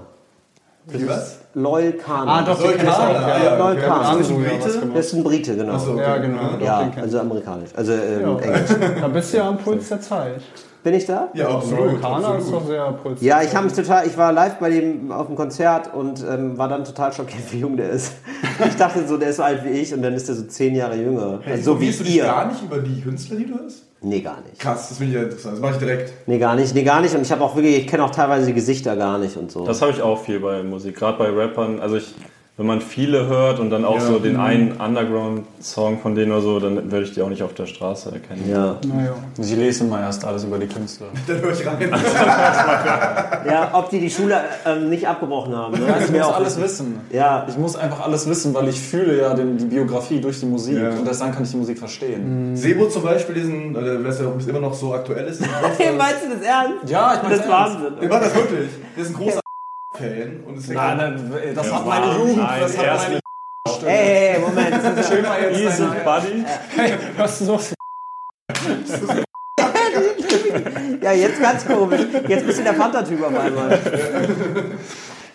Wie 0.87 1.07
was? 1.07 1.39
Loyal 1.53 1.93
Kana. 1.93 2.39
Ah, 2.39 2.41
doch, 2.41 2.59
Loyal 2.59 2.77
Kana. 2.77 3.11
Ja, 3.13 3.43
ja, 3.43 3.57
Loyal 3.57 3.77
Kana. 3.77 4.11
Das 4.11 4.21
ist 4.21 4.31
ein 4.31 4.43
Brite? 4.43 4.87
Das 4.93 5.05
ist 5.05 5.13
ein 5.13 5.23
Brite, 5.23 5.55
genau. 5.55 5.77
So, 5.77 5.91
okay. 5.91 6.01
Ja, 6.01 6.17
genau. 6.17 6.41
Ja, 6.59 6.91
also 7.01 7.19
amerikanisch. 7.19 7.69
Also 7.73 7.93
ähm, 7.93 8.21
ja. 8.21 8.39
Englisch. 8.39 8.69
Da 8.99 9.07
bist 9.07 9.33
du 9.33 9.37
ja 9.37 9.47
am 9.47 9.57
Puls 9.57 9.87
der 9.87 10.01
Zeit. 10.01 10.41
Bin 10.83 10.95
ich 10.95 11.05
da? 11.05 11.29
Ja, 11.33 11.49
absolut. 11.49 12.01
Kana 12.01 12.37
ist 12.37 12.51
doch 12.51 12.65
sehr 12.65 12.91
pulsig. 12.93 13.27
Ja, 13.27 13.43
ich 13.43 13.55
habe 13.55 13.65
mich 13.65 13.73
total, 13.73 14.07
ich 14.07 14.17
war 14.17 14.31
live 14.31 14.55
bei 14.55 14.69
dem 14.71 15.11
auf 15.11 15.27
dem 15.27 15.35
Konzert 15.35 15.93
und 15.93 16.25
ähm, 16.27 16.57
war 16.57 16.67
dann 16.67 16.83
total 16.83 17.13
schockiert, 17.13 17.43
wie 17.51 17.59
jung 17.59 17.77
der 17.77 17.91
ist. 17.91 18.13
Ich 18.67 18.75
dachte 18.75 19.07
so, 19.07 19.17
der 19.17 19.29
ist 19.29 19.37
so 19.37 19.43
alt 19.43 19.63
wie 19.63 19.69
ich 19.69 19.93
und 19.93 20.01
dann 20.01 20.13
ist 20.13 20.27
er 20.27 20.35
so 20.35 20.43
zehn 20.43 20.75
Jahre 20.75 20.95
jünger. 20.95 21.39
Hey, 21.43 21.53
also, 21.53 21.73
so 21.73 21.81
wie 21.81 21.91
du 21.91 22.03
dich 22.03 22.21
gar 22.21 22.47
nicht 22.47 22.63
über 22.63 22.79
die 22.79 22.99
Künstler, 22.99 23.37
die 23.37 23.45
du 23.45 23.59
hast? 23.63 23.83
Nee, 24.01 24.21
gar 24.21 24.41
nicht. 24.41 24.59
Krass, 24.59 24.89
das 24.89 24.97
finde 24.97 25.13
ich 25.13 25.17
ja 25.19 25.23
interessant. 25.25 25.53
Das 25.53 25.61
mache 25.61 25.73
ich 25.73 25.77
direkt. 25.77 26.13
Nee, 26.25 26.39
gar 26.39 26.55
nicht. 26.55 26.73
Nee, 26.73 26.83
gar 26.83 27.01
nicht. 27.01 27.13
Und 27.13 27.21
ich 27.21 27.31
habe 27.31 27.43
auch 27.43 27.55
wirklich, 27.55 27.77
ich 27.77 27.87
kenne 27.87 28.03
auch 28.03 28.09
teilweise 28.09 28.47
die 28.47 28.53
Gesichter 28.53 28.95
gar 28.95 29.19
nicht 29.19 29.37
und 29.37 29.51
so. 29.51 29.63
Das 29.63 29.81
habe 29.83 29.91
ich 29.91 30.01
auch 30.01 30.19
viel 30.19 30.39
bei 30.39 30.63
Musik, 30.63 30.95
gerade 30.95 31.19
bei 31.19 31.29
Rappern. 31.29 31.79
Also 31.79 31.97
ich 31.97 32.15
wenn 32.61 32.67
man 32.67 32.79
viele 32.79 33.25
hört 33.25 33.59
und 33.59 33.71
dann 33.71 33.83
auch 33.83 33.95
ja. 33.95 34.01
so 34.01 34.19
den 34.19 34.37
einen 34.37 34.73
Underground-Song 34.73 35.99
von 35.99 36.13
denen 36.13 36.31
oder 36.31 36.41
so, 36.41 36.59
dann 36.59 36.91
würde 36.91 37.05
ich 37.05 37.11
die 37.11 37.23
auch 37.23 37.29
nicht 37.29 37.41
auf 37.41 37.55
der 37.55 37.65
Straße 37.65 38.11
erkennen. 38.11 38.47
Ja. 38.47 38.77
Naja. 38.85 39.15
Sie 39.39 39.55
lesen 39.55 39.89
mal 39.89 40.01
erst 40.01 40.23
alles 40.25 40.43
über 40.43 40.59
die 40.59 40.67
Künstler. 40.67 41.07
Dann 41.27 41.41
höre 41.41 41.53
ich 41.53 41.65
rein. 41.65 41.89
ja, 43.49 43.71
ob 43.73 43.89
die 43.89 43.99
die 43.99 44.11
Schule 44.11 44.39
ähm, 44.63 44.89
nicht 44.91 45.07
abgebrochen 45.07 45.55
haben. 45.55 45.73
Ne? 45.73 45.87
Ich 46.03 46.11
muss 46.11 46.21
alles 46.21 46.61
wissen. 46.61 46.99
Ja. 47.11 47.47
Ich 47.49 47.57
muss 47.57 47.75
einfach 47.75 48.05
alles 48.05 48.29
wissen, 48.29 48.53
weil 48.53 48.67
ich 48.67 48.79
fühle 48.79 49.19
ja 49.19 49.33
den, 49.33 49.57
die 49.57 49.65
Biografie 49.65 50.21
durch 50.21 50.39
die 50.39 50.45
Musik 50.45 50.77
ja. 50.77 50.91
und 50.91 51.07
erst 51.07 51.21
dann 51.21 51.31
kann 51.31 51.41
ich 51.41 51.49
die 51.49 51.57
Musik 51.57 51.79
verstehen. 51.79 52.51
Mhm. 52.51 52.55
Sebo 52.55 52.89
zum 52.89 53.01
Beispiel, 53.01 53.33
diesen, 53.33 53.75
äh, 53.75 54.05
was 54.05 54.19
ja 54.19 54.27
immer 54.47 54.59
noch 54.59 54.75
so 54.75 54.93
aktuell 54.93 55.25
ist. 55.25 55.41
meinst 55.97 56.25
du 56.25 56.35
das 56.35 56.47
ernst? 56.47 56.87
Ja, 56.87 57.15
ich 57.15 57.23
meine 57.23 57.37
das. 57.37 57.45
ist 57.45 57.51
Wahnsinn. 57.51 57.93
Ich 57.99 58.07
meine 58.07 58.25
das 58.25 58.35
wirklich. 58.35 58.69
Der 58.95 59.03
ist 59.03 59.09
ein 59.09 59.15
großer 59.15 59.40
Fan. 60.01 60.43
Und 60.45 60.57
deswegen 60.57 60.79
nein, 60.79 60.97
nein, 60.97 61.31
das 61.55 61.67
ja, 61.67 61.75
hat 61.75 61.85
meine 61.85 62.13
Jugend. 62.13 62.37
Nein, 62.37 62.61
das 62.61 62.77
hat 62.77 62.85
meine 62.85 63.19
Hey, 63.85 64.33
hey, 64.33 64.39
Moment. 64.39 64.97
Das 64.97 65.07
Schön 65.07 65.23
mal 65.23 65.41
jetzt 65.41 65.59
Easy, 65.59 65.83
Buddy. 66.03 66.43
Hey, 66.75 66.93
was 67.17 67.41
ist 67.41 67.47
los? 67.47 67.73
ja, 71.01 71.11
jetzt 71.11 71.41
ganz 71.41 71.65
komisch. 71.65 72.01
Jetzt 72.27 72.45
bist 72.45 72.59
du 72.59 72.63
der 72.63 72.73
Fanta-Typ 72.73 73.23
auf 73.23 73.39
einmal. 73.39 73.79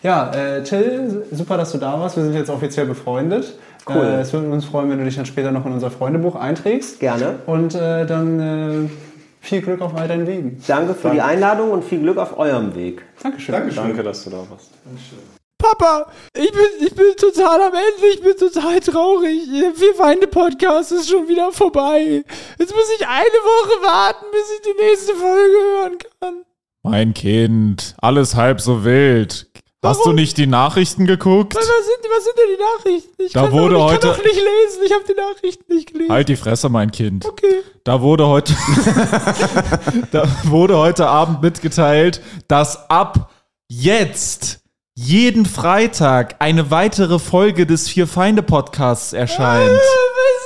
Ja, 0.02 0.30
äh, 0.32 0.62
Till, 0.62 1.24
super, 1.32 1.56
dass 1.56 1.72
du 1.72 1.78
da 1.78 1.98
warst. 1.98 2.16
Wir 2.16 2.24
sind 2.24 2.34
jetzt 2.34 2.50
offiziell 2.50 2.86
befreundet. 2.86 3.54
Cool. 3.88 4.04
Äh, 4.04 4.20
es 4.20 4.32
würde 4.32 4.48
uns 4.48 4.64
freuen, 4.64 4.90
wenn 4.90 4.98
du 4.98 5.04
dich 5.04 5.16
dann 5.16 5.26
später 5.26 5.52
noch 5.52 5.66
in 5.66 5.72
unser 5.72 5.90
Freundebuch 5.90 6.34
einträgst. 6.34 7.00
Gerne. 7.00 7.36
Und 7.46 7.74
äh, 7.74 8.06
dann 8.06 8.40
äh, 8.40 8.88
viel 9.46 9.62
Glück 9.62 9.80
auf 9.80 9.94
all 9.94 10.08
deinen 10.08 10.26
Wegen. 10.26 10.60
Danke 10.66 10.94
für 10.94 11.04
Danke. 11.04 11.16
die 11.16 11.22
Einladung 11.22 11.70
und 11.70 11.84
viel 11.84 12.00
Glück 12.00 12.18
auf 12.18 12.38
eurem 12.38 12.74
Weg. 12.74 13.02
Dankeschön. 13.22 13.52
Dankeschön. 13.52 13.84
Danke, 13.84 14.02
dass 14.02 14.24
du 14.24 14.30
da 14.30 14.38
warst. 14.38 14.70
Dankeschön. 14.84 15.18
Papa, 15.58 16.10
ich 16.36 16.52
bin, 16.52 16.86
ich 16.86 16.94
bin 16.94 17.16
total 17.16 17.62
am 17.62 17.72
Ende, 17.72 18.06
ich 18.12 18.20
bin 18.20 18.36
total 18.36 18.78
traurig. 18.80 19.40
Wir 19.48 19.94
Feinde 19.94 20.26
Podcast 20.26 20.92
ist 20.92 21.08
schon 21.08 21.28
wieder 21.28 21.50
vorbei. 21.50 22.22
Jetzt 22.58 22.74
muss 22.74 22.90
ich 22.98 23.06
eine 23.06 23.24
Woche 23.24 23.82
warten, 23.82 24.26
bis 24.32 24.50
ich 24.54 24.62
die 24.62 24.82
nächste 24.82 25.14
Folge 25.14 25.56
hören 25.78 25.98
kann. 26.20 26.34
Mein 26.82 27.14
Kind, 27.14 27.94
alles 27.98 28.36
halb 28.36 28.60
so 28.60 28.84
wild. 28.84 29.50
Warum? 29.82 29.96
Hast 29.96 30.06
du 30.06 30.12
nicht 30.12 30.36
die 30.38 30.46
Nachrichten 30.46 31.06
geguckt? 31.06 31.54
Was 31.54 31.64
sind, 31.66 31.76
was 32.10 32.24
sind 32.24 32.34
denn 32.38 32.56
die 32.56 32.62
Nachrichten? 32.62 33.22
Ich, 33.22 33.32
da 33.32 33.42
kann, 33.42 33.52
wurde 33.52 33.74
doch, 33.74 33.86
ich 33.86 33.92
heute, 33.92 34.08
kann 34.08 34.16
doch 34.16 34.24
nicht 34.24 34.36
lesen. 34.36 34.82
Ich 34.86 34.92
habe 34.92 35.04
die 35.08 35.14
Nachrichten 35.14 35.74
nicht 35.74 35.92
gelesen. 35.92 36.12
Halt 36.12 36.28
die 36.28 36.36
Fresse, 36.36 36.68
mein 36.68 36.90
Kind. 36.90 37.24
Okay. 37.24 37.62
Da 37.84 38.00
wurde 38.00 38.26
heute, 38.26 38.54
da 40.12 40.26
wurde 40.44 40.76
heute 40.78 41.06
Abend 41.06 41.42
mitgeteilt, 41.42 42.22
dass 42.48 42.88
ab 42.90 43.30
jetzt 43.68 44.60
jeden 44.94 45.44
Freitag 45.44 46.36
eine 46.38 46.70
weitere 46.70 47.18
Folge 47.18 47.66
des 47.66 47.88
Vier 47.88 48.06
Feinde 48.06 48.42
Podcasts 48.42 49.12
erscheint. 49.12 49.70
das 49.70 49.82
ist 49.82 50.45